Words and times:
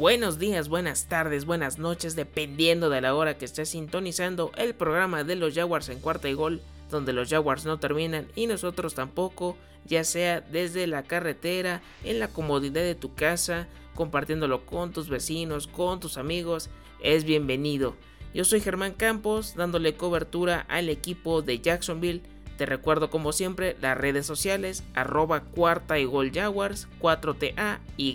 buenos 0.00 0.38
días, 0.38 0.70
buenas 0.70 1.08
tardes, 1.08 1.44
buenas 1.44 1.78
noches, 1.78 2.16
dependiendo 2.16 2.88
de 2.88 3.02
la 3.02 3.14
hora 3.14 3.36
que 3.36 3.44
estés 3.44 3.68
sintonizando 3.68 4.50
el 4.56 4.74
programa 4.74 5.24
de 5.24 5.36
los 5.36 5.54
Jaguars 5.54 5.90
en 5.90 6.00
cuarta 6.00 6.26
y 6.30 6.32
gol, 6.32 6.62
donde 6.90 7.12
los 7.12 7.28
Jaguars 7.28 7.66
no 7.66 7.78
terminan 7.78 8.26
y 8.34 8.46
nosotros 8.46 8.94
tampoco, 8.94 9.58
ya 9.84 10.02
sea 10.04 10.40
desde 10.40 10.86
la 10.86 11.02
carretera, 11.02 11.82
en 12.02 12.18
la 12.18 12.28
comodidad 12.28 12.80
de 12.80 12.94
tu 12.94 13.14
casa, 13.14 13.68
compartiéndolo 13.94 14.64
con 14.64 14.90
tus 14.90 15.10
vecinos, 15.10 15.66
con 15.66 16.00
tus 16.00 16.16
amigos, 16.16 16.70
es 17.02 17.24
bienvenido. 17.24 17.94
Yo 18.32 18.46
soy 18.46 18.62
Germán 18.62 18.94
Campos, 18.94 19.54
dándole 19.54 19.96
cobertura 19.96 20.64
al 20.70 20.88
equipo 20.88 21.42
de 21.42 21.60
Jacksonville 21.60 22.22
te 22.60 22.66
recuerdo 22.66 23.08
como 23.08 23.32
siempre 23.32 23.74
las 23.80 23.96
redes 23.96 24.26
sociales 24.26 24.84
arroba 24.92 25.40
cuarta 25.40 25.98
y 25.98 26.04
gol 26.04 26.30
jaguars 26.30 26.88
4TA 27.00 27.78
y 27.96 28.12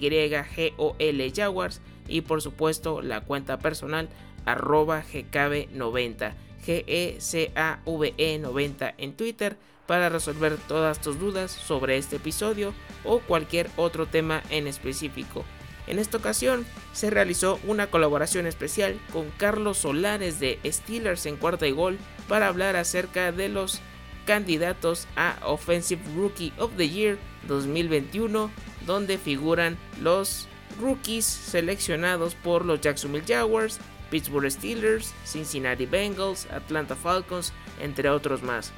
GOL 0.78 1.34
jaguars 1.36 1.82
y 2.08 2.22
por 2.22 2.44
supuesto 2.44 3.02
la 3.02 3.22
cuenta 3.22 3.58
personal 3.58 4.08
arroba 4.46 5.04
gkb90 5.04 6.36
GECAVE 6.64 8.38
90 8.40 8.94
en 9.00 9.14
Twitter 9.14 9.58
para 9.88 10.10
resolver 10.10 10.58
todas 10.68 11.02
tus 11.02 11.20
dudas 11.20 11.50
sobre 11.50 11.98
este 11.98 12.18
episodio 12.18 12.76
o 13.04 13.22
cualquier 13.22 13.72
otro 13.78 14.06
tema 14.06 14.44
en 14.52 14.68
específico. 14.68 15.44
En 15.88 15.98
esta 15.98 16.18
ocasión 16.18 16.68
se 16.94 17.10
realizó 17.10 17.60
una 17.66 17.88
colaboración 17.88 18.46
especial 18.46 19.00
con 19.12 19.32
Carlos 19.38 19.80
Solares 19.80 20.40
de 20.40 20.60
Steelers 20.64 21.26
en 21.26 21.38
cuarta 21.38 21.66
y 21.66 21.72
gol 21.72 21.98
para 22.28 22.48
hablar 22.48 22.76
acerca 22.76 23.32
de 23.32 23.50
los 23.50 23.82
candidatos 24.26 25.08
a 25.16 25.36
Offensive 25.44 26.02
Rookie 26.16 26.54
of 26.58 26.76
the 26.78 26.90
Year 26.90 27.18
2021, 27.48 28.50
donde 28.86 29.18
figuran 29.18 29.78
los 30.02 30.48
rookies 30.80 31.26
seleccionados 31.26 32.36
por 32.36 32.66
los 32.66 32.82
Jacksonville 32.82 33.26
Jaguars, 33.26 33.80
Pittsburgh 34.10 34.52
Steelers, 34.52 35.14
Cincinnati 35.26 35.86
Bengals, 35.86 36.48
Atlanta 36.52 36.96
Falcons, 36.96 37.54
entre 37.80 38.10
otros 38.10 38.44
más. 38.44 38.72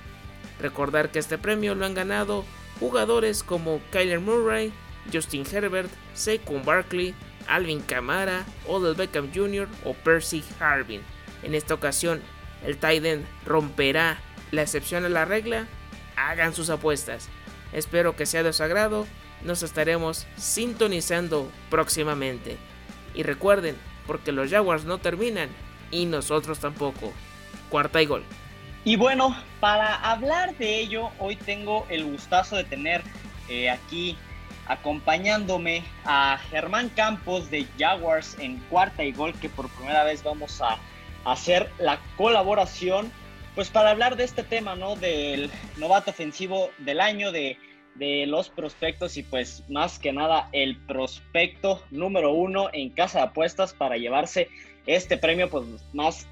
Recordar 0.60 1.12
que 1.12 1.20
este 1.20 1.38
premio 1.38 1.76
lo 1.76 1.86
han 1.86 1.94
ganado 1.94 2.46
jugadores 2.80 3.44
como 3.44 3.82
Kyler 3.92 4.20
Murray, 4.20 4.72
Justin 5.12 5.46
Herbert, 5.52 5.90
Saquon 6.14 6.64
Barkley, 6.64 7.14
Alvin 7.48 7.82
Kamara, 7.82 8.46
Odell 8.68 8.96
Beckham 8.96 9.32
Jr. 9.34 9.68
o 9.86 9.94
Percy 9.94 10.44
Harvin. 10.60 11.02
En 11.44 11.56
esta 11.56 11.74
ocasión, 11.74 12.22
el 12.66 12.78
Titan 12.78 13.26
romperá 13.46 14.20
la 14.52 14.62
excepción 14.62 15.06
a 15.06 15.10
la 15.10 15.26
regla, 15.26 15.68
hagan 16.16 16.54
sus 16.54 16.70
apuestas. 16.70 17.30
Espero 17.74 18.16
que 18.16 18.26
sea 18.26 18.44
de 18.44 18.54
su 18.54 18.64
agrado, 18.64 19.08
nos 19.44 19.64
estaremos 19.64 20.26
sintonizando 20.38 21.52
próximamente. 21.70 22.58
Y 23.14 23.24
recuerden, 23.24 23.76
porque 24.06 24.32
los 24.32 24.50
Jaguars 24.50 24.86
no 24.86 24.98
terminan 25.00 25.50
y 25.92 26.06
nosotros 26.06 26.60
tampoco. 26.60 27.12
Cuarta 27.70 28.02
y 28.02 28.06
gol. 28.06 28.24
Y 28.84 28.96
bueno, 28.96 29.36
para 29.60 29.96
hablar 29.96 30.56
de 30.58 30.80
ello, 30.80 31.10
hoy 31.20 31.36
tengo 31.36 31.86
el 31.90 32.06
gustazo 32.06 32.56
de 32.56 32.64
tener 32.64 33.04
eh, 33.50 33.70
aquí 33.70 34.18
acompañándome 34.68 35.84
a 36.06 36.38
Germán 36.50 36.90
Campos 36.90 37.50
de 37.50 37.66
Jaguars 37.78 38.38
en 38.40 38.58
cuarta 38.70 39.04
y 39.04 39.12
gol, 39.12 39.34
que 39.34 39.50
por 39.50 39.70
primera 39.70 40.04
vez 40.04 40.24
vamos 40.24 40.62
a 40.62 40.78
hacer 41.26 41.72
la 41.80 42.00
colaboración 42.16 43.12
pues 43.58 43.72
para 43.72 43.90
hablar 43.90 44.18
de 44.18 44.24
este 44.24 44.44
tema, 44.44 44.76
¿no? 44.76 44.96
Del 44.96 45.50
novato 45.78 46.12
ofensivo 46.12 46.70
del 46.78 47.02
año, 47.02 47.32
de, 47.32 47.58
los 48.28 48.50
prospectos 48.50 49.18
y 49.18 49.24
pues 49.24 49.64
más 49.68 49.98
que 49.98 50.14
nada 50.14 50.48
el 50.52 50.78
prospecto 50.78 51.82
número 51.90 52.32
uno 52.32 52.70
en 52.72 52.92
casa 52.92 53.18
de 53.18 53.26
apuestas 53.26 53.74
para 53.74 53.98
llevarse 53.98 54.50
este 54.86 55.18
premio, 55.18 55.50
pues 55.50 55.66
más, 55.94 56.28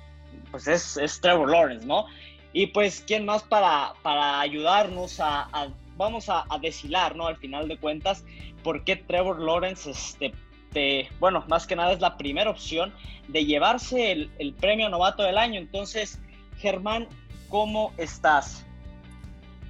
pues 0.52 0.68
es, 0.68 1.20
Trevor 1.20 1.50
Lawrence, 1.50 1.88
¿no? 1.88 2.06
Y 2.54 2.68
pues, 2.68 3.04
¿quién 3.08 3.26
más 3.26 3.42
para, 3.42 3.94
para 4.04 4.40
ayudarnos 4.42 5.20
a, 5.20 5.50
vamos 5.98 6.30
a, 6.30 6.46
a, 6.48 6.60
deshilar, 6.60 7.16
¿no? 7.16 7.26
Al 7.26 7.38
final 7.38 7.68
de 7.68 7.78
cuentas, 7.78 8.24
¿por 8.64 8.84
qué 8.84 8.98
Trevor 8.98 9.42
Lawrence, 9.42 9.90
este, 9.90 11.10
bueno, 11.20 11.44
más 11.48 11.66
que 11.66 11.76
nada 11.76 11.92
es 11.92 12.02
la 12.02 12.18
primera 12.18 12.52
opción 12.52 12.94
de 13.28 13.46
llevarse 13.46 14.12
el, 14.12 14.30
el 14.38 14.54
premio 14.54 14.90
novato 14.90 15.24
del 15.24 15.40
año? 15.40 15.60
Entonces, 15.60 16.20
Germán, 16.58 17.08
¿cómo 17.50 17.94
estás? 17.98 18.66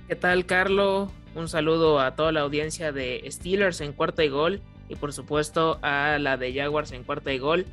¿Qué 0.08 0.16
tal, 0.16 0.46
Carlo? 0.46 1.12
Un 1.34 1.50
saludo 1.50 2.00
a 2.00 2.16
toda 2.16 2.32
la 2.32 2.42
audiencia 2.42 2.92
de 2.92 3.24
Steelers 3.30 3.82
en 3.82 3.92
cuarta 3.92 4.24
y 4.24 4.30
gol 4.30 4.62
y 4.88 4.96
por 4.96 5.14
supuesto 5.14 5.80
a 5.82 6.18
la 6.20 6.38
de 6.38 6.54
Jaguars 6.54 6.92
en 6.92 7.04
cuarta 7.04 7.34
y 7.34 7.40
gol. 7.40 7.66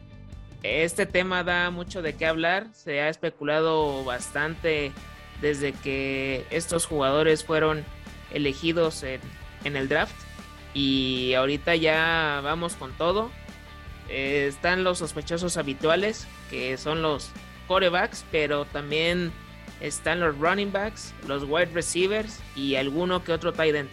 Este 0.63 1.07
tema 1.07 1.45
da 1.45 1.71
mucho 1.71 2.03
de 2.03 2.15
qué 2.15 2.27
hablar, 2.27 2.69
se 2.73 3.01
ha 3.01 3.09
especulado 3.09 4.05
bastante 4.05 4.93
desde 5.41 5.73
que 5.73 6.47
estos 6.51 6.87
jugadores 6.87 7.45
fueron 7.45 7.85
elegidos 8.33 9.03
en, 9.03 9.21
el 9.65 9.89
draft 9.89 10.15
y 10.73 11.35
ahorita 11.35 11.77
ya 11.77 12.41
vamos 12.43 12.75
con 12.77 12.93
todo. 12.93 13.31
Eh, 14.09 14.47
están 14.49 14.85
los 14.85 14.99
sospechosos 14.99 15.57
habituales 15.57 16.27
que 16.51 16.77
son 16.77 17.03
los 17.03 17.31
corebacks, 17.67 18.25
pero 18.31 18.65
también 18.67 19.33
están 19.81 20.21
los 20.21 20.39
running 20.39 20.73
backs, 20.73 21.13
los 21.27 21.45
wide 21.45 21.71
receivers 21.73 22.41
y 22.55 22.77
alguno 22.77 23.23
que 23.23 23.33
otro 23.33 23.53
tight 23.53 23.75
end. 23.75 23.91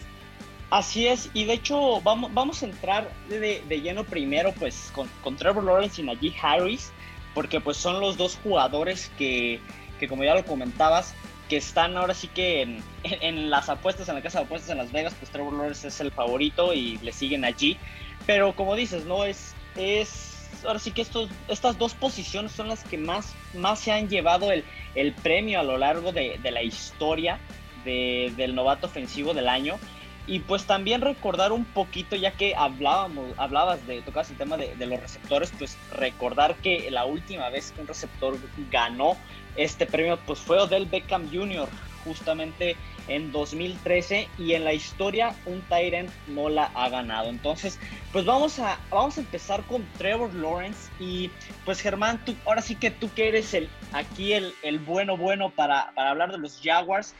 Así 0.70 1.08
es, 1.08 1.28
y 1.34 1.44
de 1.44 1.54
hecho 1.54 2.00
vamos, 2.02 2.32
vamos 2.32 2.62
a 2.62 2.66
entrar 2.66 3.10
de, 3.28 3.60
lleno 3.68 4.04
primero 4.04 4.52
pues 4.52 4.92
con, 4.94 5.36
Trevor 5.36 5.64
Lawrence 5.64 6.00
y 6.00 6.04
Najee 6.04 6.34
Harris, 6.40 6.92
porque 7.34 7.60
pues 7.60 7.76
son 7.76 8.00
los 8.00 8.16
dos 8.16 8.38
jugadores 8.42 9.10
que, 9.18 9.60
como 10.08 10.22
ya 10.22 10.36
lo 10.36 10.44
comentabas, 10.44 11.12
que 11.48 11.56
están 11.56 11.96
ahora 11.96 12.14
sí 12.14 12.28
que 12.28 12.62
en, 12.62 12.84
en, 13.02 13.50
las 13.50 13.68
apuestas, 13.68 14.08
en 14.08 14.14
la 14.14 14.22
casa 14.22 14.38
de 14.38 14.44
apuestas 14.44 14.70
en 14.70 14.78
Las 14.78 14.92
Vegas, 14.92 15.12
pues 15.18 15.32
Trevor 15.32 15.54
Lawrence 15.54 15.88
es 15.88 16.00
el 16.00 16.12
favorito 16.12 16.72
y 16.72 16.98
le 16.98 17.12
siguen 17.12 17.44
allí. 17.44 17.76
Pero 18.24 18.54
como 18.54 18.76
dices, 18.76 19.04
¿no? 19.06 19.24
Es, 19.24 19.56
es 19.74 20.29
ahora 20.64 20.78
sí 20.78 20.90
que 20.92 21.02
estos, 21.02 21.28
estas 21.48 21.78
dos 21.78 21.94
posiciones 21.94 22.52
son 22.52 22.68
las 22.68 22.84
que 22.84 22.98
más, 22.98 23.34
más 23.54 23.80
se 23.80 23.92
han 23.92 24.08
llevado 24.08 24.50
el, 24.52 24.64
el 24.94 25.12
premio 25.12 25.60
a 25.60 25.62
lo 25.62 25.78
largo 25.78 26.12
de, 26.12 26.38
de 26.42 26.50
la 26.50 26.62
historia 26.62 27.38
de, 27.84 28.32
del 28.36 28.54
novato 28.54 28.86
ofensivo 28.86 29.34
del 29.34 29.48
año. 29.48 29.78
Y 30.26 30.40
pues 30.40 30.64
también 30.64 31.00
recordar 31.00 31.50
un 31.50 31.64
poquito, 31.64 32.14
ya 32.14 32.32
que 32.32 32.54
hablábamos, 32.54 33.32
hablabas 33.36 33.84
de, 33.86 34.00
tocas 34.02 34.30
el 34.30 34.36
tema 34.36 34.56
de, 34.56 34.76
de, 34.76 34.86
los 34.86 35.00
receptores, 35.00 35.52
pues 35.58 35.76
recordar 35.92 36.54
que 36.56 36.90
la 36.90 37.04
última 37.04 37.48
vez 37.48 37.72
que 37.72 37.80
un 37.80 37.88
receptor 37.88 38.36
ganó 38.70 39.16
este 39.56 39.86
premio, 39.86 40.18
pues 40.26 40.38
fue 40.38 40.58
Odell 40.60 40.86
Beckham 40.86 41.28
Jr., 41.32 41.68
justamente 42.04 42.76
en 43.10 43.32
2013 43.32 44.28
y 44.38 44.54
en 44.54 44.64
la 44.64 44.72
historia 44.72 45.34
un 45.44 45.60
Tyrant 45.62 46.10
no 46.28 46.48
la 46.48 46.70
ha 46.74 46.88
ganado. 46.88 47.28
Entonces, 47.28 47.78
pues 48.12 48.24
vamos 48.24 48.58
a, 48.60 48.78
vamos 48.88 49.18
a 49.18 49.20
empezar 49.20 49.62
con 49.64 49.84
Trevor 49.98 50.32
Lawrence 50.32 50.90
y 51.00 51.30
pues 51.64 51.80
Germán, 51.80 52.24
tú, 52.24 52.34
ahora 52.46 52.62
sí 52.62 52.76
que 52.76 52.90
tú 52.90 53.10
que 53.12 53.28
eres 53.28 53.52
el, 53.52 53.68
aquí 53.92 54.32
el, 54.32 54.54
el 54.62 54.78
bueno 54.78 55.16
bueno 55.16 55.50
para, 55.50 55.92
para 55.94 56.10
hablar 56.10 56.30
de 56.30 56.38
los 56.38 56.60
Jaguars. 56.62 57.14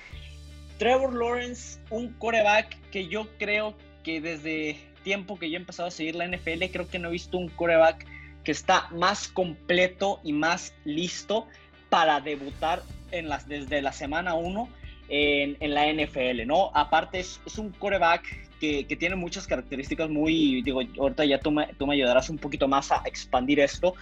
Trevor 0.79 1.13
Lawrence, 1.13 1.79
un 1.91 2.13
coreback 2.15 2.79
que 2.91 3.09
yo 3.09 3.29
creo 3.39 3.75
que 4.05 4.21
desde 4.21 4.81
tiempo 5.03 5.39
que 5.39 5.51
yo 5.51 5.57
he 5.57 5.61
empezado 5.61 5.89
a 5.89 5.91
seguir 5.91 6.15
la 6.15 6.27
NFL, 6.27 6.65
creo 6.73 6.89
que 6.89 6.99
no 6.99 7.09
he 7.09 7.13
visto 7.13 7.37
un 7.37 7.49
coreback 7.49 8.07
que 8.45 8.53
está 8.53 8.89
más 8.91 9.29
completo 9.29 10.21
y 10.23 10.33
más 10.33 10.73
listo 10.85 11.47
para 11.91 12.21
debutar 12.21 12.83
en 13.11 13.29
las, 13.29 13.49
desde 13.49 13.83
la 13.83 13.93
semana 13.93 14.35
1 14.35 14.80
en, 15.11 15.75
la 15.75 15.93
NFL, 15.93 16.47
¿no? 16.47 16.71
Aparte 16.73 17.19
es, 17.19 17.41
un 17.59 17.71
coreback 17.73 18.23
que, 18.61 18.85
tiene 18.99 19.17
muchas 19.17 19.47
características 19.47 20.09
muy, 20.09 20.63
digo, 20.63 20.81
ahorita 20.99 21.25
ya 21.25 21.41
tú 21.41 21.51
me, 21.51 21.67
tú 21.75 21.87
me 21.87 21.95
ayudarás 21.95 22.31
un 22.31 22.39
poquito 22.39 22.69
más 22.69 22.93
a 22.93 23.03
expandir 23.05 23.61
esto, 23.61 23.95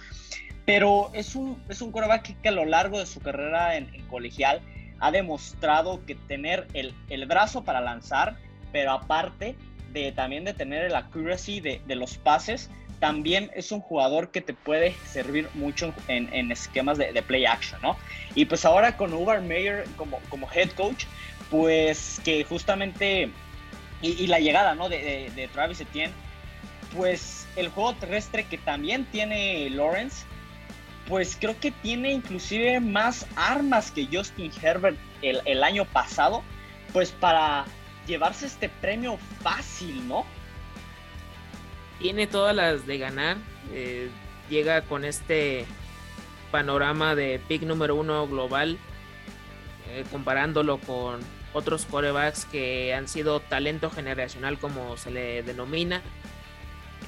pero 0.65 1.09
es 1.13 1.35
un, 1.35 1.61
es 1.67 1.81
un 1.81 1.91
coreback 1.91 2.39
que, 2.41 2.49
a 2.49 2.51
lo 2.51 2.65
largo 2.65 2.99
de 2.99 3.05
su 3.05 3.19
carrera 3.19 3.75
en, 3.75 3.89
colegial 4.07 4.61
ha 4.99 5.11
demostrado 5.11 6.05
que 6.05 6.15
tener 6.15 6.67
el, 6.73 6.93
el, 7.09 7.25
brazo 7.25 7.63
para 7.63 7.81
lanzar, 7.81 8.37
pero 8.71 8.91
aparte 8.91 9.55
de 9.91 10.11
también 10.11 10.45
de 10.45 10.53
tener 10.53 10.85
el 10.85 10.95
accuracy 10.95 11.61
de, 11.61 11.81
de 11.87 11.95
los 11.95 12.17
pases, 12.17 12.69
también 12.99 13.49
es 13.55 13.71
un 13.71 13.79
jugador 13.81 14.31
que 14.31 14.41
te 14.41 14.53
puede 14.53 14.93
servir 15.05 15.49
mucho 15.53 15.93
en, 16.07 16.51
esquemas 16.51 16.97
de, 16.97 17.21
play 17.21 17.45
action, 17.45 17.81
¿no? 17.81 17.97
Y 18.35 18.45
pues 18.45 18.65
ahora 18.65 18.97
con 18.97 19.13
Uber 19.13 19.41
Mayer 19.41 19.85
como, 19.95 20.19
como 20.29 20.47
head 20.51 20.69
coach, 20.71 21.05
pues 21.49 22.21
que 22.23 22.43
justamente, 22.43 23.31
y, 24.01 24.27
la 24.27 24.39
llegada, 24.39 24.75
¿no? 24.75 24.89
De, 24.89 25.49
Travis 25.53 25.81
Etienne, 25.81 26.13
pues 26.95 27.47
el 27.55 27.69
juego 27.69 27.93
terrestre 27.95 28.45
que 28.45 28.57
también 28.57 29.05
tiene 29.05 29.69
Lawrence, 29.69 30.25
pues 31.07 31.37
creo 31.39 31.59
que 31.59 31.71
tiene 31.71 32.11
inclusive 32.11 32.79
más 32.79 33.25
armas 33.35 33.91
que 33.91 34.07
Justin 34.11 34.51
Herbert 34.61 34.97
el, 35.21 35.41
el 35.45 35.63
año 35.63 35.85
pasado, 35.85 36.43
pues 36.93 37.11
para 37.11 37.65
llevarse 38.05 38.45
este 38.45 38.69
premio 38.69 39.17
fácil, 39.41 40.07
¿no? 40.07 40.25
Tiene 41.99 42.27
todas 42.27 42.55
las 42.55 42.85
de 42.85 42.97
ganar. 42.97 43.37
eh, 43.73 44.09
llega 44.49 44.81
con 44.81 45.05
este 45.05 45.65
panorama 46.51 47.13
de 47.13 47.39
pick 47.47 47.61
número 47.61 47.95
uno 47.95 48.27
global, 48.27 48.79
eh, 49.89 50.03
comparándolo 50.11 50.79
con 50.79 51.19
otros 51.53 51.85
corebacks 51.85 52.45
que 52.45 52.93
han 52.93 53.07
sido 53.07 53.39
talento 53.39 53.91
generacional 53.91 54.57
como 54.57 54.97
se 54.97 55.11
le 55.11 55.43
denomina. 55.43 56.01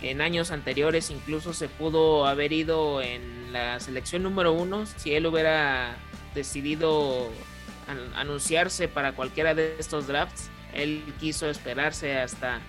En 0.01 0.21
años 0.21 0.51
anteriores 0.51 1.09
incluso 1.09 1.53
se 1.53 1.67
pudo 1.67 2.25
haber 2.27 2.53
ido 2.53 3.01
en 3.01 3.53
la 3.53 3.79
selección 3.79 4.23
número 4.23 4.51
uno 4.53 4.85
si 4.85 5.13
él 5.13 5.25
hubiera 5.27 5.95
decidido 6.33 7.29
anunciarse 8.15 8.87
para 8.87 9.13
cualquiera 9.13 9.53
de 9.53 9.75
estos 9.79 10.07
drafts. 10.07 10.49
Él 10.73 11.03
quiso 11.19 11.49
esperarse 11.49 12.17
hasta 12.17 12.59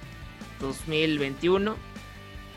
2021 0.60 1.91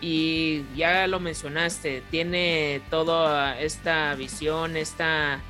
y 0.02 0.64
ya 0.76 1.08
lo 1.08 1.20
mencionaste, 1.20 2.04
tiene 2.12 2.82
toda 2.90 3.60
esta 3.60 4.14
visión, 4.16 4.78
esta 4.78 5.42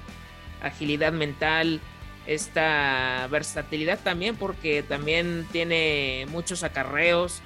agilidad 0.62 1.12
mental, 1.12 1.82
esta 2.28 3.28
versatilidad 3.30 4.00
también, 4.04 4.36
porque 4.36 4.84
también 4.84 5.48
tiene 5.52 6.26
muchos 6.30 6.64
acarreos, 6.64 7.42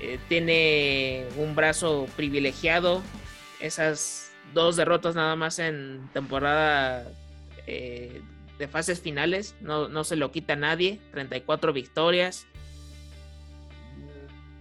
eh, 0.00 0.18
tiene 0.28 1.26
un 1.36 1.54
brazo 1.54 2.06
privilegiado, 2.16 3.02
esas 3.60 4.32
dos 4.54 4.76
derrotas 4.76 5.14
nada 5.14 5.36
más 5.36 5.58
en 5.58 6.08
temporada 6.12 7.06
eh, 7.66 8.22
de 8.58 8.68
fases 8.68 9.00
finales, 9.00 9.54
no, 9.60 9.88
no 9.88 10.04
se 10.04 10.16
lo 10.16 10.32
quita 10.32 10.56
nadie, 10.56 11.00
34 11.12 11.72
victorias, 11.72 12.46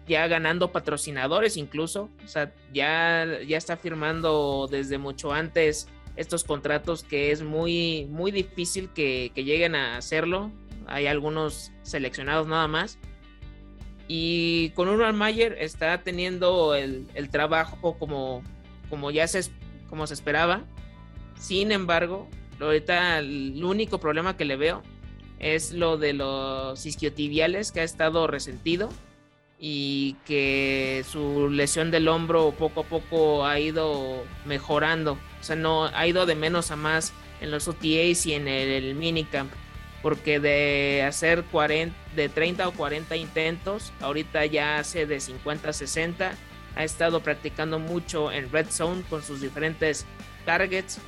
ya 0.07 0.27
ganando 0.27 0.71
patrocinadores 0.71 1.57
incluso, 1.57 2.09
o 2.23 2.27
sea, 2.27 2.53
ya, 2.73 3.25
ya 3.45 3.57
está 3.57 3.77
firmando 3.77 4.67
desde 4.69 4.97
mucho 4.97 5.33
antes 5.33 5.87
estos 6.15 6.43
contratos 6.43 7.03
que 7.03 7.31
es 7.31 7.43
muy, 7.43 8.07
muy 8.09 8.31
difícil 8.31 8.89
que, 8.89 9.31
lleguen 9.35 9.75
a 9.75 9.97
hacerlo. 9.97 10.51
Hay 10.87 11.05
algunos 11.05 11.71
seleccionados 11.83 12.47
nada 12.47 12.67
más. 12.67 12.97
Y 14.07 14.71
con 14.71 14.87
Urban 14.87 15.15
Mayer 15.15 15.57
está 15.59 16.01
teniendo 16.01 16.73
el, 16.73 17.29
trabajo 17.29 17.97
como, 17.99 18.41
como 18.89 19.11
ya 19.11 19.27
se, 19.27 19.51
como 19.89 20.07
se 20.07 20.15
esperaba. 20.15 20.63
Sin 21.37 21.71
embargo, 21.71 22.27
ahorita 22.59 23.19
el 23.19 23.63
único 23.63 23.99
problema 23.99 24.37
que 24.37 24.45
le 24.45 24.55
veo 24.55 24.81
es 25.39 25.71
lo 25.71 25.97
de 25.97 26.13
los 26.13 26.83
isquiotibiales 26.85 27.71
que 27.71 27.81
ha 27.81 27.83
estado 27.83 28.25
resentido 28.25 28.89
y 29.59 30.15
que 30.25 31.03
su 31.09 31.49
lesión 31.49 31.89
del 31.89 32.07
hombro 32.07 32.51
poco 32.51 32.81
a 32.81 32.83
poco 32.83 33.45
ha 33.45 33.59
ido 33.59 34.23
mejorando. 34.45 35.13
O 35.13 35.43
sea, 35.43 35.55
no 35.55 35.85
ha 35.85 36.07
ido 36.07 36.25
de 36.25 36.35
menos 36.35 36.71
a 36.71 36.75
más 36.75 37.13
en 37.41 37.51
los 37.51 37.67
OTAs 37.67 38.25
y 38.25 38.33
en 38.33 38.47
el, 38.47 38.93
minicamp. 38.95 39.51
Porque 40.03 40.39
de 40.39 41.03
hacer 41.07 41.43
40, 41.45 41.95
de 42.15 42.29
30 42.29 42.67
o 42.67 42.71
40 42.71 43.15
intentos, 43.15 43.91
ahorita 43.99 44.45
ya 44.45 44.77
hace 44.77 45.07
de 45.07 45.19
50 45.19 45.69
a 45.69 45.73
60. 45.73 46.31
Ha 46.75 46.83
estado 46.83 47.21
practicando 47.21 47.79
mucho 47.79 48.31
en 48.31 48.51
Red 48.51 48.69
Zone 48.69 49.03
con 49.09 49.23
sus 49.23 49.41
diferentes 49.41 50.05
targets. 50.45 50.99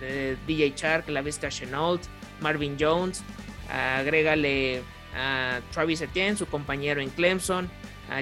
De 0.00 0.36
DJ 0.46 0.74
Chark, 0.74 1.08
La 1.10 1.20
Vista 1.20 1.50
Chenault, 1.50 2.02
Marvin 2.40 2.76
Jones. 2.80 3.22
Agrégale 3.70 4.82
a 5.14 5.60
Travis 5.70 6.00
Etienne, 6.00 6.36
su 6.36 6.46
compañero 6.46 7.02
en 7.02 7.10
Clemson 7.10 7.70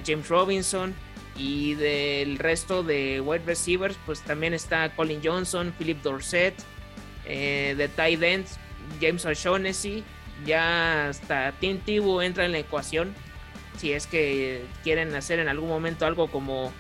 James 0.04 0.28
Robinson 0.28 0.94
y 1.37 1.75
del 1.75 2.38
resto 2.38 2.82
de 2.82 3.20
wide 3.20 3.44
receivers 3.46 3.96
pues 4.06 4.20
también 4.22 4.54
está 4.54 4.94
Colin 4.94 5.20
Johnson, 5.22 5.72
Philip 5.78 6.02
Dorset, 6.02 6.54
eh, 7.26 7.75
de 7.76 7.88
tight 7.88 8.22
ends 8.22 8.58
James 9.00 9.25
O'Shaughnessy, 9.25 10.04
ya 10.44 11.08
hasta 11.08 11.52
Tim 11.60 11.81
entra 12.20 12.44
en 12.44 12.52
la 12.52 12.58
ecuación 12.58 13.14
si 13.78 13.92
es 13.92 14.06
que 14.06 14.64
quieren 14.82 15.14
hacer 15.14 15.38
en 15.38 15.48
algún 15.48 15.69
momento 15.69 16.04
algo 16.04 16.31
como 16.31 16.72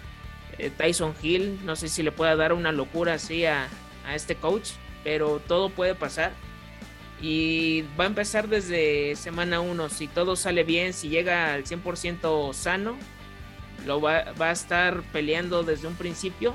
eh, 0.58 0.70
Tyson 0.76 1.14
Hill, 1.22 1.58
no 1.64 1.76
sé 1.76 1.88
si 1.88 2.02
le 2.02 2.12
pueda 2.12 2.36
dar 2.36 2.52
una 2.52 2.72
locura 2.72 3.14
así 3.14 3.46
a, 3.46 3.68
a 4.06 4.14
este 4.14 4.34
coach, 4.34 4.70
pero 5.02 5.40
todo 5.40 5.70
puede 5.70 5.94
pasar 5.94 6.32
y 7.22 7.82
va 7.98 8.04
a 8.04 8.06
empezar 8.06 8.48
desde 8.48 9.14
semana 9.16 9.60
1. 9.60 9.88
Si 9.90 10.08
todo 10.08 10.36
sale 10.36 10.64
bien, 10.64 10.92
si 10.92 11.08
llega 11.08 11.52
al 11.52 11.64
100% 11.64 12.52
sano, 12.54 12.96
lo 13.86 14.00
va, 14.00 14.32
a 14.38 14.50
estar 14.50 15.02
peleando 15.12 15.62
desde 15.62 15.86
un 15.86 15.94
principio. 15.94 16.54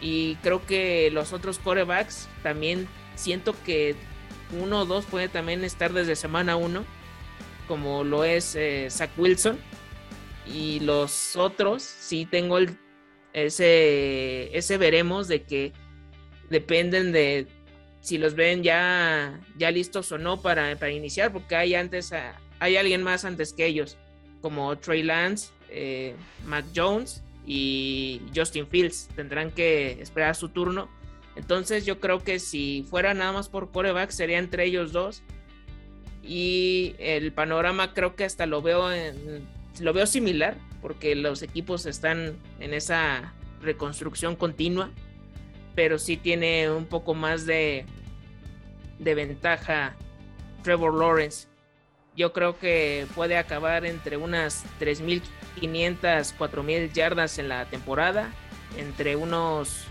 Y 0.00 0.36
creo 0.36 0.64
que 0.64 1.10
los 1.10 1.32
otros 1.32 1.58
corebacks 1.58 2.28
también 2.42 2.86
siento 3.16 3.54
que 3.64 3.96
uno 4.56 4.82
o 4.82 4.84
dos 4.84 5.04
puede 5.04 5.28
también 5.28 5.64
estar 5.64 5.92
desde 5.92 6.14
semana 6.14 6.56
1, 6.56 6.84
como 7.66 8.04
lo 8.04 8.22
es 8.24 8.54
eh, 8.54 8.86
Zach 8.90 9.10
Wilson. 9.16 9.58
Y 10.46 10.80
los 10.80 11.34
otros, 11.34 11.82
sí 11.82 12.24
tengo 12.24 12.58
el, 12.58 12.78
ese, 13.32 14.56
ese 14.56 14.78
veremos 14.78 15.26
de 15.26 15.42
que 15.42 15.72
dependen 16.48 17.12
de 17.12 17.46
si 18.00 18.18
los 18.18 18.34
ven 18.34 18.62
ya, 18.62 19.40
ya 19.56 19.70
listos 19.70 20.10
o 20.12 20.18
no 20.18 20.40
para, 20.40 20.76
para 20.76 20.92
iniciar, 20.92 21.32
porque 21.32 21.56
hay 21.56 21.74
antes 21.74 22.12
hay 22.60 22.76
alguien 22.76 23.02
más 23.02 23.24
antes 23.24 23.52
que 23.52 23.66
ellos, 23.66 23.96
como 24.40 24.76
Trey 24.78 25.02
Lance, 25.02 25.50
eh, 25.68 26.14
Matt 26.46 26.66
Jones 26.74 27.22
y 27.46 28.20
Justin 28.34 28.66
Fields. 28.66 29.08
Tendrán 29.14 29.50
que 29.50 30.00
esperar 30.00 30.34
su 30.34 30.48
turno. 30.48 30.88
Entonces 31.36 31.86
yo 31.86 32.00
creo 32.00 32.24
que 32.24 32.40
si 32.40 32.84
fuera 32.90 33.14
nada 33.14 33.32
más 33.32 33.48
por 33.48 33.70
coreback 33.70 34.10
sería 34.10 34.38
entre 34.38 34.64
ellos 34.64 34.92
dos. 34.92 35.22
Y 36.22 36.94
el 36.98 37.32
panorama 37.32 37.94
creo 37.94 38.16
que 38.16 38.24
hasta 38.24 38.46
lo 38.46 38.60
veo 38.60 38.88
lo 39.80 39.92
veo 39.92 40.06
similar 40.06 40.56
porque 40.82 41.14
los 41.14 41.42
equipos 41.42 41.86
están 41.86 42.36
en 42.58 42.74
esa 42.74 43.32
reconstrucción 43.62 44.34
continua 44.34 44.90
pero 45.78 45.96
sí 46.00 46.16
tiene 46.16 46.68
un 46.68 46.86
poco 46.86 47.14
más 47.14 47.46
de, 47.46 47.86
de 48.98 49.14
ventaja 49.14 49.94
Trevor 50.64 50.92
Lawrence. 50.92 51.46
Yo 52.16 52.32
creo 52.32 52.58
que 52.58 53.06
puede 53.14 53.36
acabar 53.36 53.86
entre 53.86 54.16
unas 54.16 54.64
3.500, 54.80 56.34
4.000 56.36 56.92
yardas 56.92 57.38
en 57.38 57.48
la 57.48 57.64
temporada, 57.66 58.32
entre 58.76 59.14
unos 59.14 59.84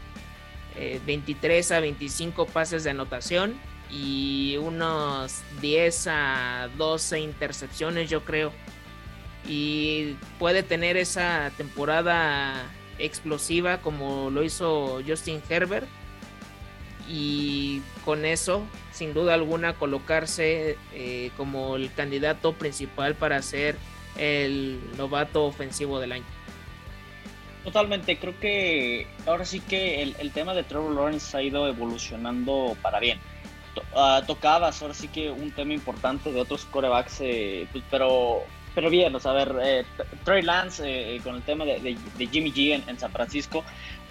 23 1.06 1.72
eh, 1.72 1.75
a 1.75 1.79
25 1.79 2.48
pases 2.48 2.84
de 2.84 2.89
anotación 2.89 3.58
y 3.89 4.58
unos 4.58 5.41
10 5.62 6.08
a 6.10 6.70
12 6.75 7.22
intercepciones, 7.22 8.10
yo 8.10 8.25
creo. 8.25 8.51
Y 9.48 10.17
puede 10.38 10.63
tener 10.63 10.98
esa 10.98 11.50
temporada 11.56 12.65
explosiva 13.00 13.80
como 13.80 14.30
lo 14.30 14.44
hizo 14.44 15.01
Justin 15.08 15.42
Herbert 15.50 15.88
y 17.10 17.82
con 18.04 18.25
eso 18.25 18.63
sin 18.92 19.13
duda 19.13 19.34
alguna 19.34 19.74
colocarse 19.74 20.77
eh, 20.94 21.32
como 21.38 21.75
el 21.75 21.94
candidato 21.94 22.54
principal 22.54 23.16
para 23.16 23.42
ser 23.42 23.77
el 24.18 24.80
novato 24.98 25.46
ofensivo 25.46 26.00
del 26.00 26.13
año. 26.13 26.25
Totalmente, 27.63 28.18
creo 28.18 28.39
que 28.39 29.08
ahora 29.25 29.46
sí 29.46 29.60
que 29.60 30.01
el, 30.01 30.32
tema 30.32 30.54
de 30.54 30.63
Trevor 30.63 30.96
Lawrence 30.96 31.36
ha 31.36 31.42
ido 31.42 31.68
evolucionando 31.68 32.77
para 32.82 33.00
bien. 33.00 33.20
Ah, 33.94 34.24
tocabas 34.25 34.82
ahora 34.82 34.94
sí 34.94 35.10
que 35.10 35.30
un 35.30 35.51
tema 35.51 35.74
importante 35.74 36.32
de 36.32 36.39
otros 36.39 36.66
corebacks, 36.66 37.18
eh, 37.20 37.68
pues, 37.72 37.84
pero 37.92 38.44
pero 38.78 38.92
bien, 38.92 39.16
o 39.16 39.20
sea, 39.20 39.32
a 39.32 39.34
ver, 39.34 39.56
eh, 39.60 39.86
Trey 40.24 40.44
Lance 40.44 40.88
eh, 40.88 41.16
eh, 41.16 41.20
con 41.24 41.34
el 41.34 41.42
tema 41.42 41.66
de, 41.66 41.98
Jimmy 42.20 42.54
G 42.54 42.84
en, 42.88 43.00
San 43.00 43.12
Francisco, 43.12 43.64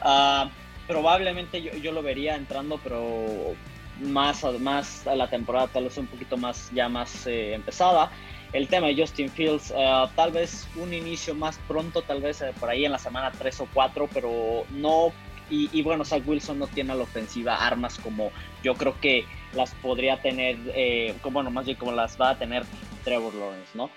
uh, 0.05 0.49
probablemente 0.89 1.63
yo, 1.63 1.71
yo, 1.75 1.93
lo 1.93 2.03
vería 2.03 2.35
entrando, 2.35 2.81
pero 2.83 3.55
más, 4.01 4.43
más 4.59 5.07
a 5.07 5.15
la 5.15 5.31
temporada, 5.31 5.69
tal 5.69 5.85
vez 5.85 5.97
un 5.99 6.09
poquito 6.09 6.37
más, 6.37 6.69
ya 6.75 6.89
más 6.89 7.29
empezada. 7.29 8.11
El 8.53 8.67
tema 8.67 8.89
de 8.89 8.97
Justin 8.97 9.31
Fields, 9.31 9.73
tal 10.17 10.33
vez 10.33 10.67
un 10.75 10.93
inicio 10.93 11.37
más 11.37 11.61
pronto, 11.69 12.03
tal 12.03 12.21
vez 12.21 12.43
por 12.59 12.69
ahí 12.69 12.85
en 12.85 12.91
la 12.91 12.99
semana 12.99 13.31
3 13.39 13.61
o 13.61 13.69
4, 13.73 14.09
pero 14.13 14.65
no 14.71 15.13
y, 15.49 15.71
y, 15.73 15.83
bueno, 15.83 16.05
Zach 16.05 16.27
Wilson 16.27 16.59
no 16.59 16.67
tiene 16.67 16.93
a 16.93 16.97
la 16.97 17.05
ofensiva 17.05 17.55
armas 17.55 18.01
como 18.01 18.33
yo 18.65 18.75
creo 18.75 18.99
que 19.01 19.25
las 19.55 19.73
podría 19.77 20.21
tener, 20.21 20.59
eh, 20.75 21.15
como, 21.23 21.35
bueno, 21.35 21.53
más 21.53 21.67
bien 21.67 21.79
como 21.79 21.93
las 21.93 22.21
va 22.21 22.31
a 22.31 22.39
tener 22.39 22.65
Trevor 23.05 23.33
Lawrence, 23.35 23.71
¿no? 23.75 23.91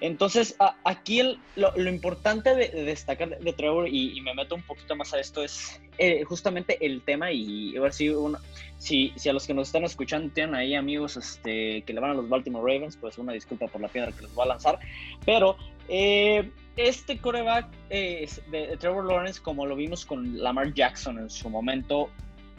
Entonces, 0.00 0.56
aquí 0.84 1.38
lo, 1.56 1.88
importante 1.88 2.54
de, 2.54 2.68
destacar 2.84 3.38
de, 3.38 3.52
Trevor, 3.52 3.88
y, 3.88 4.20
me 4.22 4.34
meto 4.34 4.54
un 4.54 4.62
poquito 4.62 4.96
más 4.96 5.12
a 5.12 5.20
esto, 5.20 5.42
es 5.42 5.80
eh, 5.98 6.24
justamente 6.24 6.78
el 6.84 7.02
tema, 7.02 7.30
y 7.32 7.76
a 7.76 7.80
ver 7.80 7.92
si, 7.92 8.08
uno, 8.08 8.38
si, 8.78 9.12
si, 9.16 9.28
a 9.28 9.32
los 9.34 9.46
que 9.46 9.52
nos 9.52 9.68
están 9.68 9.84
escuchando 9.84 10.32
tienen 10.32 10.54
ahí 10.54 10.74
amigos 10.74 11.16
este, 11.18 11.82
que 11.82 11.92
le 11.92 12.00
van 12.00 12.12
a 12.12 12.14
los 12.14 12.28
Baltimore 12.28 12.72
Ravens, 12.72 12.96
pues 12.96 13.18
una 13.18 13.34
disculpa 13.34 13.66
por 13.66 13.80
la 13.80 13.88
piedra 13.88 14.12
que 14.12 14.22
les 14.22 14.34
voy 14.34 14.44
a 14.44 14.48
lanzar, 14.48 14.78
pero 15.26 15.56
eh, 15.88 16.50
este 16.76 17.18
coreback 17.18 17.68
eh, 17.90 18.26
de 18.50 18.76
Trevor 18.78 19.04
Lawrence, 19.04 19.40
como 19.42 19.66
lo 19.66 19.76
vimos 19.76 20.06
con 20.06 20.42
Lamar 20.42 20.72
Jackson 20.72 21.18
en 21.18 21.28
su 21.28 21.50
momento, 21.50 22.08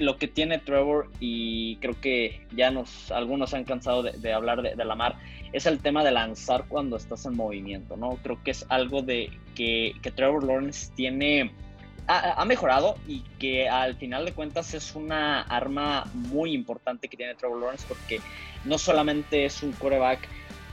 lo 0.02 0.18
que 0.18 0.28
tiene 0.28 0.58
Trevor, 0.58 1.10
y 1.20 1.78
creo 1.78 2.00
que 2.00 2.46
ya 2.56 2.72
nos 2.72 3.12
algunos 3.12 3.54
han 3.54 3.64
cansado 3.64 4.04
de, 4.04 4.34
hablar 4.34 4.62
de, 4.62 4.86
la 4.86 4.96
mar, 4.96 5.16
es 5.54 5.66
el 5.66 5.80
tema 5.80 6.04
de 6.04 6.12
lanzar 6.12 6.66
cuando 6.68 6.98
estás 6.98 7.26
en 7.26 7.36
movimiento, 7.36 7.96
¿no? 7.96 8.18
Creo 8.24 8.42
que 8.44 8.52
es 8.52 8.66
algo 8.70 9.02
de 9.02 9.32
que, 9.56 9.94
que 10.02 10.12
Trevor 10.12 10.44
Lawrence 10.44 10.92
tiene, 10.96 11.52
ha, 12.08 12.44
mejorado 12.46 12.98
y 13.08 13.22
que 13.40 13.70
al 13.70 13.96
final 13.96 14.26
de 14.26 14.34
cuentas 14.34 14.74
es 14.74 14.96
una 14.96 15.42
arma 15.42 16.06
muy 16.14 16.54
importante 16.54 17.08
que 17.08 17.18
tiene 17.18 17.36
Trevor 17.36 17.60
Lawrence 17.60 17.86
porque 17.88 18.20
no 18.66 18.78
solamente 18.78 19.46
es 19.46 19.62
un 19.64 19.72
coreback 19.74 20.28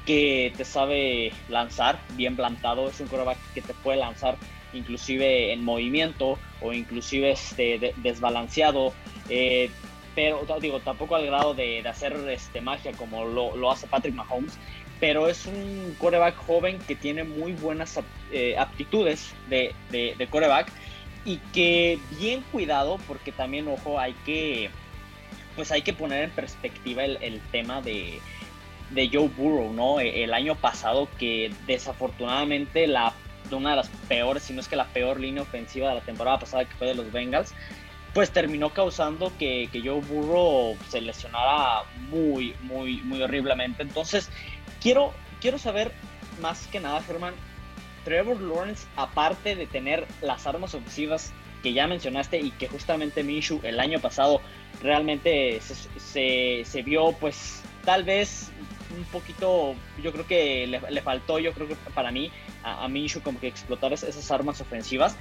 que 0.06 0.52
te 0.56 0.64
sabe 0.64 1.32
lanzar 1.50 2.00
bien 2.16 2.35
plantado, 2.35 2.88
es 2.88 2.99
un 2.99 3.08
coreback 3.08 3.38
que 3.52 3.61
te 3.61 3.75
puede 3.75 3.99
lanzar 3.99 4.38
inclusive 4.73 5.52
en 5.52 5.64
movimiento 5.64 6.38
o 6.61 6.73
inclusive 6.73 7.32
este, 7.32 7.94
desbalanceado 7.99 8.92
eh, 9.28 9.70
pero 10.14 10.44
digo, 10.61 10.80
tampoco 10.80 11.14
al 11.14 11.26
grado 11.26 11.54
de, 11.54 11.87
hacer 11.88 12.12
este, 12.28 12.61
magia 12.61 12.92
como 12.92 13.25
lo, 13.25 13.70
hace 13.70 13.87
Patrick 13.87 14.14
Mahomes, 14.14 14.58
pero 14.99 15.28
es 15.28 15.47
un 15.47 15.94
coreback 15.99 16.37
joven 16.37 16.78
que 16.80 16.97
tiene 16.97 17.23
muy 17.23 17.52
buenas 17.52 18.00
eh, 18.32 18.56
aptitudes 18.58 19.32
de, 19.49 19.75
de, 19.90 20.26
coreback 20.28 20.73
y 21.25 21.37
que 21.52 22.00
bien 22.18 22.42
cuidado, 22.50 22.99
porque 23.06 23.30
también, 23.30 23.68
ojo, 23.68 24.00
hay 24.00 24.12
que, 24.26 24.70
pues 25.54 25.70
hay 25.70 25.82
que 25.82 25.92
poner 25.92 26.25
en 26.25 26.30
perspectiva 26.30 27.04
el, 27.04 27.40
tema 27.52 27.80
de, 27.80 28.18
de 28.90 29.08
Joe 29.12 29.28
Burrow, 29.28 29.73
¿no? 29.73 30.00
E, 30.00 30.25
el 30.25 30.35
año 30.35 30.56
pasado 30.56 31.08
que 31.18 31.52
desafortunadamente 31.66 32.88
la 32.88 33.14
una 33.54 33.70
de 33.70 33.76
las 33.76 33.88
peores, 34.08 34.42
si 34.42 34.52
no 34.52 34.61
es 34.61 34.68
que 34.68 34.76
la 34.76 34.87
peor 34.87 35.20
línea 35.20 35.42
ofensiva 35.42 35.88
de 35.88 35.94
la 35.94 36.00
temporada 36.00 36.38
pasada 36.38 36.64
que 36.64 36.75
fue 36.75 36.88
de 36.88 36.94
los 36.94 37.11
Bengals, 37.12 37.54
pues 38.18 38.32
terminó 38.32 38.70
causando 38.70 39.30
que, 39.38 39.68
que 39.70 39.80
Joe 39.80 40.00
Burrow 40.00 40.76
se 40.88 41.00
lesionara 41.00 41.84
muy, 42.10 42.52
muy, 42.62 42.96
muy 43.02 43.22
horriblemente. 43.22 43.84
Entonces, 43.84 44.28
quiero, 44.82 45.14
quiero 45.40 45.56
saber 45.56 45.92
más 46.40 46.66
que 46.66 46.80
nada, 46.80 47.00
Germán, 47.02 47.34
Trevor 48.02 48.40
Lawrence, 48.40 48.88
aparte 48.96 49.54
de 49.54 49.68
tener 49.68 50.04
las 50.20 50.48
armas 50.48 50.75
ofensivas 50.75 51.32
que 51.62 51.72
ya 51.72 51.87
mencionaste 51.87 52.40
y 52.40 52.50
que 52.50 52.66
justamente 52.66 53.22
Minshew 53.22 53.60
el 53.62 53.78
año 53.78 54.00
pasado 54.00 54.40
realmente 54.82 55.60
se, 55.60 56.64
se, 56.64 56.82
vio 56.82 57.12
pues 57.12 57.62
tal 57.84 58.02
vez 58.02 58.50
un 58.98 59.04
poquito, 59.12 59.76
yo 60.02 60.10
creo 60.10 60.26
que 60.26 60.66
le, 60.66 61.02
faltó, 61.02 61.38
yo 61.38 61.52
creo 61.52 61.68
que 61.68 61.76
para 61.94 62.10
mí, 62.10 62.32
a, 62.64 62.84
a 62.84 62.88
Minshew 62.88 63.22
como 63.22 63.38
que 63.38 63.46
explotar 63.46 63.92
esas 63.92 64.28
armas 64.32 64.60
ofensivas 64.60 65.16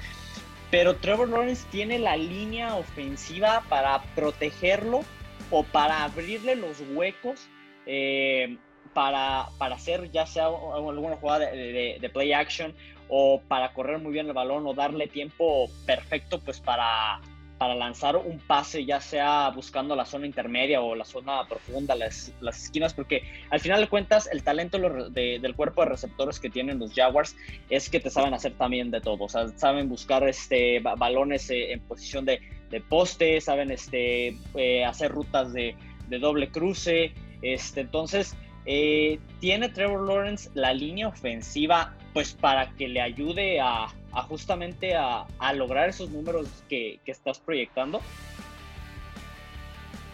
pero 0.69 0.97
Trevor 0.97 1.29
Lawrence 1.29 1.65
tiene 1.71 1.99
la 1.99 2.17
línea 2.17 2.75
ofensiva 2.75 3.63
para 3.69 4.01
protegerlo 4.15 5.01
o 5.49 5.63
para 5.63 6.03
abrirle 6.03 6.55
los 6.55 6.81
huecos 6.89 7.49
eh, 7.85 8.57
para, 8.93 9.47
para, 9.57 9.75
hacer 9.75 10.11
ya 10.11 10.25
sea 10.25 10.47
alguna 10.47 11.15
jugada 11.17 11.51
de, 11.51 12.11
play 12.13 12.33
action 12.33 12.73
o 13.07 13.41
para 13.47 13.73
correr 13.73 13.99
muy 13.99 14.11
bien 14.11 14.27
el 14.27 14.33
balón 14.33 14.67
o 14.67 14.73
darle 14.73 15.07
tiempo 15.07 15.69
perfecto 15.85 16.39
pues 16.39 16.59
para 16.59 17.21
para 17.57 17.75
lanzar 17.75 18.15
un 18.15 18.39
pase, 18.39 18.85
ya 18.85 19.01
sea 19.01 19.49
buscando 19.49 19.95
la 19.95 20.05
zona 20.05 20.27
intermedia 20.27 20.81
o 20.81 20.95
la 20.95 21.05
zona 21.05 21.47
profunda, 21.47 21.95
las, 21.95 22.31
las 22.39 22.63
esquinas, 22.63 22.93
porque 22.93 23.23
al 23.49 23.59
final 23.59 23.81
de 23.81 23.87
cuentas 23.87 24.29
el 24.31 24.43
talento 24.43 24.77
del 24.77 25.55
cuerpo 25.55 25.83
de 25.83 25.89
receptores 25.89 26.39
que 26.39 26.49
tienen 26.49 26.79
los 26.79 26.93
Jaguars 26.93 27.35
es 27.69 27.89
que 27.89 27.99
te 27.99 28.09
saben 28.09 28.33
hacer 28.33 28.53
también 28.53 28.91
de 28.91 29.01
todo, 29.01 29.23
o 29.23 29.29
sea, 29.29 29.47
saben 29.57 29.89
buscar 29.89 30.27
este, 30.27 30.79
balones 30.79 31.49
eh, 31.49 31.73
en 31.73 31.79
posición 31.81 32.25
de, 32.25 32.41
de, 32.69 32.81
poste, 32.81 33.41
saben 33.41 33.71
este, 33.71 34.37
eh, 34.55 34.85
hacer 34.85 35.11
rutas 35.11 35.51
de, 35.53 35.75
de, 36.09 36.19
doble 36.19 36.49
cruce, 36.49 37.13
este, 37.41 37.81
entonces 37.81 38.35
eh, 38.65 39.19
tiene 39.39 39.69
Trevor 39.69 40.07
Lawrence 40.07 40.49
la 40.53 40.73
línea 40.73 41.07
ofensiva 41.07 41.95
pues 42.13 42.33
para 42.33 42.69
que 42.75 42.87
le 42.87 42.99
ayude 43.01 43.59
a, 43.59 43.87
justamente 44.23 44.95
a, 44.95 45.25
lograr 45.53 45.89
esos 45.89 46.09
números 46.09 46.47
que, 46.69 46.99
estás 47.05 47.39
proyectando? 47.39 48.01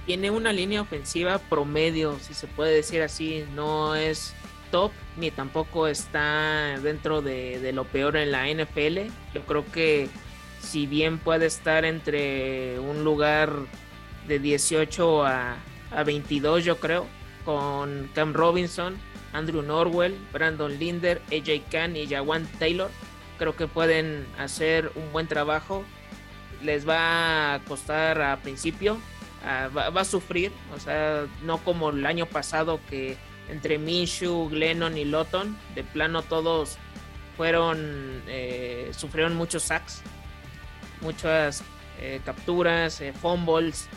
Tiene 0.06 0.32
una 0.32 0.52
línea 0.52 0.82
ofensiva 0.82 1.38
promedio, 1.38 2.20
si 2.20 2.34
se 2.34 2.48
puede 2.48 2.74
decir 2.74 3.02
así, 3.02 3.46
no 3.56 3.96
es 3.96 4.36
top 4.72 4.92
ni 5.18 5.32
tampoco 5.32 5.88
está 5.88 6.78
dentro 6.82 7.22
de, 7.22 7.72
lo 7.74 7.86
peor 7.86 8.18
en 8.18 8.32
la 8.32 8.48
NFL. 8.48 9.12
Yo 9.34 9.42
creo 9.46 9.66
que 9.72 10.10
si 10.60 10.88
bien 10.88 11.20
puede 11.20 11.46
estar 11.46 11.86
entre 11.86 12.80
un 12.80 13.04
lugar 13.04 13.54
de 14.28 14.40
18 14.40 15.26
a, 15.26 15.58
a 15.92 16.04
22, 16.04 16.66
yo 16.66 16.80
creo, 16.80 17.06
con 17.46 18.10
Cam 18.14 18.34
Robinson, 18.34 18.98
Andrew 19.32 19.62
Norwell, 19.62 20.18
Brandon 20.34 20.78
Linder, 20.78 21.22
AJ 21.32 21.70
Khan 21.72 21.96
y 21.96 22.08
Jawan 22.08 22.46
Taylor 22.60 22.90
creo 23.44 23.58
que 23.58 23.68
pueden 23.68 24.26
hacer 24.40 24.90
un 24.96 25.12
buen 25.12 25.28
trabajo. 25.28 25.84
Les 26.62 26.88
va 26.88 27.56
a 27.56 27.60
costar 27.68 28.22
a 28.22 28.38
principio, 28.38 28.98
va, 29.76 30.00
a 30.00 30.06
sufrir, 30.06 30.50
o 30.74 30.80
sea, 30.80 31.26
no 31.42 31.58
como 31.58 31.90
el 31.90 32.06
año 32.06 32.26
pasado 32.26 32.80
que 32.90 33.18
entre 33.50 33.78
Minshew, 33.78 34.48
Glennon 34.48 34.98
y 34.98 35.04
Lotton, 35.04 35.58
de 35.76 35.84
plano 35.84 36.22
todos 36.22 36.78
fueron, 37.36 38.24
eh, 38.28 38.92
sufrieron 38.96 39.36
muchos 39.36 39.64
sacks, 39.64 40.02
muchas 41.02 41.66
eh, 42.00 42.22
capturas, 42.24 43.02
eh, 43.02 43.12
fumbles. 43.12 43.90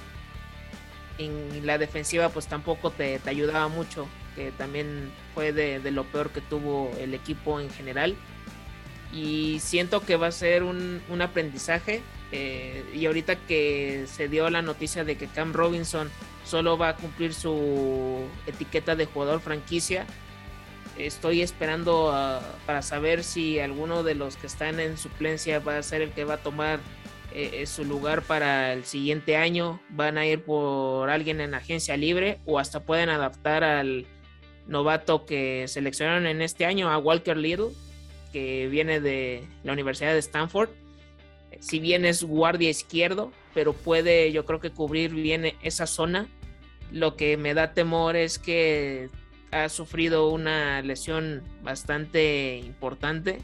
En 1.19 1.65
la 1.65 1.79
defensiva 1.79 2.31
pues 2.31 2.49
tampoco 2.49 2.91
te, 2.91 3.21
ayudaba 3.27 3.69
mucho, 3.69 4.09
que 4.35 4.51
también 4.51 5.13
fue 5.35 5.53
de, 5.53 5.79
de 5.79 5.93
lo 5.93 6.03
peor 6.03 6.31
que 6.31 6.41
tuvo 6.41 6.91
el 6.99 7.15
equipo 7.15 7.61
en 7.61 7.71
general 7.71 8.17
y 9.17 9.61
siento 9.61 10.03
que 10.03 10.17
va 10.17 10.27
a 10.27 10.33
ser 10.33 10.63
un, 10.63 11.01
aprendizaje. 11.21 12.03
Eh, 12.33 12.85
y 12.95 13.07
ahorita 13.07 13.37
que 13.37 14.05
se 14.09 14.29
dio 14.29 14.51
la 14.51 14.61
noticia 14.61 15.05
de 15.05 15.17
que 15.17 15.27
Cam 15.29 15.53
Robinson 15.53 16.11
solo 16.45 16.77
va 16.77 16.91
a 16.91 16.97
cumplir 16.97 17.33
su 17.33 18.27
etiqueta 18.47 18.97
de 18.97 19.07
jugador 19.07 19.41
franquicia, 19.41 20.07
estoy 20.99 21.41
esperando 21.41 22.41
para 22.67 22.83
saber 22.83 23.23
si 23.23 23.59
alguno 23.59 24.03
de 24.03 24.15
los 24.15 24.37
que 24.37 24.47
están 24.47 24.81
en 24.81 24.97
suplencia 24.97 25.61
va 25.61 25.79
a 25.79 25.83
ser 25.83 26.03
el 26.03 26.11
que 26.11 26.25
va 26.25 26.35
a 26.35 26.39
tomar 26.39 26.81
eh, 27.33 27.67
su 27.67 27.85
lugar 27.85 28.23
para 28.23 28.73
el 28.73 28.85
siguiente 28.85 29.37
año. 29.37 29.81
Van 29.91 30.19
a 30.19 30.27
ir 30.27 30.43
por 30.43 31.11
alguien 31.11 31.41
en 31.41 31.55
agencia 31.55 31.97
libre 31.97 32.39
o 32.45 32.59
hasta 32.59 32.81
pueden 32.81 33.09
adaptar 33.09 33.65
al 33.65 34.07
novato 34.67 35.27
que 35.27 35.67
seleccionaron 35.69 36.27
en 36.27 36.43
este 36.43 36.67
año, 36.67 36.91
a 36.91 36.99
Walker 36.99 37.37
Little 37.37 37.71
que 38.37 38.69
viene 38.69 39.01
de 39.01 39.45
la 39.65 39.73
Universidad 39.73 40.13
de 40.13 40.19
Stanford. 40.19 40.69
Si 41.59 41.81
bien 41.81 42.05
es 42.05 42.23
guardia 42.23 42.69
izquierdo, 42.69 43.33
pero 43.55 43.73
puede 43.73 44.31
yo 44.31 44.45
creo 44.45 44.61
que 44.61 44.69
cubrir 44.69 45.15
bien 45.15 45.55
esa 45.63 45.87
zona. 45.87 46.27
Lo 46.93 47.17
que 47.17 47.39
me 47.39 47.55
da 47.55 47.73
temor 47.73 48.15
es 48.15 48.39
que 48.39 49.09
ha 49.53 49.71
sufrido 49.71 50.29
una 50.29 50.83
lesión 50.83 51.45
bastante 51.63 52.59
importante. 52.59 53.39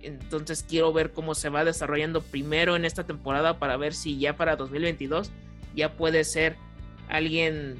Entonces 0.00 0.64
quiero 0.66 0.90
ver 0.94 1.12
cómo 1.12 1.34
se 1.34 1.50
va 1.50 1.62
desarrollando 1.62 2.22
primero 2.22 2.76
en 2.76 2.86
esta 2.86 3.04
temporada 3.04 3.58
para 3.58 3.76
ver 3.76 3.92
si 3.92 4.18
ya 4.18 4.38
para 4.38 4.56
2022 4.56 5.30
ya 5.76 5.92
puede 5.92 6.24
ser 6.24 6.56
alguien 7.10 7.76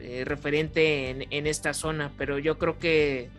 eh, 0.00 0.24
referente 0.26 1.08
en, 1.08 1.26
en, 1.30 1.46
esta 1.46 1.72
zona. 1.72 2.12
Pero 2.18 2.38
yo 2.38 2.58
creo 2.58 2.78
que 2.78 3.30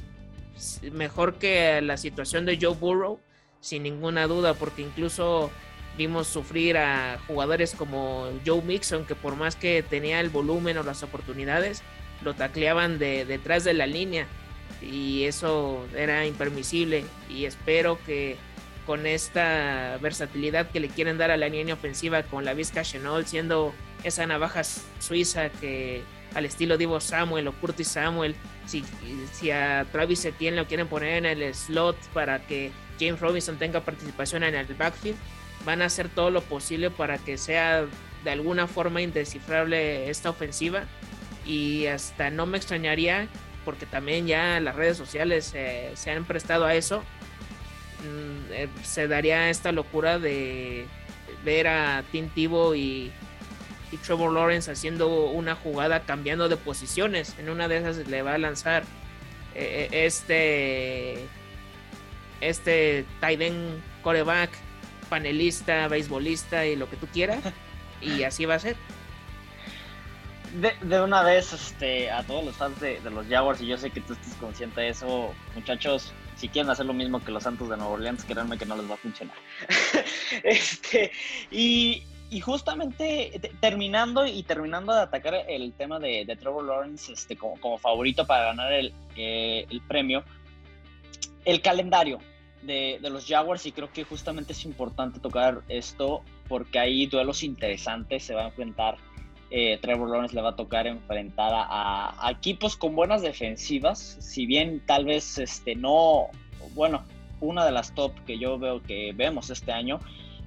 mejor 0.91 1.35
que 1.35 1.81
la 1.81 1.97
situación 1.97 2.45
de 2.45 2.57
Joe 2.61 2.75
Burrow, 2.75 3.19
sin 3.59 3.83
ninguna 3.83 4.27
duda, 4.27 4.53
porque 4.53 4.81
incluso 4.81 5.51
vimos 5.97 6.27
sufrir 6.27 6.77
a 6.77 7.19
jugadores 7.27 7.73
como 7.73 8.29
Joe 8.45 8.61
Mixon, 8.61 9.05
que 9.05 9.15
por 9.15 9.35
más 9.35 9.55
que 9.55 9.83
tenía 9.83 10.19
el 10.19 10.29
volumen 10.29 10.77
o 10.77 10.83
las 10.83 11.03
oportunidades, 11.03 11.81
lo 12.23 12.33
tacleaban 12.33 12.99
de, 12.99 13.25
detrás 13.25 13.63
de 13.63 13.73
la 13.73 13.87
línea 13.87 14.27
y 14.81 15.23
eso 15.23 15.85
era 15.95 16.25
impermisible 16.25 17.05
y 17.29 17.45
espero 17.45 17.99
que 18.05 18.37
con 18.85 19.05
esta 19.05 19.97
versatilidad 20.01 20.69
que 20.69 20.79
le 20.79 20.89
quieren 20.89 21.17
dar 21.17 21.31
a 21.31 21.37
la 21.37 21.49
línea 21.49 21.73
ofensiva 21.73 22.23
con 22.23 22.45
la 22.45 22.53
Vizca 22.53 22.83
Chenol 22.83 23.25
siendo 23.25 23.73
esa 24.03 24.25
navaja 24.25 24.63
suiza 24.63 25.49
que 25.49 26.03
al 26.37 26.45
estilo 26.45 26.77
Divo 26.77 26.99
Samuel 26.99 27.47
o 27.47 27.51
Curtis 27.53 27.87
Samuel, 27.87 28.35
si, 28.67 28.83
si 29.33 29.49
a 29.49 29.87
Travis 29.91 30.23
Etienne 30.23 30.55
lo 30.55 30.67
quieren 30.67 30.87
poner 30.87 31.25
en 31.25 31.41
el 31.41 31.55
slot 31.55 31.97
para 32.13 32.45
que 32.45 32.71
James 32.99 33.19
Robinson 33.19 33.57
tenga 33.57 33.81
participación 33.81 34.43
en 34.43 34.53
el 34.53 34.67
backfield, 34.75 35.17
van 35.65 35.81
a 35.81 35.85
hacer 35.85 36.09
todo 36.09 36.29
lo 36.29 36.41
posible 36.41 36.91
para 36.91 37.17
que 37.17 37.39
sea 37.39 37.87
de 38.23 38.29
alguna 38.29 38.67
forma 38.67 39.01
indescifrable 39.01 40.11
esta 40.11 40.29
ofensiva. 40.29 40.83
Y 41.43 41.87
hasta 41.87 42.29
no 42.29 42.45
me 42.45 42.57
extrañaría 42.57 43.27
porque 43.65 43.87
también 43.87 44.27
ya 44.27 44.59
las 44.59 44.75
redes 44.75 44.95
sociales 44.95 45.55
se 45.95 46.11
han 46.11 46.25
prestado 46.25 46.65
a 46.65 46.75
eso 46.75 46.99
mm, 48.03 48.53
eh, 48.53 48.69
se 48.83 49.07
daría 49.07 49.49
esta 49.49 49.71
locura 49.71 50.19
de 50.19 50.85
ver 51.43 51.67
a 51.67 52.03
Tim 52.11 52.29
Tebow 52.29 52.75
y, 53.91 53.97
Trevor 53.97 54.33
Lawrence 54.33 54.71
haciendo 54.71 55.25
una 55.25 55.55
jugada 55.55 56.01
cambiando 56.01 56.49
de 56.49 56.57
posiciones. 56.57 57.35
En 57.37 57.49
una 57.49 57.67
de 57.67 57.77
esas 57.77 58.07
le 58.07 58.21
va 58.21 58.35
a 58.35 58.37
lanzar 58.37 58.83
eh, 59.55 59.89
eh, 59.91 60.05
este 60.05 61.27
este 62.39 63.05
end 63.21 63.81
coreback 64.03 64.51
panelista 65.09 65.87
beisbolista 65.87 66.65
y 66.65 66.75
lo 66.75 66.89
que 66.89 66.97
tú 66.97 67.07
quieras. 67.07 67.39
Y 67.99 68.21
así 68.21 68.45
va 68.45 68.53
a 68.53 68.59
ser. 68.59 68.75
De, 70.53 71.01
una 71.01 71.23
vez 71.23 71.51
este, 71.51 72.09
a 72.09 72.23
todos 72.23 72.45
los 72.45 72.55
fans 72.55 72.79
de, 72.79 72.99
los 73.01 73.27
Jaguars, 73.27 73.59
y 73.61 73.67
yo 73.67 73.77
sé 73.77 73.89
que 73.89 74.01
tú 74.01 74.13
estás 74.13 74.33
consciente 74.35 74.81
de 74.81 74.89
eso, 74.89 75.33
muchachos, 75.55 76.13
si 76.35 76.47
quieren 76.47 76.69
hacer 76.69 76.85
lo 76.85 76.93
mismo 76.93 77.23
que 77.23 77.31
los 77.31 77.43
Santos 77.43 77.69
de 77.69 77.75
Nueva 77.75 77.93
Orleans, 77.93 78.23
créanme 78.23 78.57
que 78.57 78.65
no 78.65 78.77
les 78.77 78.89
va 78.89 78.93
a 78.93 78.97
funcionar. 78.97 79.35
este, 80.43 81.11
y, 81.51 82.03
justamente 82.41 83.39
terminando 83.59 84.25
y 84.25 84.43
terminando 84.43 84.93
de 84.93 85.01
atacar 85.01 85.35
el 85.47 85.73
tema 85.73 85.99
de, 85.99 86.37
Trevor 86.39 86.65
Lawrence 86.65 87.13
este, 87.13 87.35
como, 87.37 87.77
favorito 87.77 88.25
para 88.25 88.45
ganar 88.45 88.73
el, 88.73 88.93
eh, 89.15 89.65
el 89.69 89.81
premio, 89.81 90.23
el 91.45 91.61
calendario 91.61 92.19
de, 92.61 92.99
de, 93.01 93.09
los 93.09 93.25
Jaguars, 93.25 93.65
y 93.65 93.71
creo 93.71 93.91
que 93.91 94.03
justamente 94.03 94.53
es 94.53 94.65
importante 94.65 95.19
tocar 95.19 95.61
esto 95.69 96.21
porque 96.49 96.79
hay 96.79 97.05
duelos 97.05 97.43
interesantes, 97.43 98.23
se 98.23 98.33
va 98.33 98.43
a 98.43 98.45
enfrentar 98.47 98.97
eh, 99.49 99.79
Trevor 99.81 100.09
Lawrence 100.09 100.35
le 100.35 100.41
va 100.41 100.49
a 100.49 100.55
tocar 100.55 100.87
enfrentar 100.87 101.51
a, 101.53 102.29
equipos 102.29 102.75
con 102.75 102.95
buenas 102.95 103.21
defensivas, 103.21 104.17
si 104.19 104.45
bien 104.45 104.81
tal 104.85 105.05
vez 105.05 105.37
este 105.37 105.75
no, 105.75 106.27
bueno, 106.73 107.05
una 107.39 107.65
de 107.65 107.71
las 107.71 107.95
top 107.95 108.11
que 108.25 108.37
yo 108.37 108.59
veo 108.59 108.83
que 108.83 109.13
vemos 109.15 109.49
este 109.49 109.71
año, 109.71 109.99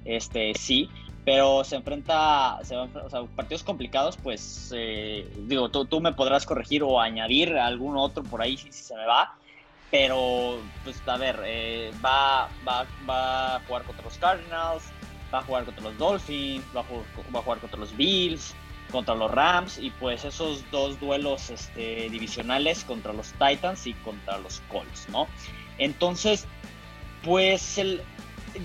este 0.05 0.53
sí, 0.55 0.91
pero 1.25 1.65
se 1.65 1.77
enfrenta, 1.77 2.59
se 2.63 2.77
o 2.77 3.11
sea, 3.11 3.23
partidos 3.37 3.63
complicados, 3.63 4.17
pues 4.17 4.73
eh, 4.75 5.31
digo, 5.47 5.69
tú, 5.69 5.85
tú, 5.85 6.01
me 6.01 6.13
podrás 6.13 6.47
corregir 6.47 6.83
o 6.83 7.01
añadir 7.01 7.57
algún 7.57 7.97
otro 7.97 8.23
por 8.23 8.41
ahí 8.41 8.57
si, 8.57 8.73
se 8.73 8.95
me 8.97 9.07
va, 9.07 9.35
pero 9.91 10.59
pues 10.85 11.03
a 11.07 11.17
ver, 11.17 11.41
eh, 11.45 11.93
va, 12.05 12.49
va, 12.67 12.87
va 13.09 13.57
a 13.57 13.61
jugar 13.61 13.83
contra 13.83 14.05
los 14.05 14.17
Cardinals, 14.19 14.85
va 15.33 15.41
a 15.41 15.43
jugar 15.43 15.65
contra 15.65 15.85
los 15.85 15.99
Dolphins, 15.99 16.65
va 16.75 16.81
a 16.81 17.43
jugar 17.43 17.59
contra 17.59 17.79
los 17.79 17.97
Bills, 17.97 18.55
contra 18.91 19.15
los 19.15 19.31
Rams 19.31 19.79
y 19.79 19.91
pues 19.91 20.25
esos 20.25 20.69
dos 20.71 20.99
duelos 21.01 21.51
este, 21.51 22.11
divisionales 22.11 22.85
contra 22.85 23.13
los 23.13 23.33
Titans 23.33 23.87
y 23.87 23.95
contra 23.95 24.39
los 24.39 24.61
Colts, 24.71 25.09
¿no? 25.11 25.27
Entonces, 25.79 26.47
pues 27.25 27.79
el, 27.79 28.03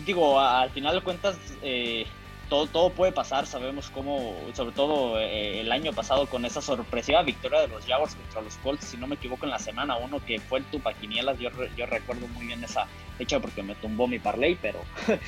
digo, 0.06 0.40
al 0.40 0.70
final 0.72 0.96
de 0.96 1.02
cuentas, 1.02 1.38
eh, 1.62 2.06
todo, 2.50 2.68
todo 2.68 2.90
puede 2.92 3.12
pasar, 3.12 3.48
sabemos 3.48 3.90
cómo, 3.90 4.36
sobre 4.54 4.74
todo 4.74 5.20
eh, 5.20 5.62
el 5.62 5.72
año 5.72 5.94
pasado 5.94 6.28
con 6.28 6.46
esa 6.46 6.62
sorpresiva 6.62 7.24
victoria 7.24 7.62
de 7.62 7.68
los 7.68 7.86
Jaguars 7.86 8.16
contra 8.16 8.42
los 8.42 8.56
Colts, 8.58 8.86
si 8.86 8.98
no 8.98 9.08
me 9.08 9.16
equivoco 9.16 9.46
en 9.46 9.52
la 9.52 9.60
semana 9.60 9.98
uno 9.98 10.24
que 10.24 10.40
fue 10.40 10.60
el 10.60 10.66
Tupaquinielas, 10.66 11.40
yo, 11.40 11.50
yo 11.76 11.86
recuerdo 11.86 12.28
muy 12.28 12.48
bien 12.48 12.64
esa 12.64 12.88
fecha 13.18 13.40
porque 13.40 13.64
me 13.64 13.76
tumbó 13.76 14.08
mi 14.08 14.20
parlay, 14.20 14.58
pero 14.62 14.80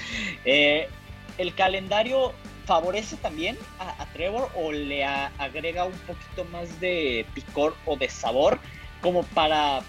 eh, 0.46 0.88
el 1.38 1.54
calendario 1.56 2.34
favorece 2.66 3.16
también 3.18 3.58
a, 3.80 4.06
Trevor 4.14 4.52
o 4.56 4.72
le 4.72 5.06
agrega 5.06 5.86
un 5.86 5.98
poquito 6.00 6.44
más 6.52 6.80
de 6.82 7.26
picor 7.34 7.76
o 7.86 7.96
de 7.96 8.10
sabor 8.10 8.60
como 9.02 9.24
para, 9.24 9.82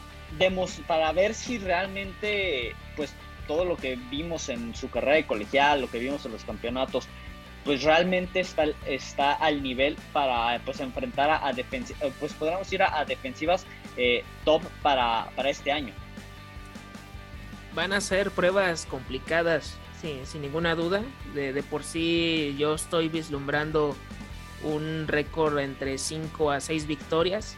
para 0.86 1.12
ver 1.12 1.34
si 1.34 1.58
realmente 1.58 2.74
pues 2.96 3.14
todo 3.48 3.64
lo 3.64 3.76
que 3.76 3.96
vimos 3.96 4.48
en 4.48 4.76
su 4.76 4.88
carrera 4.88 5.16
de 5.16 5.26
colegial, 5.26 5.80
lo 5.80 5.90
que 5.90 5.98
vimos 5.98 6.24
en 6.24 6.32
los 6.32 6.44
campeonatos, 6.44 7.08
pues 7.64 7.82
realmente 7.82 8.38
está, 8.38 8.66
está 8.86 9.32
al 9.32 9.60
nivel 9.62 9.96
para 10.12 10.60
pues 10.64 10.78
enfrentar 10.78 11.40
a, 11.42 11.52
defensivas, 11.52 12.12
pues 12.20 12.32
podríamos 12.34 12.72
ir 12.72 12.84
a, 12.84 13.04
defensivas 13.04 13.66
eh, 13.96 14.22
top 14.44 14.62
para, 14.82 15.28
para 15.34 15.50
este 15.50 15.72
año. 15.72 15.92
Van 17.74 17.92
a 17.92 18.00
ser 18.00 18.30
pruebas 18.30 18.86
complicadas 18.86 19.76
Sí, 20.00 20.20
sin 20.24 20.42
ninguna 20.42 20.74
duda. 20.74 21.02
De, 21.34 21.62
por 21.64 21.82
sí 21.82 22.54
yo 22.58 22.74
estoy 22.74 23.08
vislumbrando 23.08 23.96
un 24.62 25.06
récord 25.08 25.58
entre 25.58 25.98
5 25.98 26.50
a 26.52 26.60
6 26.60 26.86
victorias. 26.86 27.56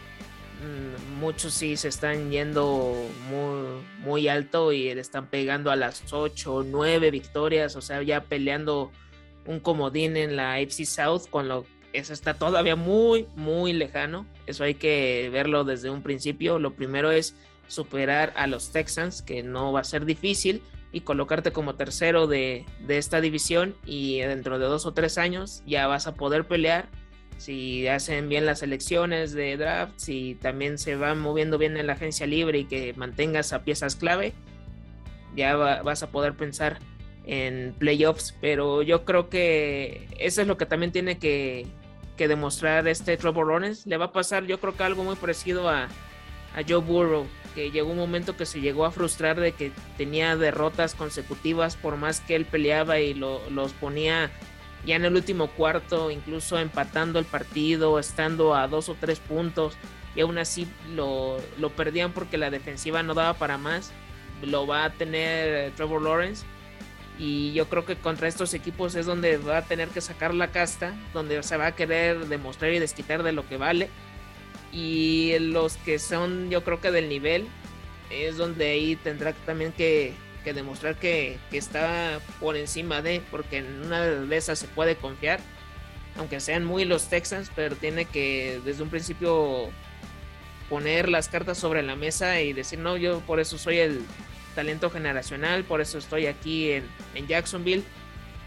Mm, 0.63 1.19
muchos 1.21 1.55
sí 1.55 1.77
se 1.77 1.89
están 1.89 2.31
yendo 2.31 2.95
muy, 3.29 3.83
muy 3.99 4.29
alto 4.29 4.73
y 4.73 4.95
le 4.95 5.01
están 5.01 5.27
pegando 5.29 5.71
a 5.71 5.77
las 5.77 6.13
8 6.13 6.55
o 6.55 6.63
9 6.63 7.11
victorias, 7.11 7.77
o 7.77 7.81
sea, 7.81 8.03
ya 8.03 8.25
peleando 8.25 8.91
un 9.47 9.61
comodín 9.61 10.17
en 10.17 10.37
la 10.37 10.55
AFC 10.55 10.85
South, 10.85 11.29
con 11.31 11.49
lo 11.49 11.65
eso 11.93 12.13
está 12.13 12.35
todavía 12.35 12.77
muy, 12.77 13.27
muy 13.35 13.73
lejano. 13.73 14.27
Eso 14.47 14.65
hay 14.65 14.75
que 14.75 15.29
verlo 15.33 15.65
desde 15.65 15.91
un 15.91 16.03
principio. 16.03 16.59
Lo 16.59 16.75
primero 16.75 17.11
es 17.11 17.35
superar 17.67 18.33
a 18.37 18.47
los 18.47 18.71
Texans, 18.71 19.23
que 19.23 19.43
no 19.43 19.73
va 19.73 19.81
a 19.81 19.85
ser 19.85 20.05
difícil 20.05 20.63
y 20.93 21.01
colocarte 21.03 21.53
como 21.53 21.75
tercero 21.75 22.27
de, 22.27 22.65
esta 22.89 23.21
división 23.21 23.77
y 23.85 24.21
dentro 24.21 24.59
de 24.59 24.67
dos 24.67 24.87
o 24.87 24.93
tres 24.93 25.19
años 25.19 25.63
ya 25.67 25.87
vas 25.87 26.07
a 26.07 26.15
poder 26.15 26.47
pelear 26.47 26.89
si 27.41 27.89
hacen 27.89 28.29
bien 28.29 28.45
las 28.45 28.63
elecciones 28.63 29.33
de 29.33 29.57
draft, 29.57 29.95
si 29.97 30.35
también 30.35 30.77
se 30.77 30.95
van 30.95 31.19
moviendo 31.19 31.57
bien 31.57 31.79
en 31.79 31.87
la 31.87 31.95
agencia 31.95 32.27
libre 32.27 32.59
y 32.59 32.65
que 32.67 32.93
mantengas 32.93 33.55
a 33.55 33.65
piezas 33.65 33.97
clave, 33.97 34.35
ya 35.35 35.57
vas 35.57 36.03
a 36.03 36.11
poder 36.11 36.35
pensar 36.35 36.81
en 37.25 37.75
playoffs, 37.79 38.37
pero 38.43 38.83
yo 38.83 39.07
creo 39.07 39.31
que 39.31 40.07
eso 40.19 40.43
es 40.43 40.49
lo 40.49 40.59
que 40.59 40.67
también 40.67 40.93
tiene 40.93 41.19
que, 41.19 41.67
demostrar 42.19 42.87
este 42.87 43.17
Trevor 43.17 43.47
Lawrence. 43.47 43.89
Le 43.89 43.97
va 43.97 44.07
a 44.07 44.13
pasar 44.13 44.45
yo 44.45 44.61
creo 44.61 44.77
que 44.77 44.83
algo 44.83 45.03
muy 45.03 45.17
parecido 45.17 45.71
a, 45.71 45.85
a 45.85 46.63
Joe 46.69 46.83
Burrow 46.83 47.27
que 47.55 47.71
llegó 47.71 47.91
un 47.91 47.97
momento 47.97 48.37
que 48.37 48.45
se 48.45 48.61
llegó 48.61 48.85
a 48.85 48.91
frustrar 48.91 49.41
de 49.41 49.53
que 49.53 49.73
tenía 49.97 50.37
derrotas 50.37 50.95
consecutivas 50.95 51.77
por 51.77 51.97
más 51.97 52.21
que 52.21 52.37
él 52.37 52.45
peleaba 52.45 53.01
y 53.01 53.15
los 53.15 53.73
ponía 53.81 54.31
ya 54.87 54.97
en 54.97 55.05
el 55.05 55.15
último 55.15 55.49
cuarto, 55.49 56.11
incluso 56.11 56.59
empatando 56.59 57.19
el 57.19 57.25
partido, 57.25 57.99
estando 57.99 58.55
a 58.55 58.69
dos 58.69 58.89
o 58.89 58.97
tres 58.99 59.21
puntos 59.21 59.77
y 60.15 60.23
aún 60.23 60.39
así 60.39 60.67
lo, 60.95 61.39
lo 61.59 61.71
perdían 61.71 62.13
porque 62.13 62.39
la 62.39 62.51
defensiva 62.51 63.03
no 63.03 63.15
daba 63.15 63.35
para 63.35 63.59
más. 63.59 63.93
Lo 64.43 64.67
va 64.67 64.85
a 64.85 64.91
tener 64.91 65.73
Trevor 65.73 66.03
Lawrence 66.03 66.47
y 67.19 67.53
yo 67.53 67.69
creo 67.69 67.85
que 67.85 67.97
contra 67.97 68.27
estos 68.27 68.55
equipos 68.55 68.95
es 68.95 69.05
donde 69.05 69.37
va 69.37 69.59
a 69.59 69.63
tener 69.63 69.89
que 69.89 70.01
sacar 70.01 70.33
la 70.33 70.49
casta, 70.49 70.95
donde 71.13 71.43
se 71.43 71.57
va 71.59 71.67
a 71.67 71.77
querer 71.77 72.27
demostrar 72.29 72.73
y 72.73 72.79
desquitar 72.79 73.23
de 73.23 73.33
lo 73.33 73.47
que 73.47 73.59
vale 73.59 73.91
y 74.73 75.37
los 75.41 75.77
que 75.79 75.99
son 75.99 76.51
yo 76.51 76.63
creo 76.63 76.81
que 76.81 76.91
del 76.91 77.09
nivel 77.09 77.49
es 78.11 78.37
donde 78.37 78.71
ahí 78.71 78.97
tendrá 78.97 79.33
también 79.33 79.73
que, 79.73 80.15
demostrar 80.45 80.97
que, 80.97 81.39
está 81.53 82.21
por 82.41 82.57
encima 82.57 83.03
de, 83.03 83.23
porque 83.31 83.59
en 83.59 83.85
una 83.85 84.01
de 84.05 84.37
esas 84.37 84.59
se 84.59 84.69
puede 84.69 84.97
confiar, 84.97 85.41
aunque 86.17 86.41
sean 86.41 86.65
muy 86.65 86.85
los 86.85 87.09
Texans, 87.09 87.51
pero 87.55 87.77
tiene 87.77 88.05
que 88.05 88.61
desde 88.65 88.83
un 88.83 88.91
principio 88.91 89.71
poner 90.69 91.09
las 91.09 91.29
cartas 91.29 91.59
sobre 91.59 91.83
la 91.83 91.97
mesa 91.97 92.41
y 92.41 92.53
decir, 92.53 92.79
no, 92.79 92.97
yo 92.97 93.21
por 93.21 93.41
eso 93.41 93.59
soy 93.59 93.79
el 93.79 94.03
talento 94.55 94.91
generacional, 94.91 95.65
por 95.65 95.81
eso 95.81 95.99
estoy 95.99 96.27
aquí 96.27 96.71
en, 96.73 97.27
Jacksonville. 97.27 97.83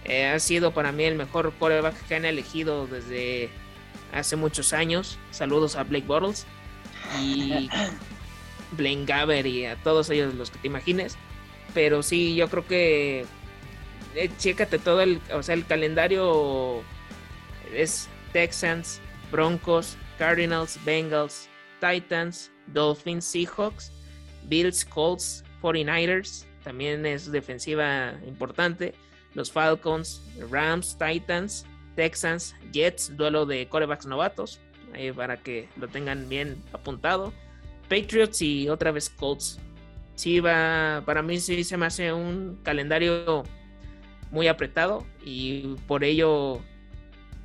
Eh, 0.05 0.27
ha 0.27 0.39
sido 0.39 0.71
para 0.71 0.91
mí 0.91 1.03
el 1.03 1.15
mejor 1.15 1.53
quarterback 1.53 1.95
que 2.07 2.15
han 2.15 2.25
elegido 2.25 2.87
desde 2.87 3.49
hace 4.13 4.35
muchos 4.35 4.73
años. 4.73 5.17
Saludos 5.31 5.75
a 5.75 5.83
Blake 5.83 6.05
Bottles 6.05 6.45
y 7.21 7.69
Blaine 8.71 9.05
Gaber 9.05 9.45
y 9.45 9.65
a 9.65 9.75
todos 9.77 10.09
ellos 10.09 10.33
los 10.35 10.49
que 10.49 10.59
te 10.59 10.67
imagines. 10.67 11.17
Pero 11.73 12.03
sí, 12.03 12.35
yo 12.35 12.49
creo 12.49 12.67
que 12.67 13.25
eh, 14.15 14.29
chécate 14.37 14.79
todo 14.79 15.01
el, 15.01 15.19
o 15.33 15.41
sea, 15.41 15.55
el 15.55 15.65
calendario 15.65 16.83
es 17.73 18.07
Texans, 18.31 19.01
Broncos, 19.31 19.97
Cardinals, 20.19 20.79
Bengals, 20.85 21.49
Titans, 21.79 22.51
Dolphins, 22.67 23.25
Seahawks, 23.25 23.91
Bills, 24.43 24.85
Colts, 24.85 25.43
49ers, 25.61 26.45
también 26.63 27.05
es 27.05 27.31
defensiva 27.31 28.13
importante, 28.27 28.93
los 29.33 29.51
Falcons, 29.51 30.21
Rams, 30.49 30.97
Titans, 30.97 31.65
Texans, 31.95 32.55
Jets, 32.71 33.15
duelo 33.15 33.45
de 33.45 33.67
corebacks 33.67 34.05
novatos. 34.05 34.59
para 35.15 35.37
que 35.37 35.67
lo 35.75 35.87
tengan 35.87 36.29
bien 36.29 36.61
apuntado. 36.71 37.33
Patriots 37.89 38.41
y 38.41 38.69
otra 38.69 38.91
vez 38.91 39.09
Colts. 39.09 39.59
Sí, 40.15 40.39
va, 40.39 41.03
para 41.05 41.21
mí 41.21 41.39
sí 41.39 41.63
se 41.63 41.77
me 41.77 41.85
hace 41.85 42.13
un 42.13 42.59
calendario 42.63 43.43
muy 44.31 44.47
apretado 44.47 45.05
y 45.23 45.75
por 45.87 46.03
ello 46.03 46.61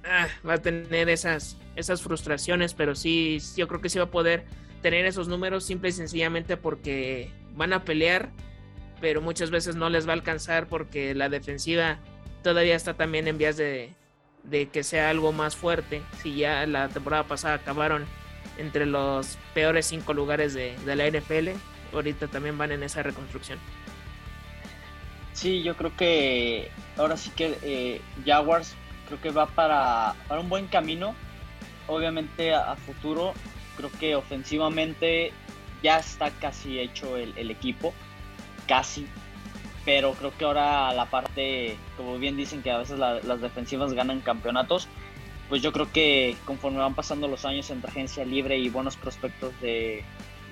ah, 0.05 0.29
va 0.47 0.55
a 0.55 0.59
tener 0.59 1.09
esas, 1.09 1.57
esas 1.77 2.03
frustraciones, 2.03 2.75
pero 2.75 2.95
sí, 2.95 3.39
yo 3.57 3.69
creo 3.69 3.81
que 3.81 3.89
sí 3.89 3.99
va 3.99 4.07
a 4.07 4.11
poder 4.11 4.45
tener 4.83 5.07
esos 5.07 5.29
números 5.29 5.65
simple 5.65 5.91
y 5.91 5.93
sencillamente 5.93 6.57
porque 6.57 7.31
van 7.55 7.73
a 7.73 7.85
pelear, 7.85 8.31
pero 9.01 9.21
muchas 9.21 9.51
veces 9.51 9.77
no 9.77 9.89
les 9.91 10.07
va 10.07 10.13
a 10.13 10.15
alcanzar 10.15 10.67
porque 10.67 11.15
la 11.15 11.29
defensiva 11.29 11.99
todavía 12.43 12.77
está 12.77 12.95
también 12.95 13.29
en 13.29 13.39
vías 13.39 13.57
de, 13.57 13.95
que 14.73 14.83
sea 14.83 15.11
algo 15.11 15.33
más 15.33 15.57
fuerte. 15.57 16.03
Si 16.23 16.37
ya 16.37 16.67
la 16.67 16.89
temporada 16.89 17.25
pasada 17.25 17.55
acabaron 17.55 18.05
entre 18.57 18.87
los 18.87 19.39
peores 19.55 19.87
cinco 19.87 20.15
lugares 20.15 20.55
de, 20.55 20.75
la 20.87 21.07
NFL, 21.07 21.51
ahorita 21.93 22.29
también 22.29 22.59
van 22.59 22.73
en 22.73 22.83
esa 22.83 23.03
reconstrucción. 23.03 23.59
Sí, 25.33 25.63
yo 25.63 25.77
creo 25.77 25.97
que 25.97 26.71
ahora 26.97 27.17
sí 27.17 27.31
que 27.31 27.59
eh, 27.63 28.01
Jaguars 28.25 28.75
creo 29.07 29.21
que 29.21 29.31
va 29.31 29.47
para, 29.47 30.15
para 30.27 30.41
un 30.41 30.49
buen 30.49 30.67
camino. 30.67 31.15
Obviamente 31.87 32.55
a 32.55 32.77
futuro 32.77 33.33
Creo 33.79 33.91
que 34.01 34.17
ofensivamente 34.17 35.33
ya 35.85 36.01
está 36.01 36.33
casi 36.33 36.81
hecho 36.81 37.17
el, 37.17 37.49
equipo, 37.49 37.95
casi. 38.67 39.07
Pero 39.85 40.15
creo 40.15 40.37
que 40.37 40.45
ahora 40.45 40.93
la 40.93 41.07
parte, 41.07 41.77
como 41.97 42.19
bien 42.19 42.37
dicen 42.37 42.61
que 42.61 42.73
a 42.73 42.79
veces 42.79 42.99
las 42.99 43.41
defensivas 43.41 43.93
ganan 43.93 44.21
campeonatos, 44.21 44.89
pues 45.49 45.63
yo 45.63 45.73
creo 45.73 45.93
que 45.93 46.37
conforme 46.45 46.79
van 46.79 46.97
pasando 46.97 47.29
los 47.29 47.45
años 47.45 47.71
entre 47.71 47.89
agencia 47.89 48.25
libre 48.25 48.59
y 48.59 48.69
buenos 48.69 48.97
prospectos 48.97 49.53
de, 49.61 50.05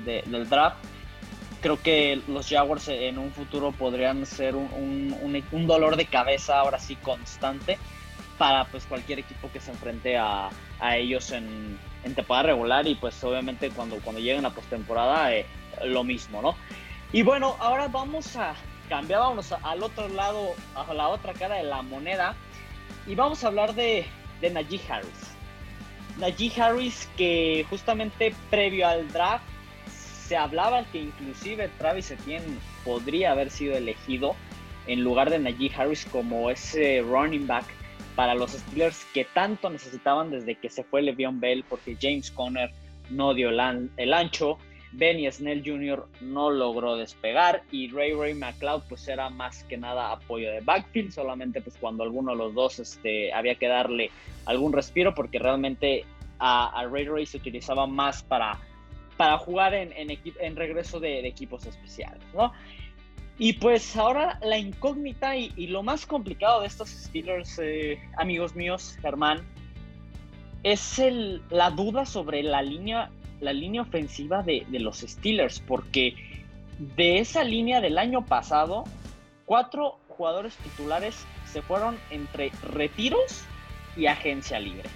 del 0.05 0.49
draft, 0.49 0.77
creo 1.61 1.81
que 1.83 2.21
los 2.29 2.49
Jaguars 2.49 2.88
en 2.88 3.19
un 3.19 3.33
futuro 3.33 3.73
podrían 3.73 4.27
ser 4.27 4.57
un, 4.57 5.42
un, 5.53 5.66
dolor 5.66 5.97
de 5.97 6.07
cabeza 6.07 6.59
ahora 6.59 6.79
sí 6.79 6.97
constante 6.97 7.79
para 8.38 8.66
pues 8.66 8.85
cualquier 8.85 9.21
equipo 9.21 9.51
que 9.51 9.61
se 9.61 9.71
enfrente 9.71 10.16
a, 10.16 10.51
a 10.79 10.97
ellos 10.97 11.31
en, 11.33 11.79
en 12.05 12.14
temporada 12.14 12.49
regular 12.49 12.87
y 12.87 12.95
pues 12.95 13.23
obviamente 13.25 13.71
cuando, 13.71 13.97
cuando 13.97 14.21
lleguen 14.21 14.45
a 14.45 14.51
postemporada 14.51 15.35
eh, 15.35 15.47
lo 15.85 16.05
mismo, 16.05 16.42
¿no? 16.42 16.55
Y 17.12 17.23
bueno, 17.23 17.57
ahora 17.61 17.88
vamos 17.88 18.37
a 18.37 18.55
cambiar, 18.88 19.21
vamos 19.21 19.53
al 19.53 19.83
otro 19.83 20.09
lado, 20.09 20.55
a 20.75 20.92
la 20.92 21.09
otra 21.09 21.33
cara 21.33 21.57
de 21.57 21.64
la 21.64 21.83
moneda 21.83 22.35
y 23.07 23.14
vamos 23.14 23.42
a 23.42 23.49
hablar 23.49 23.75
de, 23.75 24.07
de 24.40 24.51
Najee 24.51 24.81
Harris. 24.88 25.37
Najee 26.19 26.53
Harris 26.61 27.09
que 27.16 27.66
justamente 27.71 28.35
previo 28.51 28.87
al 28.87 29.09
draft 29.12 29.45
se 30.27 30.37
hablaba 30.37 30.85
que 30.91 30.99
inclusive 30.99 31.69
Travis 31.79 32.11
Etienne 32.11 32.59
podría 32.85 33.31
haber 33.31 33.49
sido 33.49 33.77
elegido 33.77 34.35
en 34.89 35.05
lugar 35.05 35.31
de 35.31 35.39
Najee 35.39 35.71
Harris 35.77 36.05
como 36.07 36.51
ese 36.51 37.01
running 37.03 37.47
back 37.47 37.65
para 38.17 38.35
los 38.35 38.51
Steelers 38.53 39.05
que 39.15 39.25
tanto 39.25 39.71
necesitaban 39.71 40.31
desde 40.31 40.57
que 40.57 40.69
se 40.69 40.83
fue 40.83 41.03
Le'Veon 41.03 41.39
Bell 41.39 41.65
porque 41.69 41.97
James 42.01 42.31
Conner 42.33 42.73
no 43.09 43.35
dio 43.35 43.51
el 43.51 44.12
ancho, 44.15 44.59
Benny 44.93 45.31
Snell 45.31 45.62
Jr. 45.65 46.09
no 46.23 46.51
logró 46.51 46.97
despegar 46.97 47.62
y 47.71 47.89
Ray 47.91 48.15
Ray 48.15 48.35
McLeod 48.35 48.83
pues 48.89 49.07
era 49.07 49.31
más 49.31 49.62
que 49.65 49.77
nada 49.77 50.11
apoyo 50.11 50.51
de 50.51 50.61
backfield, 50.61 51.12
solamente 51.12 51.61
pues 51.61 51.77
cuando 51.79 52.03
alguno 52.03 52.33
de 52.33 52.39
los 52.39 52.55
dos 52.55 52.81
este, 52.81 53.33
había 53.33 53.55
que 53.55 53.69
darle 53.69 54.11
algún 54.47 54.73
respiro 54.73 55.15
porque 55.15 55.39
realmente 55.39 56.05
a, 56.41 56.85
Ray 56.91 57.07
Ray 57.07 57.27
se 57.27 57.37
utilizaba 57.37 57.87
más 57.87 58.23
para, 58.23 58.59
para 59.17 59.39
jugar 59.39 59.75
en, 59.75 59.93
en, 59.95 60.57
regreso 60.57 61.01
de, 61.01 61.23
de, 61.23 61.29
equipos 61.29 61.67
especiales, 61.67 62.23
¿no? 62.35 62.53
Y 63.39 63.55
pues 63.55 63.97
ahora 63.97 64.39
la 64.43 64.57
incógnita 64.57 65.37
y, 65.37 65.67
lo 65.67 65.83
más 65.83 66.07
complicado 66.07 66.63
de 66.63 66.69
estos 66.69 66.89
Steelers, 66.89 67.59
eh, 67.63 68.01
amigos 68.17 68.55
míos, 68.55 68.97
Germán, 69.03 69.47
es 70.63 70.99
el, 70.99 71.43
la 71.51 71.71
duda 71.71 72.07
sobre 72.07 72.43
la 72.43 72.63
línea, 72.63 73.11
la 73.41 73.53
línea 73.53 73.83
ofensiva 73.83 74.43
de, 74.43 74.67
de, 74.69 74.81
los 74.81 75.01
Steelers, 75.01 75.61
porque 75.61 76.15
de 76.97 77.19
esa 77.19 77.45
línea 77.45 77.83
del 77.83 77.99
año 77.99 78.25
pasado, 78.25 78.85
cuatro 79.45 79.99
jugadores 80.09 80.57
titulares 80.57 81.27
se 81.45 81.61
fueron 81.61 81.99
entre 82.11 82.51
retiros 82.63 83.45
y 83.97 84.07
agencia 84.07 84.59
libre. 84.59 84.89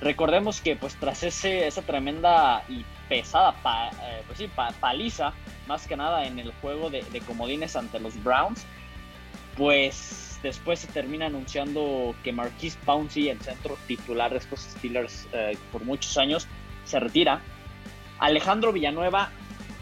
Recordemos 0.00 0.60
que 0.60 0.76
pues 0.76 0.96
tras 0.96 1.22
ese, 1.22 1.66
esa 1.66 1.82
tremenda 1.82 2.64
y 2.68 2.84
pesada 3.08 3.54
eh, 4.02 4.22
pues 4.26 4.38
sí, 4.38 4.50
paliza, 4.80 5.32
más 5.66 5.86
que 5.86 5.96
nada 5.96 6.26
en 6.26 6.38
el 6.38 6.52
juego 6.60 6.90
de, 6.90 7.04
comodines 7.26 7.76
ante 7.76 8.00
los 8.00 8.22
Browns, 8.22 8.64
pues 9.56 10.38
después 10.42 10.80
se 10.80 10.86
termina 10.88 11.26
anunciando 11.26 12.14
que 12.22 12.32
Marquise 12.32 12.78
Pouncey, 12.84 13.28
el 13.28 13.40
centro 13.40 13.76
titular 13.86 14.30
de 14.30 14.38
estos 14.38 14.60
Steelers 14.60 15.26
eh, 15.32 15.56
por 15.72 15.84
muchos 15.84 16.16
años, 16.16 16.46
se 16.84 17.00
retira. 17.00 17.40
Alejandro 18.18 18.72
Villanueva 18.72 19.30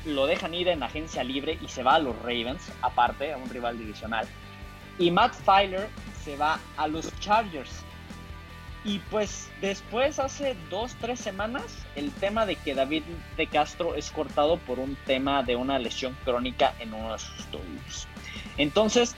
lo 0.07 0.27
dejan 0.27 0.55
ir 0.55 0.69
en 0.69 0.83
agencia 0.83 1.25
libre 1.25 1.59
y 1.61 1.69
se 1.69 1.83
va 1.83 1.97
a 1.97 1.99
los 1.99 2.17
Ravens, 2.21 2.73
aparte, 2.81 3.33
a 3.33 3.37
un 3.37 3.51
rival 3.51 3.79
divisional. 3.79 4.27
Y 4.99 5.11
Matt 5.11 5.35
Filer 5.35 5.89
se 6.25 6.37
va 6.37 6.59
a 6.77 6.89
los 6.89 7.13
Chargers. 7.21 7.85
Y 8.87 9.01
pues 9.11 9.51
después, 9.61 10.21
hace 10.21 10.55
dos, 10.71 10.95
tres 11.01 11.19
semanas, 11.19 11.65
el 11.97 12.13
tema 12.13 12.47
de 12.47 12.55
que 12.55 12.73
David 12.73 13.03
de 13.37 13.49
Castro 13.49 13.97
es 13.97 14.13
cortado 14.13 14.59
por 14.59 14.79
un 14.79 14.97
tema 15.07 15.43
de 15.43 15.57
una 15.57 15.77
lesión 15.81 16.17
crónica 16.25 16.73
en 16.79 16.95
uno 16.95 17.13
de 17.13 17.19
sus 17.19 17.47
tobillos. 17.47 18.07
Entonces, 18.57 19.17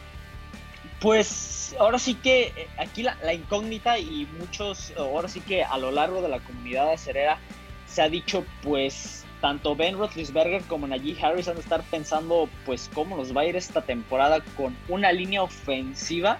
pues 1.00 1.76
ahora 1.78 1.98
sí 1.98 2.14
que 2.14 2.54
eh, 2.56 2.68
aquí 2.78 3.02
la, 3.02 3.34
incógnita 3.34 3.98
y 3.98 4.26
muchos, 4.38 4.94
ahora 4.96 5.28
sí 5.28 5.40
que 5.42 5.62
a 5.62 5.76
lo 5.76 5.90
largo 5.90 6.22
de 6.22 6.30
la 6.30 6.40
comunidad 6.40 6.90
acerera 6.90 7.38
se 7.86 8.00
ha 8.00 8.08
dicho 8.08 8.46
pues 8.62 9.26
tanto 9.42 9.76
Ben 9.76 9.98
Roethlisberger 9.98 10.62
como 10.62 10.86
Najee 10.86 11.16
Harris 11.22 11.46
han 11.46 11.56
de 11.56 11.60
estar 11.60 11.82
pensando 11.82 12.48
pues 12.64 12.90
cómo 12.94 13.18
nos 13.18 13.36
va 13.36 13.42
a 13.42 13.44
ir 13.44 13.54
esta 13.54 13.82
temporada 13.82 14.40
con 14.56 14.74
una 14.88 15.12
línea 15.12 15.42
ofensiva 15.42 16.38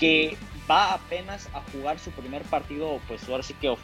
que 0.00 0.36
va 0.70 0.94
apenas 0.94 1.48
a 1.54 1.62
jugar 1.72 1.98
su 1.98 2.10
primer 2.10 2.42
partido, 2.42 3.00
pues 3.08 3.28
ahora 3.28 3.42
sí 3.42 3.54
que, 3.54 3.74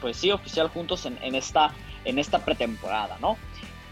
pues 0.00 0.16
sí, 0.16 0.30
oficial 0.30 0.68
juntos 0.68 1.06
en, 1.06 1.34
esta, 1.34 1.74
en 2.04 2.18
esta 2.18 2.44
pretemporada, 2.44 3.18
¿no? 3.20 3.36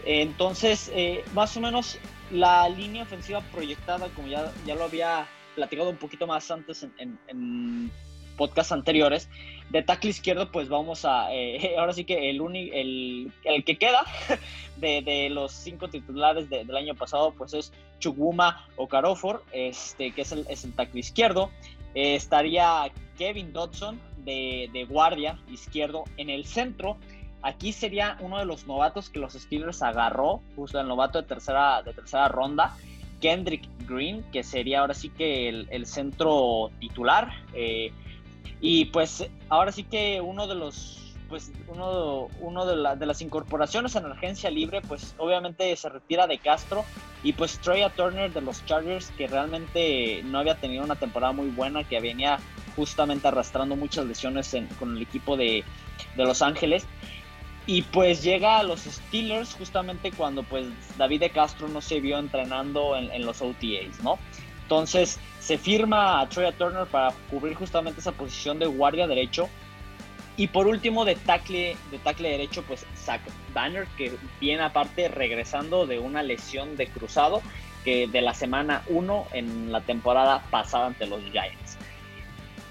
Entonces, 0.05 0.91
eh, 0.93 1.23
más 1.33 1.55
o 1.57 1.61
menos 1.61 1.99
la 2.31 2.69
línea 2.69 3.03
ofensiva 3.03 3.41
proyectada, 3.41 4.07
como 4.09 4.27
ya, 4.27 4.51
ya 4.65 4.75
lo 4.75 4.85
había 4.85 5.27
platicado 5.55 5.89
un 5.89 5.97
poquito 5.97 6.25
más 6.25 6.49
antes 6.51 6.83
en, 6.83 7.19
en, 7.27 7.91
podcasts 8.37 8.71
anteriores, 8.71 9.29
de 9.69 9.83
tackle 9.83 10.11
izquierdo, 10.11 10.49
pues 10.49 10.69
vamos 10.69 11.03
a, 11.03 11.27
eh, 11.33 11.75
ahora 11.77 11.91
sí 11.91 12.05
que 12.05 12.29
el, 12.29 12.39
el, 12.55 13.33
el 13.43 13.63
que 13.65 13.77
queda 13.77 14.05
de, 14.77 15.01
de, 15.01 15.29
los 15.29 15.51
cinco 15.51 15.89
titulares 15.89 16.49
del 16.49 16.73
año 16.73 16.95
pasado, 16.95 17.33
pues 17.37 17.53
es 17.53 17.73
Chukwuma 17.99 18.65
Okarofor, 18.77 19.43
este, 19.51 20.11
que 20.11 20.21
es 20.21 20.31
el, 20.31 20.45
es 20.49 20.63
el 20.63 20.73
tackle 20.73 21.01
izquierdo. 21.01 21.51
Eh, 21.95 22.15
estaría 22.15 22.91
Kevin 23.17 23.53
Dodson 23.53 23.99
de, 24.23 24.85
guardia 24.89 25.39
izquierdo 25.51 26.03
en 26.17 26.29
el 26.29 26.45
centro. 26.45 26.97
Aquí 27.41 27.71
sería 27.71 28.17
uno 28.19 28.37
de 28.37 28.45
los 28.45 28.67
novatos 28.67 29.09
que 29.09 29.19
los 29.19 29.33
Steelers 29.33 29.81
agarró, 29.81 30.41
justo 30.55 30.79
el 30.79 30.87
novato 30.87 31.21
de 31.21 31.27
tercera, 31.27 31.81
de 31.83 31.93
tercera 31.93 32.27
ronda, 32.27 32.75
Kendrick 33.21 33.67
Green, 33.87 34.23
que 34.31 34.43
sería 34.43 34.81
ahora 34.81 34.93
sí 34.93 35.09
que 35.09 35.49
el, 35.49 35.85
centro 35.85 36.69
titular. 36.79 37.31
Eh, 37.53 37.91
y 38.61 38.85
pues 38.85 39.29
ahora 39.47 39.71
sí 39.71 39.83
que 39.83 40.19
uno 40.21 40.47
de 40.47 40.55
los 40.55 41.08
pues 41.29 41.51
uno, 41.67 42.27
uno 42.39 42.65
de, 42.65 43.05
las 43.05 43.21
incorporaciones 43.21 43.95
en 43.95 44.05
agencia 44.07 44.49
libre, 44.49 44.81
pues 44.81 45.13
obviamente 45.17 45.75
se 45.75 45.87
retira 45.87 46.27
de 46.27 46.39
Castro 46.39 46.83
y 47.23 47.33
pues 47.33 47.59
Troy 47.59 47.81
Turner 47.95 48.33
de 48.33 48.41
los 48.41 48.65
Chargers, 48.65 49.11
que 49.11 49.27
realmente 49.27 50.21
no 50.25 50.39
había 50.39 50.55
tenido 50.55 50.83
una 50.83 50.95
temporada 50.95 51.31
muy 51.31 51.49
buena, 51.49 51.83
que 51.83 51.99
venía 51.99 52.39
justamente 52.75 53.27
arrastrando 53.27 53.75
muchas 53.75 54.05
lesiones 54.05 54.55
con 54.79 54.97
el 54.97 55.01
equipo 55.01 55.37
de, 55.37 55.63
de, 56.17 56.23
Los 56.23 56.41
Ángeles. 56.41 56.85
Y 57.67 57.83
pues 57.83 58.23
llega 58.23 58.57
a 58.57 58.63
los 58.63 58.81
Steelers 58.81 59.53
justamente 59.53 60.11
cuando 60.11 60.41
pues 60.41 60.65
David 60.97 61.19
de 61.19 61.29
Castro 61.29 61.67
no 61.67 61.81
se 61.81 61.99
vio 61.99 62.17
entrenando 62.17 62.95
en, 62.95 63.11
en 63.11 63.25
los 63.25 63.41
OTAs, 63.41 64.01
¿no? 64.03 64.17
Entonces 64.63 65.19
se 65.39 65.57
firma 65.57 66.19
a 66.19 66.29
Troy 66.29 66.51
Turner 66.53 66.87
para 66.87 67.13
cubrir 67.29 67.55
justamente 67.55 67.99
esa 67.99 68.11
posición 68.11 68.57
de 68.57 68.65
guardia 68.65 69.05
derecho 69.05 69.49
y 70.39 70.47
por 70.47 70.67
último, 70.67 71.03
de 71.03 71.15
tackle, 71.15 71.75
de 71.91 71.99
tackle 71.99 72.29
derecho, 72.29 72.63
pues 72.63 72.85
Zach 72.95 73.19
Banner, 73.53 73.85
que 73.97 74.13
viene 74.39 74.63
aparte 74.63 75.09
regresando 75.09 75.85
de 75.85 75.99
una 75.99 76.23
lesión 76.23 76.77
de 76.77 76.87
cruzado 76.87 77.41
que 77.83 78.07
de 78.07 78.21
la 78.21 78.33
semana 78.33 78.81
1 78.87 79.27
en 79.33 79.69
la 79.69 79.81
temporada 79.81 80.41
pasada 80.49 80.87
ante 80.87 81.07
los 81.07 81.21
Giants. 81.23 81.77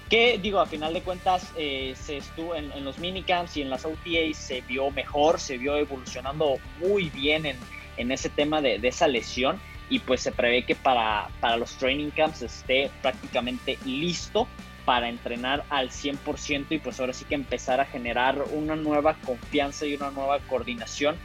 que 0.09 0.39
digo, 0.39 0.59
a 0.59 0.65
final 0.65 0.95
de 0.95 1.03
cuentas, 1.03 1.53
eh, 1.55 1.93
se 1.95 2.17
estuvo 2.17 2.55
en, 2.55 2.71
en, 2.71 2.83
los 2.83 2.97
minicamps 2.97 3.55
y 3.57 3.61
en 3.61 3.69
las 3.69 3.85
OTAs 3.85 4.35
se 4.35 4.61
vio 4.61 4.89
mejor, 4.89 5.39
se 5.39 5.59
vio 5.59 5.77
evolucionando 5.77 6.55
muy 6.79 7.11
bien 7.11 7.45
en, 7.45 7.57
en 7.97 8.11
ese 8.11 8.29
tema 8.29 8.63
de, 8.63 8.79
de, 8.79 8.87
esa 8.87 9.07
lesión 9.07 9.61
y 9.91 9.99
pues 9.99 10.21
se 10.21 10.31
prevé 10.31 10.63
que 10.63 10.73
para, 10.73 11.29
para 11.39 11.55
los 11.55 11.73
training 11.77 12.09
camps 12.09 12.41
esté 12.41 12.89
prácticamente 13.03 13.77
listo 13.85 14.47
para 14.89 15.07
entrenar 15.07 15.63
al 15.69 15.91
100% 15.91 16.65
y 16.71 16.79
pues 16.79 16.99
ahora 16.99 17.13
sí 17.13 17.23
que 17.23 17.35
empezar 17.35 17.79
a 17.79 17.85
generar 17.85 18.43
una 18.53 18.75
nueva 18.75 19.13
confianza 19.23 19.85
y 19.85 19.93
una 19.93 20.09
nueva 20.09 20.39
coordinación 20.39 21.15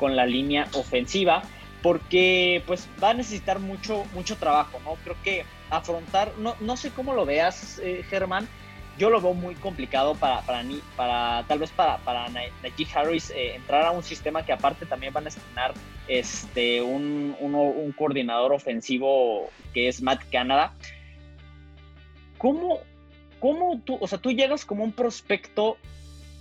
con 0.00 0.16
la 0.16 0.26
línea 0.26 0.66
ofensiva 0.72 1.44
porque 1.82 2.64
pues 2.66 2.88
va 3.00 3.10
a 3.10 3.14
necesitar 3.14 3.60
mucho, 3.60 4.04
mucho 4.12 4.36
trabajo, 4.38 4.80
¿no? 4.84 4.96
Creo 5.04 5.14
que 5.22 5.44
afrontar, 5.70 6.32
no, 6.38 6.56
no 6.58 6.76
sé 6.76 6.90
cómo 6.90 7.14
lo 7.14 7.24
veas, 7.24 7.78
eh, 7.84 8.04
Germán, 8.10 8.48
yo 8.98 9.08
lo 9.08 9.20
veo 9.20 9.34
muy 9.34 9.54
complicado 9.54 10.16
para, 10.16 10.40
para, 10.40 10.64
para 10.96 11.44
tal 11.46 11.60
vez 11.60 11.70
para, 11.70 11.98
para 11.98 12.28
Najee 12.28 12.88
Harris 12.92 13.30
eh, 13.30 13.54
entrar 13.54 13.84
a 13.84 13.92
un 13.92 14.02
sistema 14.02 14.44
que 14.44 14.52
aparte 14.52 14.84
también 14.84 15.12
van 15.12 15.26
a 15.26 15.28
estrenar 15.28 15.74
este, 16.08 16.82
un, 16.82 17.36
un 17.38 17.92
coordinador 17.92 18.52
ofensivo 18.52 19.48
que 19.72 19.86
es 19.86 20.02
Matt 20.02 20.24
Canada. 20.28 20.74
¿Cómo, 22.36 22.80
¿Cómo 23.42 23.80
tú, 23.84 23.98
o 24.00 24.06
sea, 24.06 24.18
tú 24.18 24.30
llegas 24.30 24.64
como 24.64 24.84
un 24.84 24.92
prospecto 24.92 25.76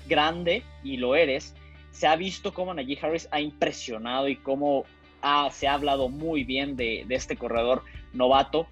grande 0.07 0.61
y 0.83 0.97
lo 0.97 1.15
eres? 1.15 1.55
Se 1.89 2.05
ha 2.05 2.15
visto 2.15 2.53
cómo 2.53 2.75
Najee 2.75 2.99
Harris 3.01 3.27
ha 3.31 3.41
impresionado 3.41 4.29
y 4.29 4.35
cómo 4.35 4.85
se 5.51 5.67
ha 5.67 5.73
hablado 5.73 6.09
muy 6.09 6.43
bien 6.43 6.75
de, 6.75 7.07
este 7.09 7.35
corredor 7.35 7.81
novato, 8.13 8.67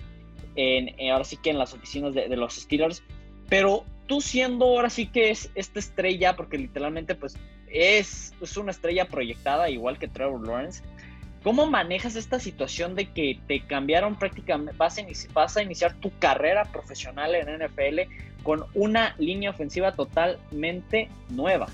en, 0.56 0.94
ahora 1.12 1.24
sí 1.24 1.38
que 1.38 1.50
en 1.50 1.58
las 1.58 1.74
oficinas 1.74 2.14
de, 2.14 2.30
de, 2.30 2.38
los 2.38 2.54
Steelers, 2.54 3.02
pero 3.50 3.84
tú 4.06 4.22
siendo 4.22 4.66
ahora 4.66 4.92
sí 4.92 5.08
que 5.08 5.32
es 5.32 5.50
esta 5.56 5.80
estrella, 5.80 6.36
porque 6.36 6.60
literalmente 6.60 7.16
pues 7.16 7.36
es, 7.72 8.36
es 8.40 8.58
una 8.58 8.70
estrella 8.70 9.08
proyectada, 9.08 9.72
igual 9.72 9.98
que 9.98 10.08
Trevor 10.08 10.46
Lawrence, 10.46 10.84
¿cómo 11.44 11.66
manejas 11.68 12.16
esta 12.16 12.40
situación 12.40 12.96
de 12.96 13.12
que 13.12 13.40
te 13.48 13.62
cambiaron 13.62 14.18
prácticamente, 14.18 14.74
vas 14.78 15.58
a, 15.58 15.62
iniciar, 15.62 15.94
tu 15.96 16.12
carrera 16.20 16.66
profesional 16.66 17.36
en 17.36 17.66
NFL 17.66 18.02
con 18.44 18.66
una 18.74 19.16
línea 19.18 19.52
ofensiva 19.52 19.94
totalmente 19.94 21.10
nueva? 21.30 21.68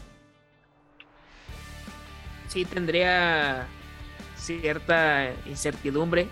Sí, 2.47 2.65
tendría 2.65 3.67
cierta 4.37 5.31
incertidumbre. 5.45 6.27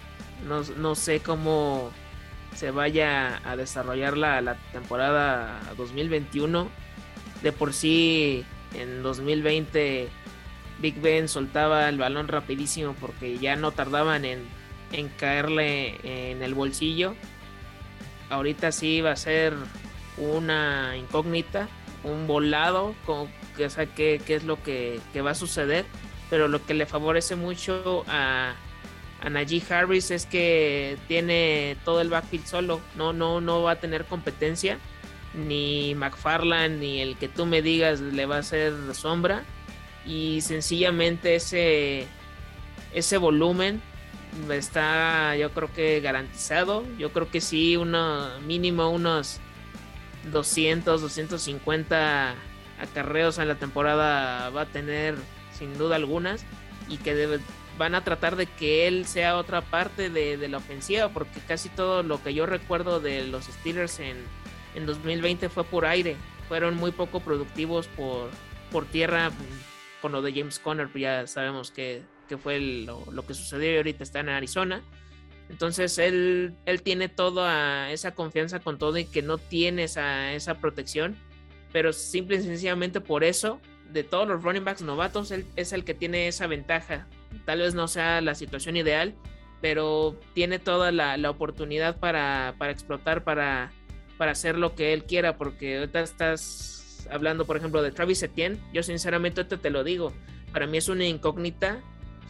No, 0.48 0.62
no, 0.78 0.96
sé 0.96 1.20
cómo 1.20 1.92
se 2.56 2.72
vaya 2.72 3.42
a 3.46 3.56
desarrollar 3.56 4.18
la, 4.18 4.42
la, 4.42 4.56
temporada 4.72 5.60
2021. 5.78 6.70
De 7.42 7.52
por 7.52 7.74
sí, 7.74 8.46
en 8.74 9.04
2020, 9.04 10.08
Big 10.84 11.00
Ben 11.00 11.30
soltaba 11.30 11.88
el 11.88 11.98
balón 11.98 12.28
rapidísimo 12.28 12.94
porque 13.00 13.38
ya 13.40 13.56
no 13.56 13.72
tardaban 13.72 14.26
en, 14.26 14.44
en 14.92 15.08
caerle 15.08 15.96
en 16.04 16.44
el 16.44 16.54
bolsillo. 16.54 17.16
Ahorita 18.30 18.74
sí 18.74 19.00
va 19.00 19.12
a 19.12 19.16
ser 19.16 19.54
una 20.18 20.98
incógnita, 20.98 21.70
un 22.04 22.28
volado, 22.28 22.96
con, 23.06 23.30
o 23.66 23.70
sea, 23.70 23.86
qué, 23.86 24.22
qué 24.26 24.36
es 24.36 24.44
lo 24.44 24.62
que, 24.62 25.00
que 25.14 25.22
va 25.22 25.32
a 25.32 25.36
suceder. 25.36 25.86
Pero 26.30 26.50
lo 26.50 26.66
que 26.66 26.74
le 26.74 26.86
favorece 26.86 27.38
mucho 27.38 28.04
a, 28.10 28.54
a 29.22 29.30
Najee 29.30 29.64
Harris 29.70 30.12
es 30.12 30.26
que 30.26 30.98
tiene 31.08 31.78
todo 31.86 32.02
el 32.02 32.10
backfield 32.10 32.46
solo, 32.46 32.82
no, 32.98 33.14
no, 33.14 33.40
no 33.40 33.62
va 33.62 33.72
a 33.72 33.80
tener 33.80 34.04
competencia, 34.04 34.80
ni 35.34 35.96
McFarland 35.96 36.82
ni 36.82 37.00
el 37.00 37.16
que 37.16 37.30
tú 37.30 37.46
me 37.46 37.62
digas 37.62 38.02
le 38.02 38.26
va 38.26 38.36
a 38.36 38.40
hacer 38.40 38.74
sombra, 38.94 39.46
y 40.06 40.42
sencillamente 40.42 41.36
ese, 41.36 42.08
ese 42.94 43.18
volumen 43.18 43.82
está 44.50 45.36
yo 45.36 45.52
creo 45.52 45.72
que 45.74 46.02
garantizado, 46.02 46.84
yo 46.98 47.12
creo 47.12 47.30
que 47.30 47.42
sí, 47.42 47.78
uno, 47.78 48.40
mínimo 48.42 48.90
unos 48.90 49.40
200, 50.32 51.02
250 51.02 52.36
acarreos 52.80 53.38
en 53.38 53.48
la 53.48 53.56
temporada 53.56 54.50
va 54.50 54.62
a 54.62 54.66
tener 54.66 55.16
sin 55.58 55.78
duda 55.78 55.96
algunas, 55.96 56.46
y 56.90 56.98
que 56.98 57.40
van 57.78 57.96
a 57.96 58.04
tratar 58.04 58.36
de 58.36 58.46
que 58.46 58.88
él 58.88 59.06
sea 59.06 59.38
otra 59.38 59.62
parte 59.62 60.10
de, 60.10 60.48
la 60.48 60.58
ofensiva, 60.58 61.10
porque 61.10 61.40
casi 61.48 61.70
todo 61.70 62.04
lo 62.04 62.22
que 62.22 62.34
yo 62.34 62.46
recuerdo 62.46 63.00
de 63.00 63.26
los 63.28 63.46
Steelers 63.46 64.00
en, 64.00 64.18
en 64.76 64.86
2020 64.86 65.50
fue 65.50 65.64
por 65.64 65.86
aire, 65.86 66.18
fueron 66.48 66.76
muy 66.76 66.92
poco 66.92 67.20
productivos 67.20 67.88
por, 67.88 68.30
por 68.72 68.86
tierra, 68.86 69.32
con 70.04 70.12
lo 70.12 70.22
de 70.22 70.34
James 70.34 70.60
Conner, 70.60 70.90
pues 70.90 71.02
ya 71.02 71.26
sabemos 71.28 71.72
que, 71.72 72.02
que 72.28 72.38
fue 72.38 72.60
lo, 72.60 73.06
lo, 73.10 73.26
que 73.26 73.34
sucedió 73.34 73.72
y 73.72 73.78
ahorita 73.78 74.04
está 74.04 74.20
en 74.20 74.28
Arizona. 74.28 74.84
Entonces 75.50 75.98
él, 75.98 76.56
él 76.66 76.82
tiene 76.82 77.08
toda 77.08 77.90
esa 77.90 78.14
confianza 78.14 78.60
con 78.60 78.78
todo 78.78 78.98
y 78.98 79.06
que 79.06 79.22
no 79.22 79.38
tiene 79.38 79.86
esa, 79.86 80.34
esa 80.34 80.56
protección, 80.56 81.16
pero 81.72 81.94
simple 81.94 82.36
y 82.36 82.42
sencillamente 82.42 83.00
por 83.00 83.24
eso 83.24 83.62
de 83.94 84.04
todos 84.04 84.28
los 84.28 84.44
running 84.44 84.66
backs 84.66 84.82
novatos, 84.82 85.32
él 85.32 85.46
es 85.56 85.72
el 85.72 85.86
que 85.86 85.94
tiene 85.94 86.28
esa 86.28 86.48
ventaja. 86.48 87.08
Tal 87.46 87.60
vez 87.60 87.74
no 87.74 87.88
sea 87.88 88.20
la 88.20 88.36
situación 88.36 88.76
ideal, 88.76 89.16
pero 89.62 90.20
tiene 90.34 90.60
toda 90.60 90.92
la, 90.92 91.16
la 91.16 91.30
oportunidad 91.30 91.98
para, 91.98 92.56
para, 92.58 92.74
explotar, 92.74 93.24
para, 93.24 93.72
para 94.18 94.34
hacer 94.34 94.58
lo 94.58 94.76
que 94.76 94.92
él 94.92 95.06
quiera, 95.06 95.38
porque 95.38 95.78
ahorita 95.78 96.02
estás 96.02 96.83
hablando, 97.12 97.46
por 97.46 97.58
ejemplo, 97.58 97.82
de 97.82 97.92
Travis 97.92 98.24
Etienne. 98.24 98.60
Yo 98.74 98.84
sinceramente 98.84 99.44
te 99.44 99.70
lo 99.70 99.84
digo, 99.84 100.14
para 100.52 100.68
mí 100.68 100.78
es 100.78 100.90
una 100.90 101.06
incógnita 101.06 101.82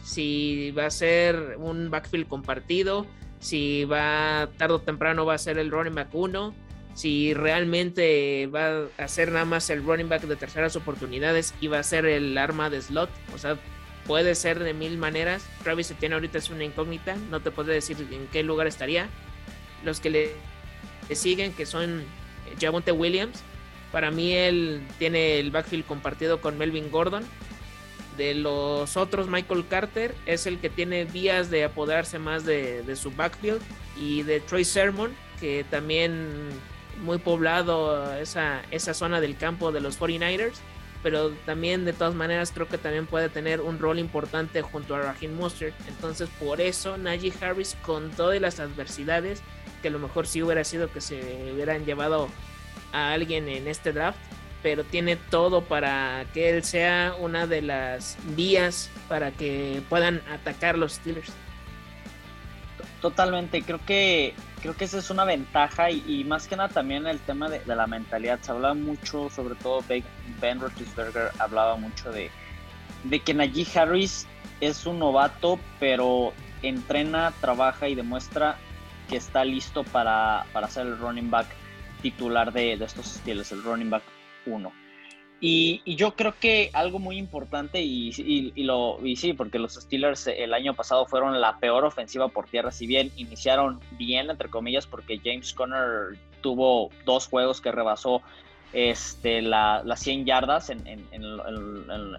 si 0.02 0.70
va 0.72 0.86
a 0.86 0.90
ser 0.90 1.56
un 1.58 1.90
backfield 1.90 2.28
compartido, 2.28 3.06
si 3.38 3.84
va 3.84 4.50
tarde 4.58 4.74
o 4.74 4.80
temprano 4.80 5.24
va 5.24 5.34
a 5.34 5.38
ser 5.38 5.58
el 5.58 5.70
running 5.70 5.94
back 5.94 6.14
1 6.14 6.54
si 6.94 7.34
realmente 7.34 8.46
va 8.46 8.86
a 8.96 9.08
ser 9.08 9.32
nada 9.32 9.44
más 9.44 9.68
el 9.68 9.84
running 9.84 10.08
back 10.08 10.22
de 10.22 10.36
terceras 10.36 10.76
oportunidades 10.76 11.52
y 11.60 11.66
va 11.66 11.80
a 11.80 11.82
ser 11.82 12.06
el 12.06 12.38
arma 12.38 12.70
de 12.70 12.80
slot. 12.80 13.10
O 13.34 13.38
sea, 13.38 13.58
puede 14.06 14.34
ser 14.34 14.60
de 14.60 14.74
mil 14.74 14.96
maneras. 14.96 15.44
Travis 15.62 15.90
Etienne 15.90 16.14
ahorita 16.14 16.38
es 16.38 16.50
una 16.50 16.64
incógnita, 16.64 17.16
no 17.30 17.40
te 17.40 17.50
puedo 17.50 17.70
decir 17.70 17.96
en 18.10 18.28
qué 18.28 18.44
lugar 18.44 18.68
estaría. 18.68 19.08
Los 19.82 20.00
que 20.00 20.10
le, 20.10 20.30
siguen, 21.14 21.52
que 21.52 21.66
son 21.66 22.04
Javonte 22.60 22.92
Williams, 22.92 23.42
para 23.94 24.10
mí 24.10 24.32
él 24.32 24.82
tiene 24.98 25.38
el 25.38 25.52
backfield 25.52 25.86
compartido 25.86 26.40
con 26.40 26.58
Melvin 26.58 26.90
Gordon. 26.90 27.22
De 28.16 28.34
los 28.34 28.96
otros, 28.96 29.28
Michael 29.28 29.66
Carter 29.68 30.16
es 30.26 30.46
el 30.46 30.58
que 30.58 30.68
tiene 30.68 31.04
vías 31.04 31.48
de 31.48 31.62
apoderarse 31.62 32.18
más 32.18 32.44
de, 32.44 32.82
su 32.96 33.12
backfield. 33.12 33.60
Y 33.96 34.24
de 34.24 34.40
Troy 34.40 34.64
Sermon, 34.64 35.12
que 35.38 35.64
también 35.70 36.48
muy 37.04 37.18
poblado 37.18 38.12
esa, 38.16 38.62
esa 38.72 38.94
zona 38.94 39.20
del 39.20 39.36
campo 39.36 39.70
de 39.70 39.80
los 39.80 40.00
49ers, 40.00 40.56
pero 41.04 41.30
también 41.46 41.84
de 41.84 41.92
todas 41.92 42.16
maneras 42.16 42.50
creo 42.52 42.66
que 42.66 42.78
también 42.78 43.06
puede 43.06 43.28
tener 43.28 43.60
un 43.60 43.78
rol 43.78 44.00
importante 44.00 44.60
junto 44.62 44.96
a 44.96 45.02
Raheem 45.02 45.36
Mostert. 45.36 45.76
Entonces 45.86 46.28
por 46.40 46.60
eso 46.60 46.98
Najee 46.98 47.32
Harris 47.40 47.76
con 47.82 48.10
todas 48.10 48.40
las 48.40 48.58
adversidades, 48.58 49.40
que 49.82 49.88
a 49.88 49.92
lo 49.92 50.00
mejor 50.00 50.26
sí 50.26 50.42
hubiera 50.42 50.64
sido 50.64 50.90
que 50.90 51.00
se 51.00 51.52
hubieran 51.52 51.84
llevado 51.84 52.28
a 52.92 53.12
alguien 53.12 53.48
en 53.48 53.68
este 53.68 53.92
draft, 53.92 54.18
pero 54.62 54.84
tiene 54.84 55.16
todo 55.16 55.62
para 55.62 56.24
que 56.32 56.50
él 56.50 56.64
sea 56.64 57.14
una 57.18 57.46
de 57.46 57.62
las 57.62 58.16
vías 58.36 58.90
para 59.08 59.30
que 59.30 59.82
puedan 59.88 60.22
atacar 60.30 60.78
los 60.78 60.94
Steelers. 60.94 61.32
Totalmente, 63.02 63.62
creo 63.62 63.80
que 63.84 64.34
creo 64.62 64.74
que 64.74 64.86
esa 64.86 64.96
es 64.96 65.10
una 65.10 65.26
ventaja 65.26 65.90
y, 65.90 66.24
más 66.24 66.48
que 66.48 66.56
nada 66.56 66.70
también 66.70 67.06
el 67.06 67.20
tema 67.20 67.50
de, 67.50 67.60
la 67.66 67.86
mentalidad. 67.86 68.38
Se 68.40 68.50
habla 68.50 68.72
mucho, 68.72 69.28
sobre 69.28 69.56
todo 69.56 69.84
Ben 70.40 70.58
Roethlisberger 70.58 71.32
hablaba 71.38 71.76
mucho 71.76 72.10
de, 72.10 72.30
de 73.02 73.20
que 73.20 73.34
Najee 73.34 73.66
Harris 73.78 74.26
es 74.62 74.86
un 74.86 75.00
novato, 75.00 75.58
pero 75.78 76.32
entrena, 76.62 77.34
trabaja 77.42 77.90
y 77.90 77.94
demuestra 77.94 78.56
que 79.10 79.16
está 79.16 79.44
listo 79.44 79.84
para, 79.84 80.46
para 80.54 80.70
ser 80.70 80.86
el 80.86 80.98
running 80.98 81.30
back 81.30 81.46
titular 82.04 82.52
de, 82.52 82.76
de 82.76 82.84
estos 82.84 83.16
estilos, 83.16 83.50
el 83.50 83.62
running 83.62 83.88
back 83.88 84.02
1. 84.44 84.70
Y, 85.40 85.82
yo 85.96 86.16
creo 86.16 86.34
que 86.38 86.70
algo 86.72 86.98
muy 86.98 87.18
importante, 87.18 87.82
y, 87.82 88.52
lo, 88.62 88.98
y 89.04 89.16
sí, 89.16 89.32
porque 89.32 89.58
los 89.58 89.74
Steelers 89.74 90.26
el 90.26 90.54
año 90.54 90.74
pasado 90.74 91.06
fueron 91.06 91.40
la 91.40 91.58
peor 91.58 91.84
ofensiva 91.84 92.28
por 92.28 92.46
tierra, 92.46 92.70
si 92.70 92.86
bien 92.86 93.10
iniciaron 93.16 93.80
bien, 93.92 94.30
entre 94.30 94.48
comillas, 94.48 94.86
porque 94.86 95.20
James 95.22 95.52
Conner 95.52 96.18
tuvo 96.40 96.90
dos 97.04 97.26
juegos 97.26 97.60
que 97.60 97.72
rebasó 97.72 98.22
este, 98.72 99.42
las 99.42 100.00
100 100.00 100.24
yardas 100.24 100.70
en, 100.70 100.82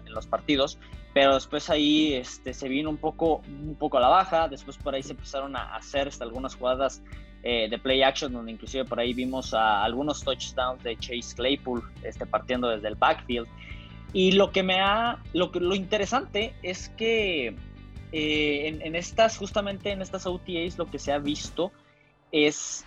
los 0.06 0.26
partidos, 0.26 0.78
pero 1.14 1.34
después 1.34 1.70
ahí 1.70 2.14
este, 2.14 2.52
se 2.52 2.68
vino 2.68 2.90
un 2.90 2.98
poco, 2.98 3.42
un 3.48 3.76
poco 3.76 3.98
a 3.98 4.00
la 4.00 4.08
baja, 4.08 4.48
después 4.48 4.76
por 4.76 4.94
ahí 4.94 5.02
se 5.02 5.12
empezaron 5.12 5.56
a 5.56 5.74
hacer 5.74 6.08
hasta 6.08 6.24
algunas 6.24 6.54
jugadas 6.54 7.02
eh, 7.42 7.68
de 7.68 7.78
play 7.78 8.02
action, 8.02 8.32
donde 8.32 8.52
inclusive 8.52 8.84
por 8.84 9.00
ahí 9.00 9.14
vimos 9.14 9.54
a 9.54 9.84
algunos 9.84 10.22
touchdowns 10.22 10.82
de 10.82 10.96
Chase 10.96 11.34
Claypool 11.34 11.82
este, 12.02 12.26
partiendo 12.26 12.68
desde 12.68 12.88
el 12.88 12.94
backfield. 12.94 13.46
Y 14.12 14.32
lo 14.32 14.50
que 14.50 14.62
me 14.62 14.80
ha, 14.80 15.22
lo, 15.32 15.50
lo 15.54 15.74
interesante 15.74 16.54
es 16.62 16.88
que 16.90 17.54
eh, 18.12 18.78
en, 18.82 18.94
estas, 18.94 19.36
justamente 19.36 19.90
en 19.90 20.00
estas 20.00 20.26
OTAs, 20.26 20.78
lo 20.78 20.86
que 20.86 20.98
se 20.98 21.12
ha 21.12 21.18
visto 21.18 21.72
es, 22.32 22.84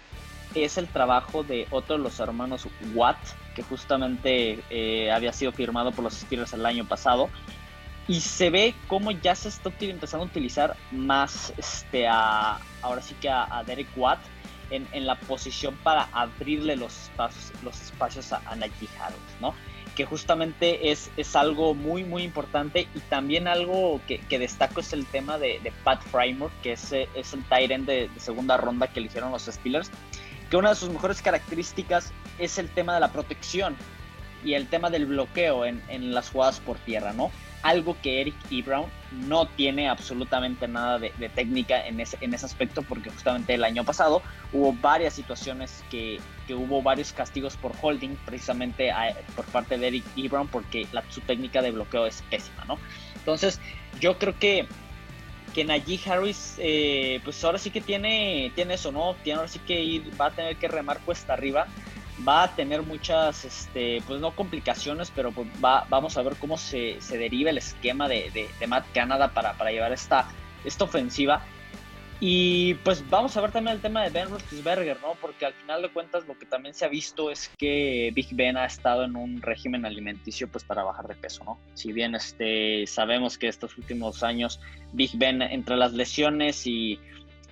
es 0.55 0.77
el 0.77 0.87
trabajo 0.87 1.43
de 1.43 1.67
otro 1.71 1.97
de 1.97 2.03
los 2.03 2.19
hermanos 2.19 2.67
Watt, 2.95 3.17
que 3.53 3.63
justamente 3.63 4.59
eh, 4.69 5.11
había 5.11 5.33
sido 5.33 5.51
firmado 5.51 5.91
por 5.91 6.03
los 6.03 6.13
Steelers 6.13 6.53
el 6.53 6.65
año 6.65 6.85
pasado. 6.85 7.29
Y 8.07 8.21
se 8.21 8.49
ve 8.49 8.73
cómo 8.87 9.11
ya 9.11 9.35
se 9.35 9.49
está 9.49 9.71
empezando 9.81 10.25
a 10.25 10.27
utilizar 10.29 10.75
más 10.91 11.53
este, 11.57 12.07
a, 12.07 12.57
ahora 12.81 13.01
sí 13.01 13.13
que 13.21 13.29
a, 13.29 13.63
Derek 13.67 13.89
Watt 13.95 14.19
en, 14.69 15.05
la 15.05 15.15
posición 15.15 15.75
para 15.83 16.09
abrirle 16.11 16.75
los 16.75 17.03
espacios, 17.03 17.51
los 17.63 17.81
espacios 17.81 18.31
a, 18.33 18.41
a 18.45 18.55
Najee 18.55 18.87
¿no? 19.41 19.53
que 19.95 20.05
justamente 20.05 20.91
es, 20.91 21.11
es 21.17 21.35
algo 21.35 21.73
muy, 21.73 22.03
muy 22.05 22.23
importante 22.23 22.87
y 22.95 22.99
también 23.09 23.49
algo 23.49 23.99
que, 24.07 24.19
que 24.19 24.39
destaco 24.39 24.79
es 24.79 24.93
el 24.93 25.05
tema 25.05 25.37
de, 25.37 25.73
Pat 25.83 26.01
Frymore, 26.03 26.53
que 26.63 26.71
es, 26.73 26.93
es 26.93 27.33
el 27.33 27.43
tight 27.43 27.71
end 27.71 27.85
de, 27.85 28.09
segunda 28.17 28.55
ronda 28.55 28.87
que 28.87 28.99
eligieron 28.99 29.31
los 29.31 29.47
Steelers, 29.47 29.91
que 30.49 30.55
una 30.55 30.69
de 30.69 30.75
sus 30.75 30.89
mejores 30.89 31.21
características 31.21 32.13
es 32.37 32.57
el 32.57 32.69
tema 32.69 32.93
de 32.93 33.01
la 33.01 33.11
protección 33.11 33.75
y 34.43 34.53
el 34.53 34.67
tema 34.67 34.89
del 34.89 35.05
bloqueo 35.05 35.65
en, 35.65 35.81
en 35.89 36.13
las 36.13 36.29
jugadas 36.29 36.61
por 36.61 36.77
tierra, 36.77 37.11
¿no? 37.11 37.29
Algo 37.61 37.97
que 38.01 38.21
Eric 38.21 38.35
Ebron 38.49 38.85
no 39.11 39.47
tiene 39.47 39.89
absolutamente 39.89 40.67
nada 40.67 40.99
de, 40.99 41.11
técnica 41.33 41.85
en 41.85 41.99
ese, 41.99 42.17
en 42.21 42.33
ese 42.33 42.45
aspecto, 42.45 42.83
porque 42.83 43.09
justamente 43.09 43.53
el 43.53 43.63
año 43.63 43.83
pasado 43.83 44.21
hubo 44.53 44.73
varias 44.73 45.13
situaciones 45.13 45.83
que, 45.89 46.19
que 46.47 46.53
hubo 46.53 46.81
varios 46.81 47.11
castigos 47.11 47.57
por 47.57 47.73
holding, 47.81 48.15
precisamente 48.25 48.91
por 49.35 49.45
parte 49.45 49.77
de 49.77 49.87
Eric 49.87 50.05
Ebron, 50.15 50.47
porque 50.47 50.87
la, 50.91 51.03
su 51.09 51.21
técnica 51.21 51.61
de 51.61 51.71
bloqueo 51.71 52.05
es 52.05 52.21
pésima, 52.29 52.63
¿no? 52.65 52.77
Entonces, 53.15 53.59
yo 53.99 54.17
creo 54.17 54.37
que 54.37 54.67
que 55.49 55.65
Najee 55.65 55.99
Harris, 56.05 56.55
eh, 56.59 57.21
pues 57.23 57.43
ahora 57.43 57.57
sí 57.57 57.71
que 57.71 57.81
tiene, 57.81 58.51
tiene 58.53 58.75
eso, 58.75 58.91
¿no? 58.91 59.15
Tiene 59.23 59.37
ahora 59.37 59.47
sí 59.49 59.57
que 59.57 59.81
ir, 59.81 60.11
va 60.21 60.27
a 60.27 60.31
tener 60.31 60.57
que 60.57 60.67
remar 60.67 60.99
cuesta 60.99 61.33
arriba 61.33 61.65
va 62.27 62.43
a 62.43 62.55
tener 62.55 62.81
muchas, 62.83 63.45
este, 63.45 64.01
pues 64.07 64.19
no 64.19 64.35
complicaciones, 64.35 65.11
pero 65.15 65.31
pues 65.31 65.47
va, 65.63 65.85
vamos 65.89 66.17
a 66.17 66.21
ver 66.21 66.35
cómo 66.35 66.57
se, 66.57 66.99
se 67.01 67.17
deriva 67.17 67.49
el 67.49 67.57
esquema 67.57 68.07
de, 68.07 68.49
de, 68.59 68.67
Matt 68.67 68.85
Canada 68.93 69.33
para, 69.33 69.53
para, 69.53 69.71
llevar 69.71 69.91
esta, 69.91 70.27
esta 70.63 70.83
ofensiva. 70.83 71.43
Y 72.21 72.73
pues 72.83 73.09
vamos 73.09 73.37
a 73.37 73.41
ver 73.41 73.51
también 73.51 73.77
el 73.77 73.81
tema 73.81 74.03
de 74.03 74.09
Ben 74.09 74.29
Roethlisberger, 74.29 74.99
¿no? 75.01 75.15
Porque 75.21 75.45
al 75.45 75.53
final 75.53 75.81
de 75.81 75.89
cuentas 75.89 76.27
lo 76.27 76.37
que 76.37 76.45
también 76.45 76.75
se 76.75 76.83
ha 76.83 76.89
visto 76.89 77.31
es 77.31 77.49
que 77.57 78.11
Big 78.13 78.35
Ben 78.35 78.57
ha 78.57 78.65
estado 78.65 79.05
en 79.05 79.15
un 79.15 79.41
régimen 79.41 79.85
alimenticio 79.85 80.49
pues 80.49 80.65
para 80.65 80.83
bajar 80.83 81.07
de 81.07 81.15
peso, 81.15 81.45
¿no? 81.45 81.57
Si 81.75 81.93
bien 81.93 82.15
este, 82.15 82.85
sabemos 82.87 83.37
que 83.37 83.47
estos 83.47 83.77
últimos 83.77 84.21
años 84.21 84.59
Big 84.91 85.11
Ben 85.15 85.41
entre 85.41 85.77
las 85.77 85.93
lesiones 85.93 86.67
y 86.67 86.99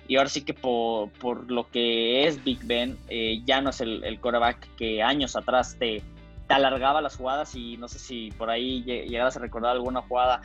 y 0.08 0.16
ahora 0.16 0.30
sí 0.30 0.40
que 0.42 0.54
por, 0.54 1.10
por 1.12 1.50
lo 1.50 1.70
que 1.70 2.26
es 2.26 2.42
Big 2.42 2.64
Ben, 2.64 2.98
eh, 3.08 3.42
ya 3.44 3.60
no 3.60 3.70
es 3.70 3.80
el, 3.80 4.02
el 4.02 4.18
quarterback 4.18 4.74
que 4.76 5.02
años 5.02 5.36
atrás 5.36 5.76
te, 5.78 6.02
te 6.48 6.54
alargaba 6.54 7.02
las 7.02 7.16
jugadas 7.16 7.54
y 7.54 7.76
no 7.76 7.88
sé 7.88 7.98
si 7.98 8.30
por 8.32 8.48
ahí 8.48 8.82
llegabas 8.82 9.36
a 9.36 9.40
recordar 9.40 9.72
alguna 9.72 10.00
jugada 10.00 10.40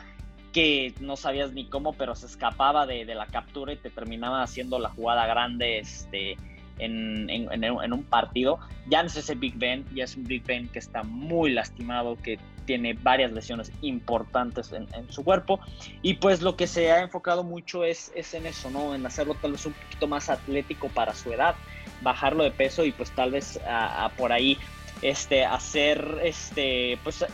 que 0.52 0.94
no 1.00 1.16
sabías 1.16 1.52
ni 1.52 1.64
cómo, 1.64 1.94
pero 1.94 2.14
se 2.14 2.26
escapaba 2.26 2.86
de, 2.86 3.06
de 3.06 3.14
la 3.14 3.26
captura 3.26 3.72
y 3.72 3.76
te 3.76 3.90
terminaba 3.90 4.42
haciendo 4.42 4.78
la 4.78 4.90
jugada 4.90 5.26
grande 5.26 5.78
este, 5.78 6.36
en, 6.78 7.28
en, 7.30 7.64
en, 7.64 7.92
un 7.92 8.04
partido. 8.04 8.60
Ya 8.86 9.02
no 9.02 9.08
es 9.08 9.16
ese 9.16 9.34
Big 9.34 9.56
Ben, 9.56 9.84
ya 9.94 10.04
es 10.04 10.16
un 10.16 10.24
Big 10.24 10.44
Ben 10.44 10.68
que 10.68 10.78
está 10.78 11.02
muy 11.02 11.50
lastimado, 11.50 12.16
que 12.16 12.38
tiene 12.64 12.94
varias 12.94 13.32
lesiones 13.32 13.70
importantes 13.82 14.72
en, 14.72 14.88
su 15.10 15.24
cuerpo. 15.24 15.60
Y 16.02 16.14
pues 16.14 16.42
lo 16.42 16.56
que 16.56 16.66
se 16.66 16.92
ha 16.92 17.00
enfocado 17.00 17.44
mucho 17.44 17.84
es, 17.84 18.12
es 18.14 18.34
en 18.34 18.46
eso, 18.46 18.70
¿no? 18.70 18.94
En 18.94 19.04
hacerlo 19.06 19.34
tal 19.34 19.52
vez 19.52 19.66
un 19.66 19.72
poquito 19.72 20.06
más 20.06 20.28
atlético 20.28 20.88
para 20.88 21.14
su 21.14 21.32
edad, 21.32 21.54
bajarlo 22.02 22.44
de 22.44 22.50
peso 22.50 22.84
y 22.84 22.92
pues 22.92 23.10
tal 23.10 23.32
vez 23.32 23.60
a, 23.66 24.10
por 24.16 24.32
ahí 24.32 24.58
este, 25.02 25.44
hacer, 25.44 26.20
este, 26.22 26.98
pues 27.04 27.24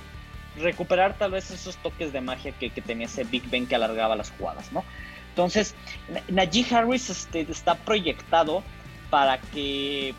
recuperar 0.56 1.16
tal 1.16 1.32
vez 1.32 1.50
esos 1.50 1.76
toques 1.76 2.12
de 2.12 2.20
magia 2.20 2.52
que, 2.52 2.70
que 2.70 2.82
tenía 2.82 3.06
ese 3.06 3.24
Big 3.24 3.48
Ben 3.50 3.66
que 3.66 3.76
alargaba 3.76 4.16
las 4.16 4.30
jugadas, 4.32 4.72
¿no? 4.72 4.84
Entonces, 5.30 5.74
Najee 6.28 6.66
Harris 6.74 7.08
este, 7.08 7.46
está 7.50 7.76
proyectado 7.76 8.62
para 9.10 9.38
que, 9.38 10.14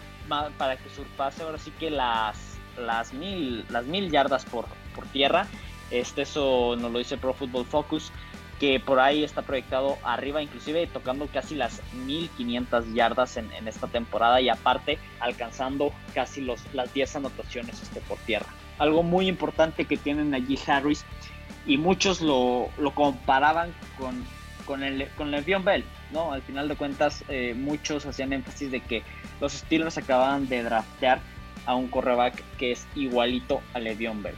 para 0.58 0.78
que 0.78 0.90
surpase 0.90 1.44
ahora 1.44 1.58
sí 1.58 1.72
que 1.80 1.90
las, 1.90 2.51
las, 2.78 3.14
mil, 3.14 3.66
las 3.70 3.86
mil 3.86 4.12
yardas 4.12 4.46
por, 4.46 4.66
por 4.96 5.06
tierra. 5.08 5.48
Este, 5.90 6.22
eso 6.24 6.76
nos 6.78 6.92
lo 6.92 7.00
dice 7.00 7.18
Pro 7.18 7.34
Football 7.34 7.66
Focus, 7.66 8.12
que 8.60 8.80
por 8.80 9.00
ahí 9.00 9.24
está 9.24 9.42
proyectado 9.42 9.98
arriba, 10.04 10.42
inclusive 10.42 10.86
tocando 10.88 11.28
casi 11.28 11.56
las 11.56 11.82
1500 11.94 12.94
yardas 12.94 13.38
en, 13.38 13.52
en 13.54 13.68
esta 13.68 13.88
temporada 13.88 14.40
y 14.40 14.50
aparte 14.50 15.00
alcanzando 15.20 15.92
casi 16.14 16.42
los, 16.42 16.62
las 16.74 16.94
10 16.94 17.18
anotaciones 17.18 17.82
este, 17.82 18.02
por 18.02 18.18
tierra. 18.20 18.46
Algo 18.78 19.04
muy 19.04 19.28
importante 19.28 19.86
que 19.86 19.98
tienen 19.98 20.34
allí 20.34 20.58
Harris 20.66 21.06
y 21.66 21.78
muchos 21.78 22.22
lo, 22.22 22.70
lo 22.78 22.94
comparaban 22.94 23.74
con, 23.98 24.24
con, 24.66 24.84
el, 24.84 25.08
con 25.18 25.32
Bell, 25.32 25.84
¿no? 26.12 26.32
Al 26.32 26.42
final 26.42 26.68
de 26.68 26.76
cuentas, 26.76 27.24
eh, 27.30 27.54
muchos 27.56 28.06
hacían 28.06 28.34
énfasis 28.34 28.72
de 28.72 28.80
que 28.80 29.04
los 29.40 29.54
Steelers 29.54 29.98
acababan 29.98 30.48
de 30.48 30.64
draftear 30.64 31.20
a 31.66 31.76
un 31.76 31.88
correback 31.88 32.44
que 32.58 32.72
es 32.72 32.88
igualito 32.96 33.62
a 33.74 33.80
Le'Veon 33.80 34.24
Bell. 34.24 34.36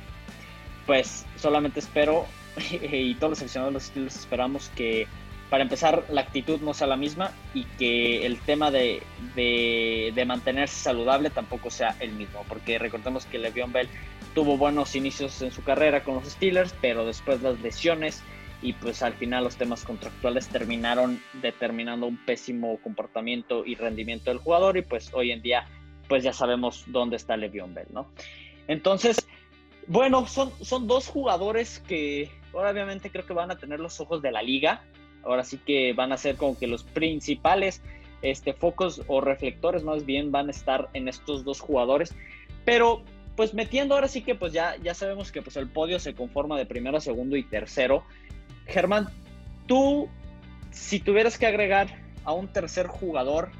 Pues 0.86 1.26
solamente 1.36 1.80
espero, 1.80 2.26
y 2.92 3.16
todos 3.16 3.32
los 3.32 3.40
seleccionados 3.40 3.72
de 3.72 3.74
los 3.74 3.84
Steelers 3.84 4.16
esperamos 4.16 4.70
que 4.76 5.08
para 5.50 5.64
empezar 5.64 6.04
la 6.10 6.22
actitud 6.22 6.62
no 6.62 6.74
sea 6.74 6.88
la 6.88 6.98
misma 6.98 7.32
y 7.54 7.66
que 7.78 8.26
el 8.26 8.40
tema 8.40 8.72
de, 8.72 9.04
de, 9.36 10.12
de 10.16 10.26
mantenerse 10.26 10.76
saludable 10.76 11.30
tampoco 11.30 11.70
sea 11.70 11.96
el 12.00 12.12
mismo, 12.14 12.44
porque 12.50 12.80
recordemos 12.80 13.26
que 13.28 13.38
Le'Veon 13.38 13.72
Bell 13.72 13.88
tuvo 14.34 14.58
buenos 14.58 14.96
inicios 14.96 15.42
en 15.44 15.52
su 15.52 15.64
carrera 15.64 16.04
con 16.04 16.16
los 16.16 16.26
Steelers, 16.26 16.74
pero 16.82 17.06
después 17.06 17.42
las 17.42 17.60
lesiones 17.62 18.24
y 18.64 18.74
pues 18.74 19.04
al 19.04 19.14
final 19.14 19.44
los 19.44 19.58
temas 19.58 19.84
contractuales 19.84 20.48
terminaron 20.48 21.22
determinando 21.34 22.08
un 22.08 22.18
pésimo 22.18 22.78
comportamiento 22.78 23.66
y 23.66 23.76
rendimiento 23.76 24.32
del 24.32 24.40
jugador 24.40 24.78
y 24.78 24.82
pues 24.82 25.14
hoy 25.14 25.32
en 25.32 25.42
día 25.42 25.68
pues 26.08 26.24
ya 26.24 26.34
sabemos 26.34 26.84
dónde 26.88 27.16
está 27.16 27.38
Le'Veon 27.38 27.74
Bell, 27.74 27.88
¿no? 27.92 28.08
Entonces, 28.68 29.28
bueno, 29.88 30.28
son, 30.28 30.52
son 30.62 30.88
dos 30.88 31.08
jugadores 31.08 31.80
que 31.80 32.32
obviamente 32.54 33.10
creo 33.10 33.26
que 33.26 33.34
van 33.34 33.52
a 33.52 33.58
tener 33.58 33.80
los 33.80 34.00
ojos 34.00 34.22
de 34.22 34.32
la 34.32 34.42
liga, 34.42 34.84
ahora 35.24 35.44
sí 35.44 35.58
que 35.58 35.94
van 35.94 36.12
a 36.12 36.18
ser 36.18 36.36
como 36.36 36.58
que 36.58 36.68
los 36.68 36.84
principales 36.84 37.82
este, 38.22 38.54
focos 38.54 39.02
o 39.08 39.22
reflectores 39.22 39.84
más 39.84 40.06
bien 40.06 40.32
van 40.32 40.48
a 40.48 40.52
estar 40.52 40.89
en 40.94 41.08
estos 41.08 41.44
dos 41.44 41.60
jugadores, 41.60 42.16
pero 42.66 43.04
pues 43.36 43.54
metiendo 43.54 43.96
ahora 43.96 44.08
sí 44.08 44.22
que 44.22 44.36
pues 44.36 44.54
ya, 44.54 44.76
ya 44.78 44.94
sabemos 44.94 45.32
que 45.32 45.42
pues 45.42 45.58
el 45.58 45.68
podio 45.68 46.00
se 46.00 46.13
conforma 46.13 46.58
de 46.58 46.66
primero, 46.66 47.02
segundo 47.02 47.36
y 47.36 47.44
tercero, 47.44 48.04
Germán, 48.68 49.10
tú, 49.68 50.08
si 50.72 51.00
tuvieras 51.00 51.38
que 51.38 51.48
agregar 51.48 51.88
a 52.24 52.32
un 52.32 52.48
tercer 52.48 52.88
jugador 52.88 53.52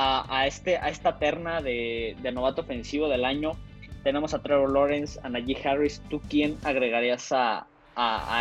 a, 0.00 0.46
este, 0.46 0.76
a 0.76 0.88
esta 0.88 1.18
terna 1.18 1.60
de, 1.60 2.16
novato 2.32 2.62
ofensivo 2.62 3.08
del 3.08 3.24
año, 3.24 3.56
tenemos 4.04 4.32
a 4.32 4.40
Trevor 4.40 4.72
Lawrence, 4.72 5.18
a 5.24 5.28
Najee 5.28 5.58
Harris, 5.66 6.00
¿tú 6.08 6.20
quién 6.28 6.56
agregarías 6.62 7.32
a, 7.32 7.66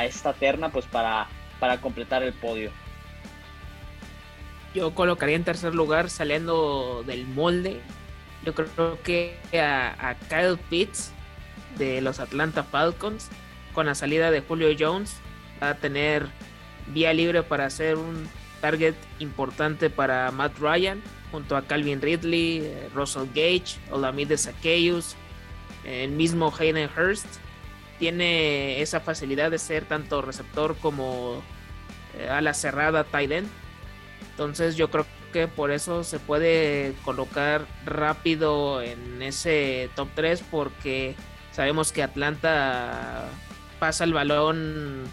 esta 0.05 0.33
terna 0.33 0.69
pues 0.69 0.85
para, 0.85 1.27
para 1.59 1.81
completar 1.81 2.21
el 2.21 2.33
podio? 2.33 2.69
Yo 4.75 4.93
colocaría 4.93 5.35
en 5.35 5.43
tercer 5.43 5.73
lugar, 5.73 6.11
saliendo 6.11 7.03
del 7.07 7.25
molde, 7.25 7.81
yo 8.45 8.53
creo 8.53 9.01
que 9.01 9.35
a, 9.59 10.09
a 10.09 10.15
Kyle 10.15 10.57
Pitts 10.69 11.11
de 11.79 12.01
los 12.01 12.19
Atlanta 12.19 12.63
Falcons, 12.63 13.29
con 13.73 13.87
la 13.87 13.95
salida 13.95 14.29
de 14.29 14.41
Julio 14.41 14.69
Jones, 14.77 15.17
va 15.61 15.69
a 15.69 15.75
tener 15.75 16.27
vía 16.93 17.13
libre 17.13 17.41
para 17.41 17.65
hacer 17.65 17.95
un 17.95 18.29
target 18.61 18.95
importante 19.19 19.89
para 19.89 20.31
Matt 20.31 20.57
Ryan 20.59 21.01
junto 21.31 21.55
a 21.57 21.61
Calvin 21.63 22.01
Ridley, 22.01 22.61
eh, 22.63 22.89
Russell 22.93 23.27
Gage, 23.33 23.77
Olamide 23.91 24.37
Zaccheaus, 24.37 25.15
el 25.83 26.11
mismo 26.11 26.53
Hayden 26.57 26.89
Hurst. 26.95 27.27
Tiene 27.99 28.81
esa 28.81 28.99
facilidad 28.99 29.51
de 29.51 29.57
ser 29.57 29.85
tanto 29.85 30.21
receptor 30.21 30.75
como 30.77 31.41
eh, 32.17 32.29
a 32.29 32.41
la 32.41 32.53
cerrada 32.53 33.03
tight 33.03 33.31
end. 33.31 33.49
Entonces 34.31 34.75
yo 34.75 34.89
creo 34.89 35.05
que 35.33 35.47
por 35.47 35.71
eso 35.71 36.03
se 36.03 36.19
puede 36.19 36.93
colocar 37.03 37.65
rápido 37.85 38.81
en 38.81 39.21
ese 39.21 39.89
top 39.95 40.07
3 40.15 40.43
porque 40.49 41.15
sabemos 41.51 41.91
que 41.91 42.03
Atlanta 42.03 43.29
pasa 43.79 44.03
el 44.03 44.13
balón 44.13 45.03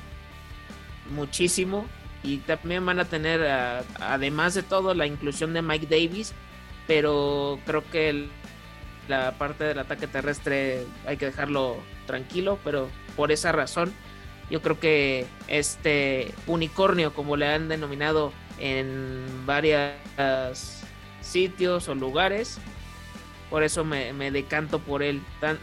muchísimo 1.10 1.86
y 2.24 2.38
también 2.38 2.84
van 2.84 2.98
a 2.98 3.04
tener, 3.04 3.42
además 4.00 4.54
de 4.54 4.62
todo, 4.62 4.94
la 4.94 5.06
inclusión 5.06 5.52
de 5.52 5.62
Mike 5.62 5.86
Davis, 5.86 6.32
pero 6.86 7.60
creo 7.66 7.84
que 7.90 8.28
la 9.08 9.32
parte 9.32 9.64
del 9.64 9.78
ataque 9.78 10.06
terrestre 10.06 10.86
hay 11.06 11.18
que 11.18 11.26
dejarlo 11.26 11.76
tranquilo, 12.06 12.58
pero 12.64 12.88
por 13.14 13.30
esa 13.30 13.52
razón 13.52 13.92
yo 14.50 14.62
creo 14.62 14.80
que 14.80 15.26
este 15.48 16.32
unicornio, 16.46 17.12
como 17.12 17.36
le 17.36 17.46
han 17.46 17.68
denominado 17.68 18.32
en 18.58 19.24
varios 19.46 19.92
sitios 21.20 21.88
o 21.88 21.94
lugares, 21.94 22.58
por 23.50 23.62
eso 23.62 23.84
me, 23.84 24.30
decanto 24.30 24.78
por 24.78 25.02
él. 25.02 25.22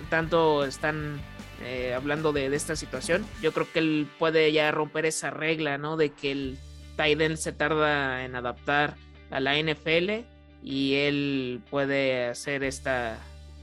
tanto 0.10 0.64
están 0.64 1.20
eh, 1.64 1.94
hablando 1.94 2.34
de, 2.34 2.54
esta 2.56 2.76
situación, 2.76 3.26
yo 3.42 3.52
creo 3.52 3.72
que 3.72 3.80
él 3.80 4.08
puede 4.20 4.52
ya 4.52 4.72
romper 4.72 5.06
esa 5.06 5.30
regla, 5.30 5.78
¿no? 5.78 5.98
De 5.98 6.10
que 6.10 6.32
el 6.32 6.58
Tiden 6.98 7.38
se 7.38 7.52
tarda 7.52 8.26
en 8.26 8.36
adaptar 8.36 8.96
a 9.30 9.40
la 9.40 9.58
NFL 9.58 10.26
y 10.64 10.96
él 10.96 11.62
puede 11.70 12.26
hacer 12.28 12.64
esta, 12.64 13.18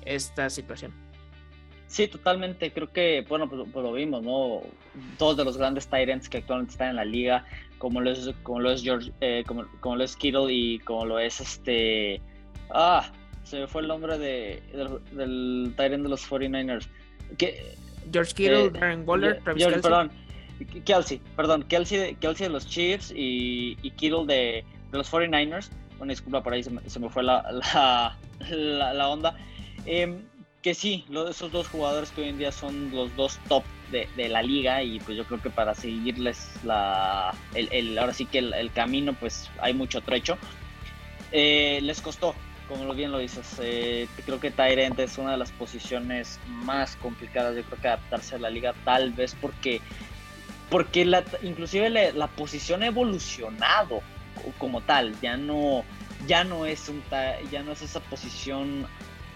esta 0.04 0.50
situación. 0.50 0.92
Sí, 1.86 2.06
totalmente. 2.06 2.70
Creo 2.70 2.92
que, 2.92 3.24
bueno, 3.28 3.48
pues, 3.48 3.62
pues, 3.72 3.82
lo 3.82 3.92
vimos, 3.92 4.22
¿no? 4.22 4.60
Dos 5.18 5.36
de 5.36 5.44
los 5.44 5.56
grandes 5.56 5.88
Tyrants 5.88 6.28
que 6.28 6.38
actualmente 6.38 6.72
están 6.72 6.90
en 6.90 6.96
la 6.96 7.04
liga, 7.04 7.44
como 7.78 8.00
lo 8.00 8.10
es, 8.10 8.30
como 8.42 8.60
lo 8.60 8.70
es 8.70 8.82
George, 8.82 9.10
eh, 9.20 9.42
como, 9.46 9.96
lo 9.96 10.04
es 10.04 10.14
Kittle 10.14 10.52
y 10.52 10.78
como 10.80 11.06
lo 11.06 11.18
es 11.18 11.40
este. 11.40 12.20
Ah, 12.70 13.10
se 13.44 13.60
me 13.60 13.66
fue 13.66 13.82
el 13.82 13.88
nombre 13.88 14.18
de, 14.18 14.62
del, 15.12 15.72
Tyrant 15.76 16.02
de 16.02 16.08
los 16.08 16.30
49ers. 16.30 16.86
George 18.12 18.34
Kittle, 18.34 18.66
eh, 18.66 18.70
Darren 18.70 19.04
Waller, 19.06 19.40
Travis 19.42 19.64
Kelsey. 19.64 19.80
Perdón, 19.82 20.10
Kelsey, 20.84 21.20
perdón, 21.36 21.62
Kelsey, 21.64 22.14
Kelsey 22.16 22.46
de 22.46 22.52
los 22.52 22.66
Chiefs 22.66 23.12
y, 23.14 23.76
y 23.82 23.90
Kittle 23.92 24.26
de, 24.26 24.64
de 24.90 24.98
los 24.98 25.10
49ers. 25.10 25.70
Una 26.00 26.10
disculpa 26.10 26.42
por 26.42 26.52
ahí, 26.52 26.62
se 26.62 26.70
me, 26.70 26.80
se 26.88 26.98
me 27.00 27.08
fue 27.08 27.22
la, 27.22 27.44
la, 28.50 28.92
la, 28.94 29.08
onda. 29.08 29.36
Eh, 29.86 30.16
que 30.62 30.74
sí, 30.74 31.04
esos 31.28 31.52
dos 31.52 31.68
jugadores 31.68 32.10
que 32.10 32.22
hoy 32.22 32.28
en 32.28 32.38
día 32.38 32.52
son 32.52 32.90
los 32.90 33.14
dos 33.16 33.38
top 33.48 33.62
de, 33.92 34.08
de 34.16 34.28
la 34.28 34.42
liga 34.42 34.82
y 34.82 34.98
pues 35.00 35.16
yo 35.16 35.24
creo 35.24 35.40
que 35.40 35.50
para 35.50 35.74
seguirles 35.74 36.50
la, 36.64 37.32
el, 37.54 37.68
el 37.70 37.98
ahora 37.98 38.12
sí 38.12 38.26
que 38.26 38.38
el, 38.38 38.72
camino 38.72 39.14
pues 39.14 39.50
hay 39.60 39.74
mucho 39.74 40.00
trecho. 40.00 40.36
Eh, 41.30 41.80
les 41.82 42.00
costó, 42.00 42.34
como 42.68 42.92
bien 42.94 43.12
lo 43.12 43.18
dices, 43.18 43.58
eh, 43.60 44.08
creo 44.24 44.38
que 44.40 44.50
Tyrant 44.50 44.98
es 44.98 45.18
una 45.18 45.32
de 45.32 45.38
las 45.38 45.50
posiciones 45.52 46.38
más 46.46 46.96
complicadas, 46.96 47.56
yo 47.56 47.62
creo 47.64 47.80
que 47.80 47.88
adaptarse 47.88 48.36
a 48.36 48.38
la 48.38 48.50
liga 48.50 48.74
tal 48.84 49.12
vez 49.12 49.34
porque 49.40 49.80
porque 50.70 51.06
la, 51.06 51.24
inclusive 51.42 51.88
la, 51.88 52.26
posición 52.26 52.82
ha 52.82 52.86
evolucionado 52.88 54.02
como 54.58 54.82
tal, 54.82 55.18
ya 55.20 55.36
no 55.36 55.84
ya 56.26 56.44
no 56.44 56.66
es 56.66 56.88
un 56.88 57.02
ya 57.50 57.62
no 57.62 57.72
es 57.72 57.82
esa 57.82 58.00
posición 58.00 58.86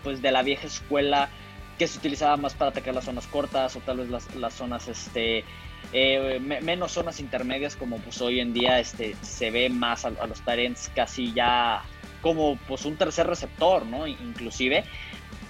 pues 0.03 0.21
de 0.21 0.31
la 0.31 0.43
vieja 0.43 0.67
escuela 0.67 1.31
que 1.79 1.87
se 1.87 1.99
utilizaba 1.99 2.37
más 2.37 2.55
para 2.55 2.71
atacar 2.71 2.95
las 2.95 3.05
zonas 3.05 3.27
cortas 3.27 3.77
o 3.77 3.81
tal 3.81 3.99
vez 3.99 4.11
las, 4.11 4.35
las 4.35 4.55
zonas 4.55 4.89
este 4.89 5.45
eh, 5.93 6.39
menos 6.41 6.93
zonas 6.93 7.21
intermedias 7.21 7.77
como 7.77 7.99
pues 7.99 8.21
hoy 8.21 8.41
en 8.41 8.53
día 8.53 8.79
este 8.79 9.17
se 9.23 9.51
ve 9.51 9.69
más 9.69 10.05
a, 10.05 10.11
los 10.11 10.41
Tyrants 10.43 10.91
casi 10.95 11.33
ya 11.33 11.83
como 12.23 12.57
pues 12.67 12.87
un 12.87 12.97
tercer 12.97 13.27
receptor 13.27 13.85
no 13.85 14.07
inclusive 14.07 14.85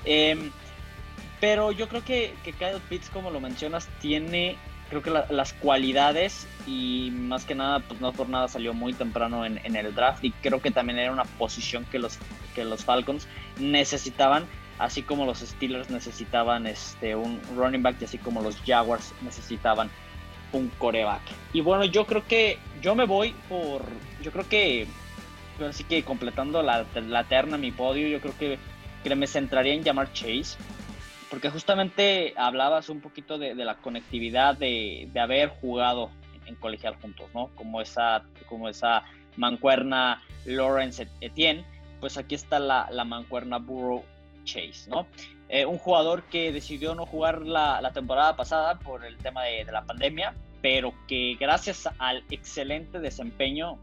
em, 0.04 0.50
pero 1.40 1.70
yo 1.70 1.88
creo 1.88 2.04
que, 2.04 2.34
que 2.42 2.52
Kyle 2.52 2.80
Pitts 2.88 3.10
como 3.10 3.30
lo 3.30 3.40
mencionas 3.40 3.88
tiene 4.00 4.56
creo 4.92 5.02
que 5.02 5.34
las 5.34 5.54
cualidades 5.54 6.46
y 6.66 7.10
más 7.12 7.46
que 7.46 7.54
nada, 7.54 7.80
pues 7.80 7.98
no 8.02 8.12
por 8.12 8.28
nada 8.28 8.46
salió 8.48 8.74
muy 8.74 8.92
temprano 8.92 9.46
en, 9.46 9.58
el 9.74 9.94
draft 9.94 10.22
y 10.22 10.32
creo 10.32 10.60
que 10.60 10.70
también 10.70 10.98
era 10.98 11.10
una 11.10 11.24
posición 11.24 11.86
que 11.86 11.98
los, 11.98 12.18
que 12.54 12.62
los 12.66 12.84
Falcons 12.84 13.26
necesitaban, 13.58 14.44
así 14.78 15.02
como 15.02 15.24
los 15.24 15.38
Steelers 15.38 15.88
necesitaban 15.88 16.66
este, 16.66 17.16
un 17.16 17.40
running 17.56 17.82
back 17.82 17.96
y 18.02 18.04
así 18.04 18.18
como 18.18 18.42
los 18.42 18.60
Jaguars 18.66 19.14
necesitaban 19.22 19.90
un 20.52 20.68
coreback. 20.76 21.22
Y 21.54 21.62
bueno, 21.62 21.86
yo 21.86 22.04
creo 22.04 22.26
que 22.28 22.58
yo 22.82 22.94
me 22.94 23.06
voy 23.06 23.34
por, 23.48 23.82
yo 24.20 24.30
creo 24.30 24.46
que, 24.46 24.86
así 25.60 25.84
que 25.84 26.02
completando 26.04 26.62
la, 26.62 26.86
la 26.94 27.24
terna, 27.24 27.58
mi 27.58 27.70
podio, 27.70 28.08
yo 28.08 28.20
creo 28.20 28.36
que, 28.38 28.58
que 29.02 29.14
me 29.16 29.26
centraría 29.26 29.74
en 29.74 29.82
llamar 29.82 30.12
Chase 30.12 30.56
porque 31.32 31.48
justamente 31.48 32.34
hablabas 32.36 32.90
un 32.90 33.00
poquito 33.00 33.38
de, 33.38 33.54
la 33.54 33.76
conectividad 33.76 34.54
de, 34.54 35.10
haber 35.18 35.48
jugado 35.48 36.10
en, 36.44 36.56
colegial 36.56 36.96
juntos, 37.00 37.30
¿no? 37.32 37.48
Como 37.54 37.80
esa, 37.80 38.22
como 38.50 38.68
esa 38.68 39.04
mancuerna 39.38 40.22
Lawrence 40.44 41.08
Etienne, 41.22 41.64
pues 42.00 42.18
aquí 42.18 42.34
está 42.34 42.58
la, 42.58 43.04
mancuerna 43.06 43.56
Burrow 43.56 44.04
Chase, 44.44 44.90
¿no? 44.90 45.06
Eh, 45.48 45.64
un 45.64 45.78
jugador 45.78 46.24
que 46.24 46.52
decidió 46.52 46.94
no 46.94 47.06
jugar 47.06 47.40
la, 47.40 47.90
temporada 47.94 48.36
pasada 48.36 48.78
por 48.78 49.02
el 49.02 49.16
tema 49.16 49.44
de, 49.44 49.64
de, 49.64 49.72
la 49.72 49.86
pandemia, 49.86 50.34
pero 50.60 50.92
que 51.08 51.38
gracias 51.40 51.88
al 51.96 52.24
excelente 52.28 53.00
desempeño 53.00 53.78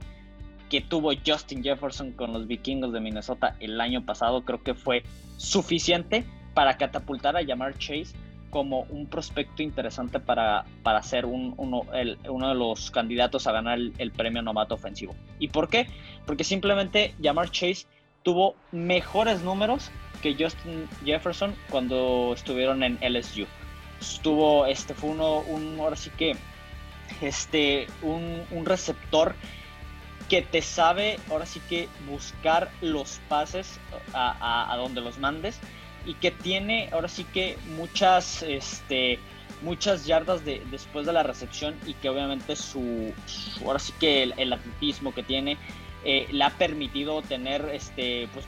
que 0.70 0.82
tuvo 0.82 1.12
Justin 1.26 1.64
Jefferson 1.64 2.12
con 2.12 2.32
los 2.32 2.48
vikingos 2.48 2.94
de 2.94 3.00
Minnesota 3.00 3.56
el 3.60 3.82
año 3.82 4.06
pasado, 4.06 4.46
creo 4.46 4.64
que 4.64 4.76
fue 4.76 5.04
suficiente 5.38 6.26
para 6.54 6.78
catapultar 6.78 7.36
a 7.36 7.46
Jamar 7.46 7.78
Chase 7.78 8.16
como 8.50 8.82
un 8.90 9.08
prospecto 9.08 9.62
interesante 9.62 10.20
para, 10.20 10.66
para 10.84 11.02
ser 11.04 11.26
un, 11.26 11.54
uno, 11.58 11.84
uno, 12.30 12.50
de 12.50 12.56
los 12.56 12.92
candidatos 12.92 13.48
a 13.48 13.52
ganar 13.52 13.78
el, 13.78 14.12
premio 14.12 14.42
novato 14.42 14.76
ofensivo. 14.76 15.16
¿Y 15.38 15.50
por 15.50 15.70
qué? 15.70 15.88
Porque 16.26 16.44
simplemente 16.44 17.14
Jamar 17.22 17.52
Chase 17.52 17.86
tuvo 18.24 18.56
mejores 18.72 19.42
números 19.42 19.92
que 20.22 20.34
Justin 20.34 20.88
Jefferson 21.06 21.56
cuando 21.70 22.34
estuvieron 22.34 22.84
en 22.84 22.98
LSU. 23.02 23.46
Estuvo, 24.02 24.66
este 24.66 24.94
fue 24.94 25.12
uno, 25.12 25.40
un, 25.40 25.80
ahora 25.80 25.96
sí 25.96 26.10
que, 26.18 26.36
este, 27.22 27.88
un, 28.02 28.44
un 28.52 28.66
receptor 28.66 29.36
que 30.30 30.44
te 30.44 30.62
sabe, 30.62 31.20
ahora 31.30 31.46
sí 31.46 31.60
que 31.68 31.90
buscar 32.08 32.70
los 32.82 33.20
pases 33.28 33.80
a, 34.14 34.74
donde 34.78 35.02
los 35.02 35.18
mandes 35.18 35.60
y 36.06 36.14
que 36.14 36.32
tiene 36.32 36.90
ahora 36.94 37.08
sí 37.08 37.26
que 37.26 37.58
muchas, 37.76 38.44
este, 38.44 39.20
muchas 39.62 40.06
yardas 40.06 40.46
de, 40.46 40.64
después 40.72 41.06
de 41.06 41.14
la 41.14 41.24
recepción 41.24 41.76
y 41.86 41.96
que 41.96 42.10
obviamente 42.10 42.56
su, 42.56 43.12
ahora 43.66 43.80
sí 43.80 43.92
que 44.00 44.24
el, 44.24 44.54
atletismo 44.54 45.14
que 45.14 45.24
tiene 45.24 45.58
eh, 46.06 46.28
le 46.32 46.44
ha 46.44 46.52
permitido 46.52 47.22
tener 47.24 47.68
este 47.74 48.30
pues 48.32 48.46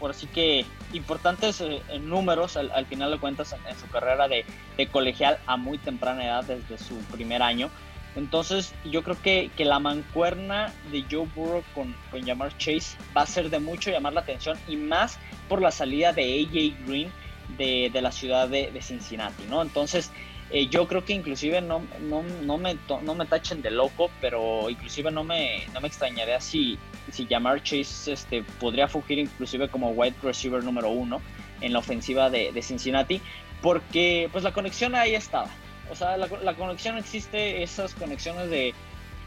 ahora 0.00 0.14
sí 0.14 0.26
que 0.28 0.64
importantes 0.92 1.60
eh, 1.60 1.82
números 2.00 2.56
al, 2.56 2.86
final 2.86 3.10
de 3.10 3.18
cuentas 3.18 3.54
en, 3.68 3.78
su 3.78 3.86
carrera 3.88 4.28
de, 4.28 4.46
de, 4.76 4.86
colegial 4.86 5.38
a 5.46 5.56
muy 5.56 5.78
temprana 5.78 6.24
edad 6.24 6.44
desde 6.44 6.78
su 6.78 6.96
primer 7.10 7.42
año 7.42 7.70
entonces 8.16 8.74
yo 8.84 9.02
creo 9.02 9.20
que, 9.20 9.50
que 9.56 9.64
la 9.64 9.80
mancuerna 9.80 10.72
de 10.92 11.04
Joe 11.10 11.26
Burrow 11.34 11.64
con, 11.74 11.94
con 12.10 12.24
Jamar 12.24 12.56
Chase 12.58 12.96
va 13.16 13.22
a 13.22 13.26
ser 13.26 13.50
de 13.50 13.58
mucho 13.58 13.90
llamar 13.90 14.12
la 14.12 14.20
atención 14.20 14.56
y 14.68 14.76
más 14.76 15.18
por 15.48 15.60
la 15.60 15.70
salida 15.70 16.12
de 16.12 16.22
AJ 16.22 16.86
Green 16.86 17.10
de, 17.58 17.90
de 17.92 18.02
la 18.02 18.12
ciudad 18.12 18.48
de, 18.48 18.70
de, 18.70 18.82
Cincinnati, 18.82 19.44
¿no? 19.48 19.62
Entonces 19.62 20.12
eh, 20.50 20.68
yo 20.68 20.86
creo 20.86 21.04
que 21.04 21.12
inclusive 21.12 21.60
no, 21.60 21.82
no, 22.02 22.22
no, 22.22 22.56
me, 22.58 22.76
no 23.02 23.14
me 23.14 23.26
tachen 23.26 23.62
de 23.62 23.70
loco, 23.70 24.10
pero 24.20 24.70
inclusive 24.70 25.10
no 25.10 25.24
me, 25.24 25.66
no 25.72 25.80
me 25.80 25.88
extrañaría 25.88 26.40
si, 26.40 26.78
si 27.10 27.26
Jamar 27.26 27.62
Chase 27.62 28.12
este, 28.12 28.44
podría 28.60 28.86
fugir 28.86 29.18
inclusive 29.18 29.68
como 29.68 29.90
wide 29.90 30.14
receiver 30.22 30.62
número 30.62 30.90
uno 30.90 31.20
en 31.60 31.72
la 31.72 31.80
ofensiva 31.80 32.30
de, 32.30 32.52
de 32.52 32.62
Cincinnati, 32.62 33.20
porque 33.60 34.28
pues 34.30 34.44
la 34.44 34.52
conexión 34.52 34.94
ahí 34.94 35.14
estaba 35.14 35.50
o 35.90 35.94
sea, 35.94 36.16
la, 36.16 36.54
conexión 36.54 36.96
existe, 36.98 37.62
esas 37.62 37.94
conexiones 37.94 38.50
de, 38.50 38.74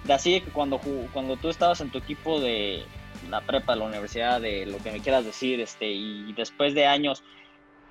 de 0.04 0.14
así 0.14 0.42
que 0.42 0.52
cuando, 0.52 0.80
cuando 1.14 1.38
tú 1.38 1.50
estabas 1.50 1.82
en 1.82 1.90
tu 1.90 1.98
equipo 1.98 2.40
de 2.40 2.84
la 3.30 3.42
prepa, 3.42 3.74
de 3.74 3.80
la 3.80 3.86
universidad, 3.86 4.42
de 4.42 4.66
lo 4.66 4.78
que 4.80 4.92
me 4.92 5.00
quieras 5.00 5.26
decir, 5.26 5.60
este, 5.60 5.92
y 5.92 6.34
después 6.34 6.74
de 6.74 6.86
años 6.86 7.24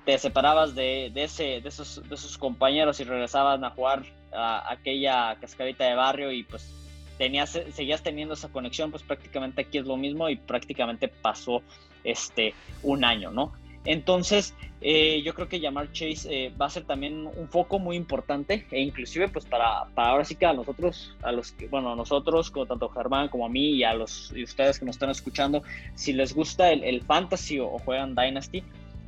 te 0.05 0.17
separabas 0.17 0.73
de, 0.73 1.11
de, 1.13 1.25
ese, 1.25 1.59
de, 1.61 1.67
esos, 1.67 2.07
de 2.07 2.15
esos 2.15 2.37
compañeros 2.37 2.99
y 2.99 3.03
regresaban 3.03 3.63
a 3.65 3.71
jugar 3.71 4.03
a 4.33 4.71
aquella 4.71 5.35
cascarita 5.39 5.83
de 5.83 5.95
barrio 5.95 6.31
y 6.31 6.43
pues 6.43 6.73
tenías, 7.17 7.59
seguías 7.73 8.03
teniendo 8.03 8.33
esa 8.33 8.49
conexión, 8.49 8.91
pues 8.91 9.03
prácticamente 9.03 9.61
aquí 9.61 9.77
es 9.79 9.85
lo 9.85 9.97
mismo 9.97 10.29
y 10.29 10.37
prácticamente 10.37 11.07
pasó 11.07 11.61
este, 12.03 12.53
un 12.83 13.03
año, 13.03 13.31
¿no? 13.31 13.53
Entonces, 13.85 14.53
eh, 14.81 15.21
yo 15.23 15.33
creo 15.33 15.47
que 15.47 15.59
llamar 15.59 15.91
Chase 15.91 16.27
eh, 16.29 16.53
va 16.59 16.67
a 16.67 16.69
ser 16.69 16.83
también 16.83 17.25
un 17.25 17.47
foco 17.49 17.79
muy 17.79 17.95
importante 17.95 18.67
e 18.69 18.79
inclusive 18.81 19.27
pues 19.27 19.45
para, 19.45 19.85
para 19.95 20.09
ahora 20.09 20.25
sí 20.25 20.35
que 20.35 20.45
a 20.45 20.53
nosotros, 20.53 21.15
a 21.23 21.31
los 21.31 21.51
que, 21.51 21.67
bueno, 21.67 21.93
a 21.93 21.95
nosotros, 21.95 22.51
como 22.51 22.65
tanto 22.65 22.89
Germán 22.89 23.29
como 23.29 23.45
a 23.45 23.49
mí 23.49 23.71
y 23.71 23.83
a 23.83 23.93
los 23.93 24.31
y 24.35 24.43
ustedes 24.43 24.77
que 24.77 24.85
nos 24.85 24.95
están 24.95 25.09
escuchando, 25.09 25.63
si 25.95 26.13
les 26.13 26.35
gusta 26.35 26.71
el, 26.71 27.01
fantasy 27.01 27.59
o, 27.59 27.79
juegan 27.79 28.13
Dynasty, 28.13 28.63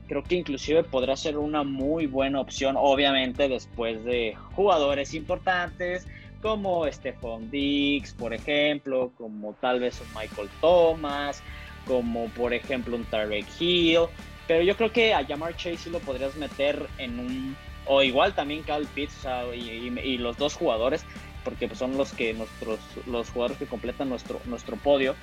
creo 0.07 0.23
que 0.23 0.35
inclusive 0.35 0.83
podrá 0.83 1.15
ser 1.15 1.37
una 1.37 1.63
muy 1.63 2.07
buena 2.07 2.39
opción, 2.39 2.75
obviamente 2.77 3.47
después 3.47 4.03
de 4.05 4.35
jugadores 4.53 5.13
importantes 5.13 6.07
como 6.41 6.89
Stephon 6.91 7.51
Diggs, 7.51 8.13
por 8.13 8.33
ejemplo, 8.33 9.11
como 9.17 9.53
tal 9.55 9.79
vez 9.81 10.01
un 10.01 10.07
Michael 10.19 10.49
Thomas, 10.61 11.43
como 11.85 12.25
por 12.29 12.53
ejemplo 12.53 12.95
un 12.95 13.03
Tarek 13.05 13.45
Hill, 13.59 14.07
pero 14.49 14.63
yo 14.63 14.75
creo 14.75 14.91
que 14.91 15.13
a 15.13 15.23
Jamar 15.23 15.55
Chase 15.55 15.77
sí 15.77 15.89
lo 15.91 15.99
podrías 15.99 16.35
meter 16.35 16.89
en 16.97 17.19
un, 17.19 17.55
o 17.85 18.01
igual 18.01 18.33
también 18.33 18.63
Cal 18.63 18.87
Pitts 18.95 19.27
y, 19.55 20.17
los 20.17 20.37
dos 20.37 20.55
jugadores, 20.55 21.05
porque 21.43 21.67
pues, 21.67 21.77
son 21.77 21.95
los 21.95 22.13
que 22.13 22.33
nuestros, 22.33 22.79
los 23.05 23.29
jugadores 23.29 23.59
que 23.59 23.67
completan 23.67 24.09
nuestro, 24.09 24.41
nuestro 24.45 24.75
podio, 24.75 25.15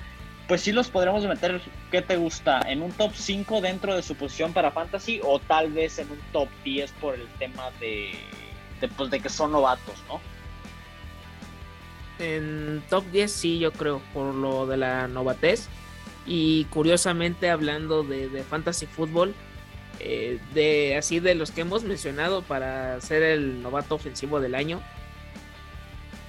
pues 0.47 0.61
sí 0.61 0.71
los 0.71 0.87
podríamos 0.87 1.25
meter, 1.25 1.59
¿qué 1.91 2.01
te 2.01 2.15
gusta? 2.15 2.61
¿En 2.69 2.81
un 2.81 2.93
top 2.93 3.11
5 3.13 3.59
dentro 3.59 3.97
de 3.97 4.01
su 4.01 4.15
posición 4.15 4.53
para 4.53 4.71
Fantasy 4.71 5.19
o 5.21 5.39
tal 5.39 5.73
vez 5.73 5.99
en 5.99 6.09
un 6.09 6.19
top 6.31 6.47
10 6.63 6.89
por 6.93 7.15
el 7.15 7.27
tema 7.37 7.69
de, 7.81 8.13
de, 8.79 8.87
pues, 8.87 9.09
de 9.09 9.19
que 9.19 9.27
son 9.27 9.51
novatos, 9.51 10.01
¿no? 10.07 10.21
En 12.19 12.81
top 12.89 13.03
10 13.11 13.29
sí, 13.29 13.59
yo 13.59 13.73
creo, 13.73 14.01
por 14.13 14.33
lo 14.33 14.65
de 14.67 14.77
la 14.77 15.09
novatez. 15.09 15.67
Y 16.27 16.65
curiosamente 16.65 17.49
hablando 17.49 18.03
de, 18.03 18.43
fantasy 18.43 18.85
fútbol, 18.85 19.33
eh, 19.99 20.39
de 20.53 20.97
así 20.97 21.19
de 21.19 21.33
los 21.33 21.51
que 21.51 21.61
hemos 21.61 21.83
mencionado 21.83 22.41
para 22.43 22.99
ser 23.01 23.23
el 23.23 23.63
novato 23.63 23.95
ofensivo 23.95 24.39
del 24.39 24.53
año, 24.53 24.81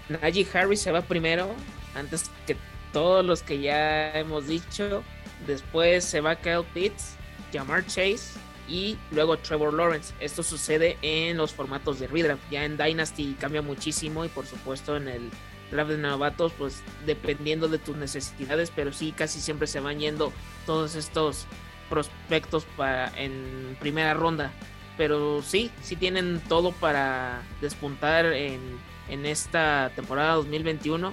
Najee 0.09 0.47
Harris 0.55 0.81
se 0.81 0.93
va 0.93 1.03
primero, 1.03 1.51
antes 1.95 2.31
que 2.47 2.57
todos 2.93 3.25
los 3.25 3.43
que 3.43 3.61
ya 3.61 4.13
hemos 4.19 4.47
dicho. 4.47 5.03
Después 5.47 6.05
se 6.05 6.21
va 6.21 6.37
Kyle 6.37 6.65
Pitts, 6.75 7.17
Jamar 7.53 7.87
Chase 7.87 8.39
y 8.69 8.97
luego 9.11 9.39
Trevor 9.39 9.73
Lawrence. 9.73 10.15
Esto 10.21 10.43
sucede 10.43 10.99
en 11.03 11.37
los 11.37 11.53
formatos 11.53 11.99
de 11.99 12.07
redraft. 12.07 12.43
Ya 12.51 12.65
en 12.65 12.77
Dynasty 12.77 13.37
cambia 13.39 13.63
muchísimo 13.63 14.25
y 14.25 14.29
por 14.29 14.47
supuesto 14.47 14.97
en 14.97 15.09
el 15.09 15.31
draft 15.71 15.91
de 15.91 15.99
novatos, 15.99 16.53
pues 16.57 16.83
dependiendo 17.07 17.69
de 17.69 17.79
tus 17.79 17.97
necesidades, 17.97 18.73
pero 18.75 18.93
sí 18.93 19.13
casi 19.13 19.41
siempre 19.41 19.67
se 19.67 19.81
van 19.81 19.99
yendo 19.99 20.33
todos 20.67 20.95
estos 20.95 21.47
prospectos 21.89 22.65
para 22.77 23.13
en 23.17 23.77
primera 23.81 24.15
ronda. 24.15 24.53
Pero 24.97 25.43
sí, 25.43 25.71
sí 25.83 25.97
tienen 25.97 26.41
todo 26.49 26.73
para 26.73 27.43
despuntar 27.61 28.27
en, 28.27 28.61
en 29.09 29.27
esta 29.27 29.93
temporada 29.95 30.35
2021. 30.35 31.13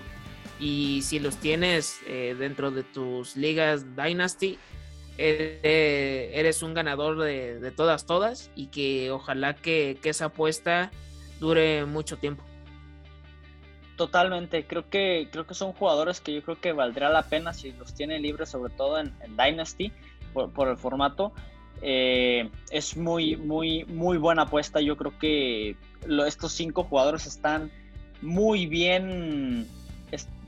Y 0.60 1.02
si 1.04 1.20
los 1.20 1.38
tienes 1.38 2.00
eh, 2.08 2.36
dentro 2.38 2.72
de 2.72 2.84
tus 2.84 3.36
ligas 3.36 3.96
Dynasty, 3.96 4.58
eres 5.18 6.62
un 6.64 6.74
ganador 6.74 7.20
de, 7.20 7.60
de, 7.60 7.72
todas, 7.72 8.06
todas. 8.06 8.50
Y 8.56 8.68
que 8.68 9.12
ojalá 9.12 9.56
que, 9.56 9.98
que 10.02 10.10
esa 10.10 10.26
apuesta 10.26 10.92
dure 11.40 11.86
mucho 11.86 12.18
tiempo. 12.18 12.44
Totalmente, 13.96 14.66
creo 14.68 14.90
que, 14.90 15.30
creo 15.32 15.48
que 15.48 15.54
son 15.54 15.72
jugadores 15.72 16.20
que 16.20 16.34
yo 16.34 16.44
creo 16.44 16.60
que 16.60 16.74
valdrá 16.74 17.10
la 17.10 17.24
pena 17.24 17.54
si 17.54 17.72
los 17.72 17.94
tiene 17.94 18.20
libres, 18.20 18.50
sobre 18.50 18.74
todo 18.74 19.00
en, 19.00 19.14
Dynasty, 19.38 19.92
por, 20.34 20.68
el 20.68 20.78
formato. 20.78 21.32
Eh, 21.82 22.50
es 22.72 22.98
muy, 22.98 23.38
muy, 23.38 23.86
muy 23.86 24.18
buena 24.18 24.44
apuesta. 24.44 24.82
Yo 24.82 24.98
creo 24.98 25.18
que 25.18 25.78
estos 26.26 26.52
cinco 26.52 26.84
jugadores 26.84 27.26
están 27.26 27.72
muy 28.22 28.66
bien, 28.66 29.66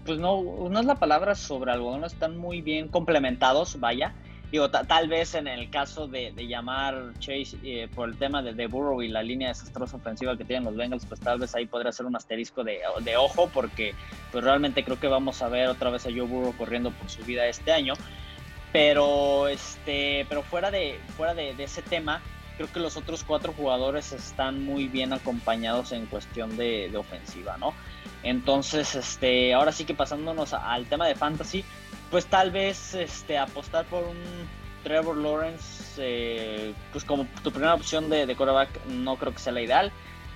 pues 0.05 0.19
no, 0.19 0.67
no 0.69 0.79
es 0.79 0.85
la 0.85 0.95
palabra 0.95 1.33
sobre 1.35 1.71
algodón, 1.71 2.03
están 2.03 2.37
muy 2.37 2.61
bien 2.61 2.89
complementados, 2.89 3.79
vaya. 3.79 4.13
Digo, 4.51 4.69
tal 4.69 5.09
vez 5.09 5.35
en 5.35 5.45
el 5.47 5.69
caso 5.69 6.07
de, 6.07 6.31
llamar 6.47 7.11
Chase 7.19 7.57
eh, 7.63 7.89
por 7.93 8.07
el 8.07 8.17
tema 8.17 8.41
de, 8.41 8.53
de, 8.53 8.67
Burrow 8.67 9.01
y 9.01 9.09
la 9.09 9.21
línea 9.21 9.49
desastrosa 9.49 9.97
ofensiva 9.97 10.37
que 10.37 10.45
tienen 10.45 10.63
los 10.63 10.75
Bengals, 10.77 11.05
pues 11.05 11.19
tal 11.19 11.37
vez 11.39 11.53
ahí 11.53 11.65
podría 11.65 11.91
ser 11.91 12.05
un 12.05 12.15
asterisco 12.15 12.63
de, 12.63 12.79
de, 13.01 13.17
ojo, 13.17 13.49
porque 13.53 13.93
pues 14.31 14.45
realmente 14.45 14.85
creo 14.85 14.99
que 14.99 15.07
vamos 15.07 15.41
a 15.41 15.49
ver 15.49 15.67
otra 15.67 15.89
vez 15.89 16.05
a 16.05 16.09
Joe 16.09 16.21
Burrow 16.21 16.55
corriendo 16.55 16.91
por 16.91 17.09
su 17.09 17.23
vida 17.23 17.45
este 17.45 17.73
año. 17.73 17.95
Pero, 18.71 19.47
este, 19.49 20.25
pero 20.29 20.43
fuera, 20.43 20.71
de, 20.71 20.99
fuera 21.17 21.33
de, 21.33 21.51
ese 21.57 21.81
tema, 21.81 22.21
creo 22.55 22.71
que 22.71 22.79
los 22.79 22.95
otros 22.95 23.25
cuatro 23.25 23.51
jugadores 23.51 24.13
están 24.13 24.63
muy 24.63 24.87
bien 24.87 25.11
acompañados 25.13 25.91
en 25.91 26.05
cuestión 26.05 26.55
de, 26.55 26.91
ofensiva, 26.95 27.57
¿no? 27.57 27.73
Entonces, 28.23 28.95
este, 28.95 29.53
ahora 29.53 29.71
sí 29.73 29.83
que 29.83 29.93
pasándonos 29.93 30.53
al 30.53 30.85
tema 30.85 31.07
de 31.07 31.15
fantasy, 31.15 31.65
pues 32.09 32.25
tal 32.25 32.51
vez 32.51 32.93
este, 32.93 33.37
apostar 33.37 33.85
por 33.85 34.03
un 34.03 34.17
Trevor 34.83 35.17
Lawrence, 35.17 35.93
eh, 35.97 36.73
pues 36.91 37.03
como 37.03 37.25
tu 37.43 37.51
primera 37.51 37.73
opción 37.73 38.09
de, 38.09 38.25
de 38.25 38.35
quarterback, 38.35 38.85
no 38.87 39.17
creo 39.17 39.33
que 39.33 39.39
sea 39.39 39.53
la 39.53 39.61
ideal. 39.61 39.91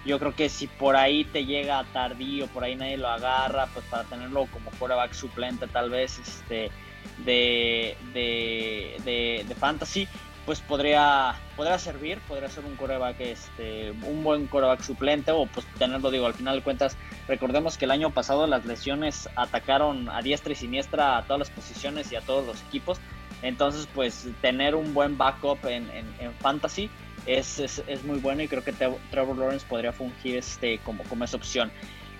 Yo 0.05 0.17
creo 0.17 0.35
que 0.35 0.49
si 0.49 0.67
por 0.67 0.95
ahí 0.95 1.23
te 1.25 1.45
llega 1.45 1.85
tardío, 1.93 2.47
por 2.47 2.63
ahí 2.63 2.75
nadie 2.75 2.97
lo 2.97 3.07
agarra, 3.07 3.67
pues 3.67 3.85
para 3.85 4.03
tenerlo 4.03 4.47
como 4.47 4.71
quarterback 4.71 5.13
suplente 5.13 5.67
tal 5.67 5.91
vez 5.91 6.17
este, 6.17 6.71
de, 7.19 7.95
de, 8.13 9.45
de 9.47 9.55
fantasy, 9.55 10.07
pues 10.45 10.59
podría, 10.59 11.35
podría 11.55 11.77
servir, 11.77 12.19
podría 12.27 12.49
ser 12.49 12.65
un 12.65 12.75
coreback, 12.75 13.19
este, 13.19 13.91
un 13.91 14.23
buen 14.23 14.47
coreback 14.47 14.81
suplente 14.81 15.31
o 15.31 15.45
pues 15.45 15.65
tenerlo, 15.77 16.09
digo, 16.09 16.25
al 16.25 16.33
final 16.33 16.55
de 16.55 16.63
cuentas, 16.63 16.97
recordemos 17.27 17.77
que 17.77 17.85
el 17.85 17.91
año 17.91 18.09
pasado 18.09 18.47
las 18.47 18.65
lesiones 18.65 19.29
atacaron 19.35 20.09
a 20.09 20.21
diestra 20.21 20.53
y 20.53 20.55
siniestra 20.55 21.17
a 21.17 21.23
todas 21.23 21.39
las 21.39 21.49
posiciones 21.51 22.11
y 22.11 22.15
a 22.15 22.21
todos 22.21 22.45
los 22.45 22.61
equipos, 22.63 22.99
entonces 23.43 23.87
pues 23.93 24.27
tener 24.41 24.75
un 24.75 24.93
buen 24.93 25.17
backup 25.17 25.65
en, 25.65 25.89
en, 25.91 26.33
fantasy 26.39 26.89
es, 27.27 27.59
es, 27.59 27.83
es, 27.87 28.03
muy 28.03 28.19
bueno 28.19 28.41
y 28.41 28.47
creo 28.47 28.63
que 28.63 28.73
Trevor 28.73 29.37
Lawrence 29.37 29.65
podría 29.67 29.93
fungir 29.93 30.37
este, 30.37 30.79
como, 30.79 31.03
como 31.03 31.23
esa 31.23 31.37
opción. 31.37 31.71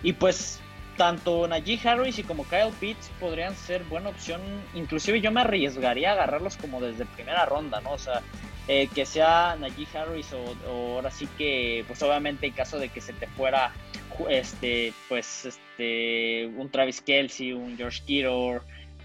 Y 0.03 0.13
pues 0.13 0.60
tanto 1.01 1.47
Najee 1.47 1.79
Harris 1.83 2.19
y 2.19 2.23
como 2.23 2.47
Kyle 2.47 2.71
Pitts 2.79 3.09
podrían 3.19 3.55
ser 3.55 3.83
buena 3.85 4.09
opción. 4.09 4.39
Inclusive 4.75 5.19
yo 5.19 5.31
me 5.31 5.41
arriesgaría 5.41 6.11
a 6.11 6.13
agarrarlos 6.13 6.57
como 6.57 6.79
desde 6.79 7.07
primera 7.07 7.43
ronda, 7.47 7.81
¿no? 7.81 7.93
O 7.93 7.97
sea, 7.97 8.21
eh, 8.67 8.87
que 8.93 9.07
sea 9.07 9.57
Najee 9.59 9.87
Harris 9.97 10.31
o, 10.31 10.93
ahora 10.95 11.09
sí 11.09 11.27
que, 11.39 11.83
pues 11.87 12.03
obviamente 12.03 12.45
en 12.45 12.53
caso 12.53 12.77
de 12.77 12.89
que 12.89 13.01
se 13.01 13.13
te 13.13 13.25
fuera, 13.25 13.73
este, 14.29 14.93
pues, 15.09 15.45
este, 15.45 16.45
un 16.55 16.69
Travis 16.69 17.01
Kelsey, 17.01 17.51
un 17.51 17.75
George 17.77 18.03
Kittle, 18.05 18.59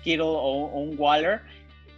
Kittle 0.04 0.26
o, 0.26 0.66
un 0.66 0.96
Waller, 0.98 1.40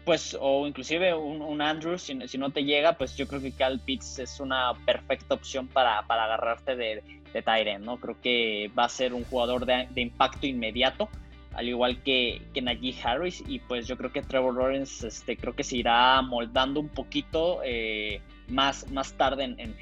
pues, 0.09 0.35
o 0.41 0.67
inclusive 0.67 1.15
un, 1.15 1.61
Andrews, 1.61 2.01
si, 2.01 2.39
no 2.39 2.49
te 2.49 2.65
llega, 2.65 2.95
pues 2.95 3.15
yo 3.15 3.29
creo 3.29 3.43
que 3.43 3.53
Kyle 3.53 3.79
Pitts 3.79 4.21
es 4.21 4.41
una 4.41 4.73
perfecta 4.87 5.35
opción 5.35 5.69
para, 5.69 6.07
para 6.07 6.25
agarrarte 6.25 6.77
de 6.77 7.03
de 7.35 7.79
¿no? 7.79 7.99
Creo 7.99 8.17
que 8.23 8.71
va 8.79 8.85
a 8.85 8.89
ser 8.89 9.13
un 9.13 9.25
jugador 9.25 9.67
de, 9.67 9.87
impacto 9.97 10.47
inmediato, 10.47 11.11
al 11.53 11.69
igual 11.69 12.03
que, 12.03 12.41
que 12.55 12.63
Najee 12.63 12.97
Harris, 13.03 13.45
y 13.47 13.59
pues 13.59 13.87
yo 13.87 13.99
creo 13.99 14.11
que 14.11 14.23
Trevor 14.23 14.55
Lawrence 14.55 15.07
este, 15.07 15.37
creo 15.37 15.55
que 15.55 15.63
se 15.63 15.77
irá 15.77 16.23
moldando 16.23 16.81
un 16.81 16.89
poquito 16.89 17.61
eh, 17.67 18.23
más, 18.49 18.91
más 18.91 19.13
tarde 19.13 19.45
en, 19.45 19.77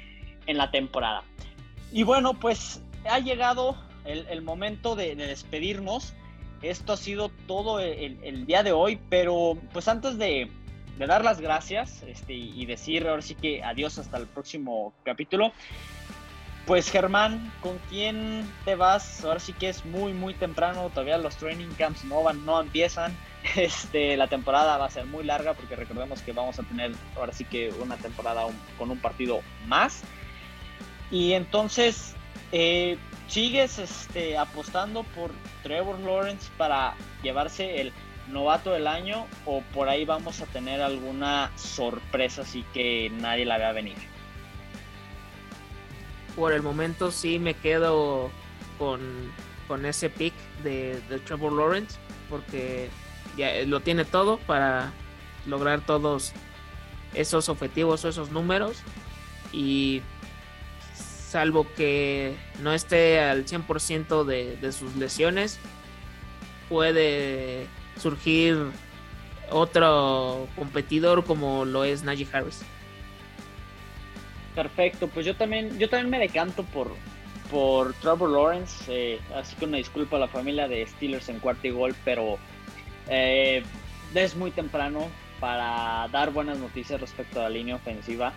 en, 0.45 0.57
la 0.57 0.71
temporada. 0.71 1.23
Y 1.93 2.03
bueno, 2.03 2.33
pues 2.33 2.81
ha 3.09 3.19
llegado 3.19 3.77
el, 4.03 4.41
momento 4.41 4.97
de, 4.97 5.15
despedirnos. 5.15 6.13
Esto 6.61 6.93
ha 6.93 6.97
sido 6.97 7.29
todo 7.47 7.79
el, 7.79 8.45
día 8.45 8.63
de 8.63 8.71
hoy, 8.71 8.99
pero 9.09 9.57
pues 9.73 9.87
antes 9.87 10.17
de, 10.17 10.49
de 10.97 11.05
dar 11.05 11.23
las 11.23 11.39
gracias 11.39 12.03
este, 12.03 12.33
y 12.33 12.65
decir 12.65 13.07
ahora 13.07 13.21
sí 13.21 13.35
que 13.35 13.63
adiós 13.63 13.97
hasta 13.97 14.17
el 14.17 14.27
próximo 14.27 14.93
capítulo. 15.03 15.53
Pues 16.67 16.91
Germán, 16.91 17.53
¿con 17.61 17.77
quién 17.89 18.45
te 18.65 18.75
vas? 18.75 19.23
Ahora 19.23 19.39
sí 19.39 19.53
que 19.53 19.69
es 19.69 19.85
muy 19.85 20.11
muy 20.11 20.33
temprano, 20.33 20.89
todavía 20.89 21.17
los 21.17 21.37
training 21.37 21.69
camps 21.77 22.03
no 22.03 22.23
van, 22.23 22.45
no 22.45 22.59
empiezan. 22.59 23.15
Este, 23.55 24.17
la 24.17 24.27
temporada 24.27 24.77
va 24.77 24.87
a 24.87 24.89
ser 24.89 25.05
muy 25.05 25.23
larga 25.23 25.53
porque 25.53 25.77
recordemos 25.77 26.21
que 26.21 26.33
vamos 26.33 26.59
a 26.59 26.63
tener 26.63 26.91
ahora 27.15 27.31
sí 27.31 27.45
que 27.45 27.71
una 27.81 27.95
temporada 27.95 28.45
con 28.77 28.91
un 28.91 28.99
partido 28.99 29.39
más. 29.67 30.01
Y 31.11 31.31
entonces, 31.31 32.13
eh, 32.51 32.97
¿sigues 33.27 33.79
este, 33.79 34.37
apostando 34.37 35.03
por 35.03 35.31
Trevor 35.63 35.99
Lawrence 35.99 36.49
para 36.57 36.95
llevarse 37.23 37.81
el 37.81 37.93
novato 38.29 38.71
del 38.71 38.87
año 38.87 39.25
o 39.45 39.61
por 39.73 39.89
ahí 39.89 40.05
vamos 40.05 40.41
a 40.41 40.45
tener 40.47 40.81
alguna 40.81 41.51
sorpresa 41.55 42.41
así 42.41 42.65
que 42.73 43.09
nadie 43.09 43.45
la 43.45 43.57
vea 43.57 43.71
venir? 43.71 43.97
por 46.37 46.53
el 46.53 46.61
momento 46.61 47.11
sí 47.11 47.39
me 47.39 47.55
quedo 47.55 48.29
con, 48.77 49.33
ese 49.83 50.09
pick 50.09 50.33
de, 50.63 51.01
Trevor 51.25 51.51
Lawrence 51.51 51.97
porque 52.29 52.89
ya 53.35 53.51
lo 53.65 53.79
tiene 53.79 54.05
todo 54.05 54.37
para 54.37 54.93
lograr 55.47 55.81
todos 55.81 56.33
esos 57.15 57.49
objetivos 57.49 58.05
o 58.05 58.09
esos 58.09 58.29
números 58.29 58.83
y 59.51 60.03
salvo 61.37 61.67
que 61.75 62.35
no 62.63 62.73
esté 62.73 63.19
al 63.19 63.45
100% 63.45 64.23
de, 64.23 64.57
de 64.57 64.71
sus 64.71 64.95
lesiones 64.95 65.59
puede 66.67 67.67
surgir 67.95 68.57
otro 69.51 70.47
competidor 70.55 71.25
como 71.25 71.63
lo 71.63 71.83
es 71.83 72.01
Najee 72.01 72.27
Harris. 72.33 72.63
Perfecto, 74.55 75.07
pues 75.09 75.27
yo 75.27 75.35
también, 75.35 75.77
yo 75.77 75.87
también 75.87 76.09
me 76.09 76.17
decanto 76.17 76.63
por, 76.63 76.95
por 77.51 77.93
Trevor 77.93 78.31
Lawrence, 78.31 78.85
eh, 78.87 79.19
así 79.35 79.55
que 79.57 79.65
una 79.65 79.77
disculpa 79.77 80.17
a 80.17 80.21
la 80.21 80.27
familia 80.27 80.67
de 80.67 80.87
Steelers 80.87 81.29
en 81.29 81.37
cuarto 81.37 81.67
y 81.67 81.69
gol, 81.69 81.95
pero 82.03 82.39
eh, 83.09 83.61
es 84.15 84.35
muy 84.35 84.49
temprano, 84.49 85.07
para 85.39 86.07
dar 86.11 86.31
buenas 86.31 86.57
noticias 86.57 86.99
respecto 86.99 87.39
a 87.39 87.43
la 87.43 87.49
línea 87.49 87.75
ofensiva. 87.75 88.33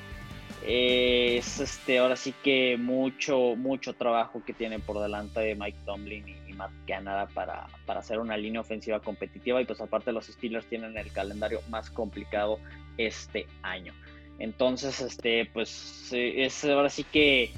Es 0.66 1.60
este, 1.60 1.98
ahora 1.98 2.16
sí 2.16 2.34
que 2.42 2.76
mucho, 2.76 3.56
mucho 3.56 3.94
trabajo 3.94 4.42
que 4.44 4.52
tiene 4.52 4.78
por 4.78 5.00
delante 5.00 5.40
de 5.40 5.54
Mike 5.54 5.78
Tomlin 5.84 6.28
y, 6.28 6.52
Matt 6.52 6.72
Canada 6.86 7.26
para, 7.32 7.68
para 7.86 8.00
hacer 8.00 8.18
una 8.18 8.36
línea 8.36 8.60
ofensiva 8.60 9.00
competitiva. 9.00 9.62
Y 9.62 9.64
pues 9.64 9.80
aparte 9.80 10.12
los 10.12 10.26
Steelers 10.26 10.66
tienen 10.66 10.98
el 10.98 11.10
calendario 11.12 11.60
más 11.70 11.90
complicado 11.90 12.58
este 12.98 13.46
año. 13.62 13.94
Entonces, 14.38 15.00
este, 15.00 15.46
pues 15.46 16.10
es 16.12 16.64
ahora 16.64 16.90
sí 16.90 17.04
que 17.04 17.50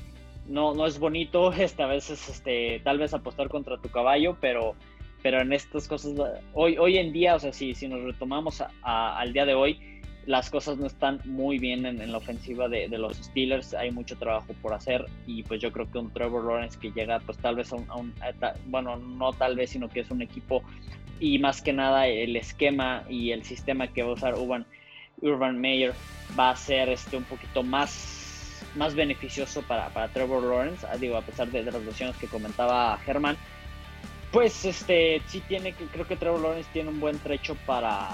no, 0.47 0.75
no 0.75 0.87
es 0.87 0.99
bonito 0.99 1.53
este, 1.59 1.83
a 1.83 1.87
veces 1.87 2.29
este, 2.29 2.81
tal 2.85 2.99
vez 2.99 3.15
apostar 3.15 3.49
contra 3.49 3.79
tu 3.79 3.89
caballo, 3.89 4.37
pero, 4.41 4.75
pero 5.23 5.41
en 5.41 5.53
estas 5.53 5.89
cosas, 5.89 6.15
hoy, 6.53 6.77
hoy 6.79 6.99
en 6.99 7.13
día, 7.13 7.35
o 7.35 7.39
sea, 7.39 7.53
si, 7.53 7.75
si 7.75 7.89
nos 7.89 8.03
retomamos 8.03 8.63
al 8.83 9.33
día 9.33 9.47
de 9.47 9.55
hoy, 9.55 9.92
las 10.27 10.51
cosas 10.51 10.79
no 10.79 10.87
están 10.87 11.21
muy 11.25 11.59
bien 11.59 11.85
en, 11.85 12.13
la 12.13 12.19
ofensiva 12.19 12.69
de, 12.69 12.89
los 12.89 13.17
Steelers, 13.17 13.75
hay 13.75 13.91
mucho 13.91 14.17
trabajo 14.17 14.55
por 14.63 14.73
hacer 14.73 15.07
y 15.27 15.43
pues 15.43 15.61
yo 15.61 15.73
creo 15.73 15.91
que 15.91 15.99
un 15.99 16.11
Trevor 16.11 16.45
Lawrence 16.45 16.79
que 16.79 16.93
llega 16.93 17.19
pues 17.21 17.39
tal 17.39 17.57
vez 17.57 17.73
a 17.73 17.77
un, 17.77 18.15
bueno, 18.67 18.97
no 18.97 19.33
tal 19.33 19.57
vez, 19.57 19.71
sino 19.71 19.89
que 19.89 20.01
es 20.01 20.11
un 20.11 20.23
equipo 20.23 20.63
y 21.19 21.39
más 21.39 21.61
que 21.61 21.73
nada 21.73 22.07
el 22.07 22.37
esquema 22.37 23.05
y 23.09 23.33
el 23.33 23.45
sistema 23.45 23.89
que 23.89 24.03
va 24.03 24.11
a 24.11 24.15
usar 24.15 24.35
Urban, 24.35 24.65
Urban 25.21 25.61
Meyer 25.61 25.93
va 26.39 26.51
a 26.51 26.57
ser 26.57 26.89
este, 26.89 27.17
un 27.17 27.25
poquito 27.25 27.63
más 27.63 28.21
más 28.77 28.95
beneficioso 28.95 29.63
para, 29.63 29.89
para 29.91 30.09
Trevor 30.09 30.43
Lawrence, 30.43 30.87
ah, 30.91 30.97
digo, 30.97 31.17
a 31.17 31.23
pesar 31.23 31.49
de, 31.49 31.63
las 31.63 31.75
lesiones 31.83 32.17
que 32.17 32.27
comentaba 32.27 32.97
Germán, 33.05 33.37
pues 34.31 34.65
este 34.65 35.21
sí 35.27 35.43
tiene, 35.47 35.75
creo 35.75 36.07
que 36.07 36.17
Trevor 36.17 36.41
Lawrence 36.41 36.71
tiene 36.73 36.89
un 36.89 37.01
buen 37.01 37.19
trecho 37.19 37.55
para, 37.67 38.09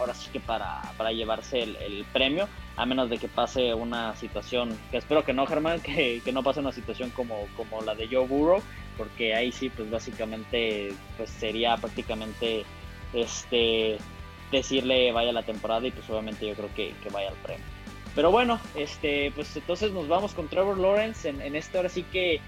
ahora 0.00 0.14
sí 0.14 0.30
que 0.32 0.40
para, 0.40 0.82
para 0.96 1.12
llevarse 1.12 1.62
el, 1.62 2.04
premio, 2.12 2.48
a 2.76 2.86
menos 2.86 3.08
de 3.10 3.18
que 3.18 3.28
pase 3.28 3.74
una 3.74 4.16
situación, 4.16 4.76
que 4.90 4.96
espero 4.96 5.24
que 5.24 5.32
no, 5.32 5.46
Germán, 5.46 5.80
que, 5.82 6.20
que, 6.24 6.32
no 6.32 6.42
pase 6.42 6.60
una 6.60 6.72
situación 6.72 7.10
como, 7.10 7.46
como 7.56 7.82
la 7.82 7.94
de 7.94 8.08
Joe 8.08 8.26
Burrow, 8.26 8.62
porque 8.96 9.34
ahí 9.34 9.52
sí, 9.52 9.68
pues 9.70 9.90
básicamente, 9.90 10.92
pues 11.16 11.30
sería 11.30 11.76
prácticamente, 11.76 12.64
este, 13.12 13.98
decirle 14.50 15.12
vaya 15.12 15.32
la 15.32 15.42
temporada 15.42 15.86
y 15.86 15.90
pues 15.90 16.08
obviamente 16.10 16.46
yo 16.46 16.54
creo 16.54 16.74
que, 16.74 16.94
que 17.02 17.08
vaya 17.10 17.28
al 17.28 17.36
premio. 17.36 17.64
Pero 18.14 18.30
bueno, 18.30 18.60
este, 18.74 19.30
pues 19.34 19.56
entonces 19.56 19.92
nos 19.92 20.08
vamos 20.08 20.34
con 20.34 20.48
Trevor 20.48 20.78
Lawrence 20.78 21.28
en, 21.28 21.54
este 21.54 21.76
ahora 21.76 21.88
sí 21.88 22.02
que 22.02 22.40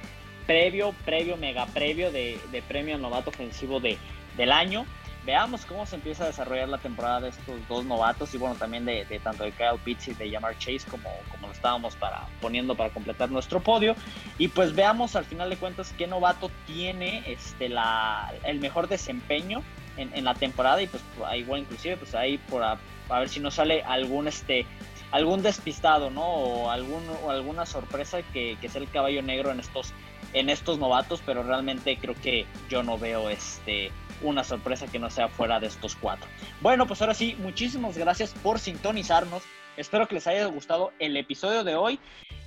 previo, 0.46 0.92
previo, 1.04 1.36
mega 1.36 1.66
previo 1.66 2.10
de, 2.10 2.40
premio 2.66 2.96
al 2.96 3.02
novato 3.02 3.30
ofensivo 3.30 3.78
de, 3.78 3.96
del 4.36 4.50
año. 4.50 4.84
Veamos 5.24 5.64
cómo 5.64 5.86
se 5.86 5.96
empieza 5.96 6.24
a 6.24 6.26
desarrollar 6.26 6.68
la 6.68 6.78
temporada 6.78 7.20
de 7.20 7.28
estos 7.28 7.56
dos 7.68 7.84
novatos 7.84 8.34
y 8.34 8.38
bueno, 8.38 8.56
también 8.56 8.84
de, 8.84 9.04
tanto 9.22 9.44
de 9.44 9.52
Kyle 9.52 9.78
Pitts 9.84 10.08
y 10.08 10.14
de 10.14 10.30
Jamar 10.30 10.58
Chase 10.58 10.82
como, 10.90 11.10
como 11.30 11.46
lo 11.46 11.52
estábamos 11.52 11.94
para, 11.94 12.26
poniendo 12.40 12.74
para 12.74 12.90
completar 12.90 13.30
nuestro 13.30 13.60
podio. 13.60 13.94
Y 14.38 14.48
pues 14.48 14.74
veamos 14.74 15.14
al 15.14 15.24
final 15.24 15.48
de 15.48 15.56
cuentas 15.56 15.94
qué 15.96 16.08
novato 16.08 16.50
tiene 16.66 17.22
este, 17.26 17.68
la, 17.68 18.32
el 18.44 18.58
mejor 18.58 18.88
desempeño 18.88 19.62
en, 19.96 20.24
la 20.24 20.34
temporada 20.34 20.82
y 20.82 20.86
pues 20.86 21.02
igual 21.36 21.60
inclusive 21.60 21.96
pues 21.98 22.14
ahí 22.14 22.38
por 22.38 22.62
a, 22.62 22.78
ver 23.08 23.28
si 23.28 23.40
nos 23.40 23.54
sale 23.54 23.82
algún 23.82 24.26
este 24.26 24.66
algún 25.10 25.42
despistado, 25.42 26.10
¿no? 26.10 26.24
O, 26.24 26.70
algún, 26.70 27.02
alguna 27.28 27.66
sorpresa 27.66 28.22
que, 28.32 28.56
que, 28.58 28.70
sea 28.70 28.80
el 28.80 28.88
caballo 28.88 29.20
negro 29.20 29.50
en 29.50 29.60
estos, 29.60 29.92
en 30.32 30.48
estos 30.48 30.78
novatos, 30.78 31.22
pero 31.24 31.42
realmente 31.42 31.96
creo 31.96 32.14
que 32.14 32.46
yo 32.68 32.82
no 32.82 32.98
veo 32.98 33.30
este 33.30 33.90
una 34.22 34.44
sorpresa 34.44 34.86
que 34.86 34.98
no 34.98 35.10
sea 35.10 35.28
fuera 35.28 35.58
de 35.58 35.66
estos 35.66 35.96
cuatro. 35.96 36.28
Bueno, 36.60 36.86
pues 36.86 37.00
ahora 37.00 37.14
sí, 37.14 37.36
muchísimas 37.38 37.98
gracias 37.98 38.34
por 38.42 38.58
sintonizarnos. 38.58 39.42
Espero 39.76 40.06
que 40.06 40.14
les 40.14 40.26
haya 40.26 40.44
gustado 40.46 40.92
el 40.98 41.16
episodio 41.16 41.64
de 41.64 41.74
hoy. 41.74 41.98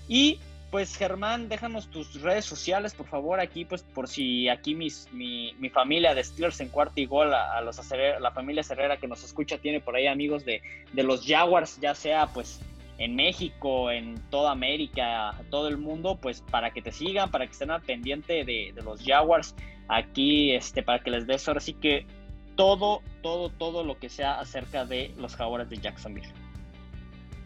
Y 0.07 0.39
pues 0.71 0.95
Germán, 0.95 1.47
déjanos 1.47 1.87
tus 1.87 2.21
redes 2.21 2.45
sociales, 2.45 2.93
por 2.93 3.07
favor, 3.07 3.39
aquí, 3.39 3.65
pues 3.65 3.83
por 3.83 4.07
si 4.07 4.49
aquí 4.49 4.75
mis, 4.75 5.07
mi, 5.13 5.53
mi 5.59 5.69
familia 5.69 6.13
de 6.13 6.23
Steelers 6.23 6.59
en 6.59 6.69
cuarto 6.69 6.99
y 6.99 7.05
gol, 7.05 7.33
a, 7.33 7.61
los 7.61 7.79
la 8.19 8.31
familia 8.31 8.63
Herrera 8.69 8.97
que 8.97 9.07
nos 9.07 9.23
escucha, 9.23 9.57
tiene 9.57 9.79
por 9.79 9.95
ahí 9.95 10.07
amigos 10.07 10.43
de, 10.43 10.61
de 10.91 11.03
los 11.03 11.25
Jaguars, 11.25 11.79
ya 11.79 11.95
sea 11.95 12.27
pues 12.27 12.59
en 12.97 13.15
México, 13.15 13.91
en 13.91 14.15
toda 14.29 14.51
América, 14.51 15.35
todo 15.49 15.67
el 15.67 15.77
mundo, 15.77 16.17
pues 16.21 16.41
para 16.41 16.71
que 16.71 16.81
te 16.81 16.91
sigan, 16.91 17.31
para 17.31 17.45
que 17.45 17.51
estén 17.51 17.71
al 17.71 17.81
pendiente 17.81 18.45
de, 18.45 18.73
los 18.83 19.03
Jaguars, 19.03 19.55
aquí, 19.87 20.53
este, 20.53 20.83
para 20.83 21.03
que 21.03 21.11
les 21.11 21.27
des 21.27 21.47
ahora 21.47 21.59
sí 21.59 21.73
que 21.73 22.05
todo, 22.55 23.01
todo, 23.21 23.49
todo 23.49 23.83
lo 23.83 23.99
que 23.99 24.09
sea 24.09 24.39
acerca 24.39 24.85
de 24.85 25.13
los 25.17 25.35
Jaguars 25.35 25.69
de 25.69 25.77
Jacksonville. 25.77 26.31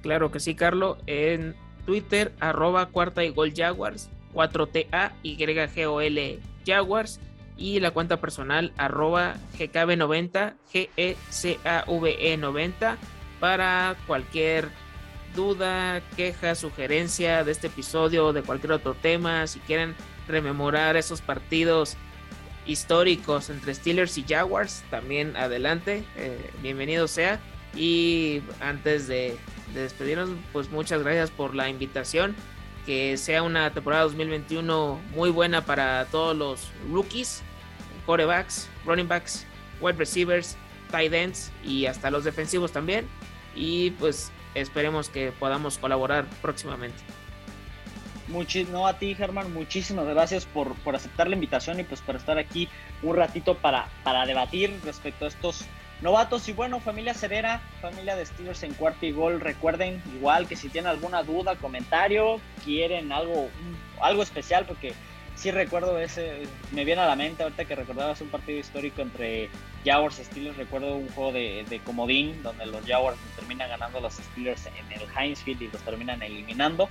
Claro 0.02 0.32
que 0.32 0.40
sí, 0.40 0.56
Carlos. 0.56 0.98
En 1.08 1.56
Twitter, 1.86 2.32
arroba 2.40 2.86
cuarta 2.88 3.24
y 3.24 3.30
gol 3.30 3.54
Jaguars, 3.56 4.10
4TA 4.34 5.12
y 5.24 5.38
GOL 5.84 6.40
Jaguars. 6.66 7.22
Y 7.58 7.80
la 7.82 7.92
cuenta 7.92 8.22
personal, 8.22 8.72
arroba 8.78 9.36
GKB90, 9.58 10.54
GECAVE90, 10.72 12.96
para 13.42 13.98
cualquier 14.08 14.70
duda, 15.36 16.02
queja, 16.16 16.56
sugerencia 16.56 17.44
de 17.44 17.52
este 17.52 17.68
episodio 17.68 18.28
o 18.28 18.34
de 18.34 18.44
cualquier 18.44 18.74
otro 18.74 18.94
tema. 18.94 19.48
Si 19.48 19.60
quieren 19.60 19.96
rememorar 20.28 20.96
esos 20.98 21.22
partidos 21.22 21.98
históricos 22.66 23.50
entre 23.50 23.74
Steelers 23.74 24.18
y 24.18 24.26
Jaguars, 24.28 24.84
también 24.90 25.36
adelante, 25.36 26.04
eh, 26.16 26.52
bienvenido 26.62 27.08
sea. 27.08 27.40
Y 27.76 28.42
antes 28.60 29.08
de, 29.08 29.38
despedirnos, 29.74 30.30
pues 30.52 30.70
muchas 30.70 31.04
gracias 31.04 31.32
por 31.32 31.56
la 31.56 31.70
invitación. 31.70 32.36
Que 32.86 33.18
sea 33.18 33.44
una 33.44 33.72
temporada 33.72 34.04
2021 34.04 35.00
muy 35.14 35.30
buena 35.30 35.64
para 35.66 36.06
todos 36.06 36.36
los 36.36 36.72
rookies, 36.92 37.44
quarterbacks, 38.06 38.68
running 38.86 39.08
backs, 39.08 39.46
wide 39.80 39.98
receivers, 39.98 40.58
tight 40.90 41.14
ends 41.14 41.52
y 41.64 41.86
hasta 41.86 42.10
los 42.10 42.24
defensivos 42.24 42.72
también. 42.72 43.08
Y 43.56 43.92
pues 43.92 44.32
esperemos 44.56 45.10
que 45.10 45.32
podamos 45.32 45.78
colaborar 45.78 46.26
próximamente. 46.42 46.98
no 48.72 48.88
a 48.88 48.98
ti, 48.98 49.16
Germán, 49.16 49.54
muchísimas 49.54 50.06
gracias 50.08 50.46
por, 50.46 50.76
por, 50.76 50.96
aceptar 50.96 51.28
la 51.28 51.36
invitación 51.36 51.80
y 51.80 51.84
pues 51.84 52.02
por 52.02 52.16
estar 52.16 52.38
aquí 52.38 52.70
un 53.02 53.16
ratito 53.16 53.56
para, 53.56 53.88
para 54.04 54.26
debatir 54.26 54.80
respecto 54.84 55.26
a 55.26 55.28
estos 55.28 55.66
novatos. 56.02 56.48
Y 56.48 56.54
bueno, 56.54 56.80
familia 56.80 57.14
Cerera, 57.14 57.62
familia 57.82 58.16
de 58.16 58.26
Steelers 58.26 58.64
en 58.64 58.74
cuarto 58.74 59.06
y 59.06 59.12
gol, 59.12 59.40
recuerden 59.40 60.02
igual 60.16 60.48
que 60.48 60.56
si 60.56 60.70
tienen 60.70 60.92
alguna 60.92 61.24
duda, 61.24 61.56
comentario, 61.56 62.40
quieren 62.64 63.12
algo, 63.12 63.50
algo 64.02 64.24
especial, 64.24 64.66
porque 64.66 64.94
sí 65.40 65.52
recuerdo 65.52 65.98
ese, 65.98 66.44
me 66.74 66.84
viene 66.84 67.02
a 67.02 67.06
la 67.06 67.16
mente 67.16 67.44
ahorita 67.44 67.64
que 67.64 67.74
recordabas 67.74 68.20
un 68.20 68.28
partido 68.28 68.60
histórico 68.60 69.02
entre 69.02 69.50
Jaguars 69.86 70.20
y 70.20 70.26
Steelers, 70.26 70.58
recuerdo 70.58 70.98
un 70.98 71.08
juego 71.10 71.32
de, 71.32 71.66
de 71.70 71.80
comodín 71.80 72.44
donde 72.44 72.66
los 72.66 72.86
Jaguars 72.86 73.18
terminan 73.38 73.70
ganando 73.70 74.00
a 74.00 74.02
los 74.02 74.16
Steelers 74.16 74.66
en 74.66 75.02
el 75.02 75.08
Heinz 75.18 75.42
Field 75.42 75.62
y 75.62 75.68
los 75.70 75.82
terminan 75.82 76.22
eliminando. 76.22 76.90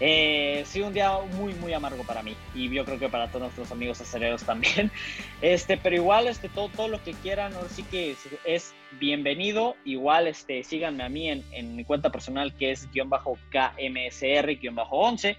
Eh, 0.00 0.62
sí, 0.66 0.80
un 0.80 0.92
día 0.92 1.12
muy, 1.38 1.54
muy 1.54 1.72
amargo 1.72 2.04
para 2.04 2.22
mí 2.22 2.36
y 2.54 2.68
yo 2.68 2.84
creo 2.84 3.00
que 3.00 3.08
para 3.08 3.28
todos 3.28 3.42
nuestros 3.42 3.72
amigos 3.72 4.00
aceleros 4.00 4.42
también. 4.44 4.90
Este, 5.40 5.76
pero 5.76 5.94
igual, 5.94 6.26
este, 6.26 6.48
todo, 6.48 6.68
todo 6.68 6.88
lo 6.88 7.02
que 7.02 7.12
quieran, 7.14 7.52
sí 7.70 7.84
que 7.84 8.16
es, 8.44 8.74
bienvenido. 8.98 9.76
Igual, 9.84 10.26
este, 10.26 10.62
síganme 10.64 11.04
a 11.04 11.08
mí 11.08 11.30
en, 11.30 11.44
en 11.52 11.76
mi 11.76 11.84
cuenta 11.84 12.10
personal 12.10 12.54
que 12.54 12.72
es 12.72 12.90
guion 12.90 13.08
bajo 13.08 13.38
KMSR 13.50 14.56
guion 14.56 14.74
bajo 14.74 14.96
11 14.96 15.36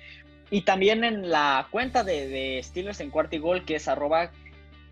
y 0.52 0.62
también 0.62 1.04
en 1.04 1.30
la 1.30 1.68
cuenta 1.72 2.04
de, 2.04 2.28
de 2.28 2.62
Steelers 2.64 3.00
en 3.00 3.10
cuarto 3.10 3.40
gol 3.40 3.66
que 3.66 3.76
es 3.76 3.88
arroba 3.88 4.32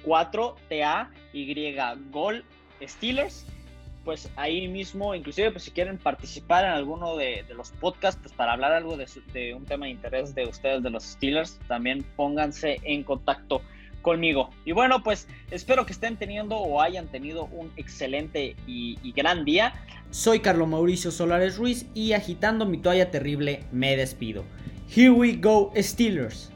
4TA 0.06 1.10
y 1.34 1.76
gol 2.12 2.44
Steelers 2.82 3.46
pues 4.08 4.30
ahí 4.38 4.70
mismo, 4.70 5.14
inclusive 5.14 5.52
pues 5.52 5.66
si 5.66 5.72
quieren 5.72 5.98
participar 5.98 6.64
en 6.64 6.72
alguno 6.72 7.18
de, 7.18 7.44
los 7.54 7.72
podcasts 7.72 8.22
pues, 8.24 8.34
para 8.34 8.54
hablar 8.54 8.72
algo 8.72 8.96
de, 8.96 9.54
un 9.54 9.66
tema 9.66 9.86
de 9.88 9.92
interés 9.92 10.34
de 10.34 10.46
ustedes, 10.46 10.82
de 10.82 10.90
los 10.90 11.04
Steelers, 11.04 11.60
también 11.68 12.06
pónganse 12.16 12.80
en 12.84 13.04
contacto 13.04 13.62
conmigo. 14.02 14.50
Y 14.64 14.72
bueno, 14.72 15.04
pues 15.04 15.28
espero 15.52 15.86
que 15.86 15.92
estén 15.92 16.16
teniendo 16.16 16.56
o 16.56 16.82
hayan 16.82 17.08
tenido 17.08 17.48
un 17.52 17.70
excelente 17.76 18.56
y, 18.66 18.98
y 19.04 19.12
gran 19.12 19.44
día. 19.44 19.74
Soy 20.10 20.40
Carlos 20.40 20.70
Mauricio 20.70 21.12
Solares 21.12 21.58
Ruiz 21.58 21.86
y 21.94 22.14
agitando 22.14 22.66
mi 22.66 22.78
toalla 22.78 23.12
terrible 23.12 23.66
me 23.74 23.98
despido. 23.98 24.46
Here 24.90 25.14
we 25.14 25.36
go 25.36 25.72
Steelers. 25.76 26.48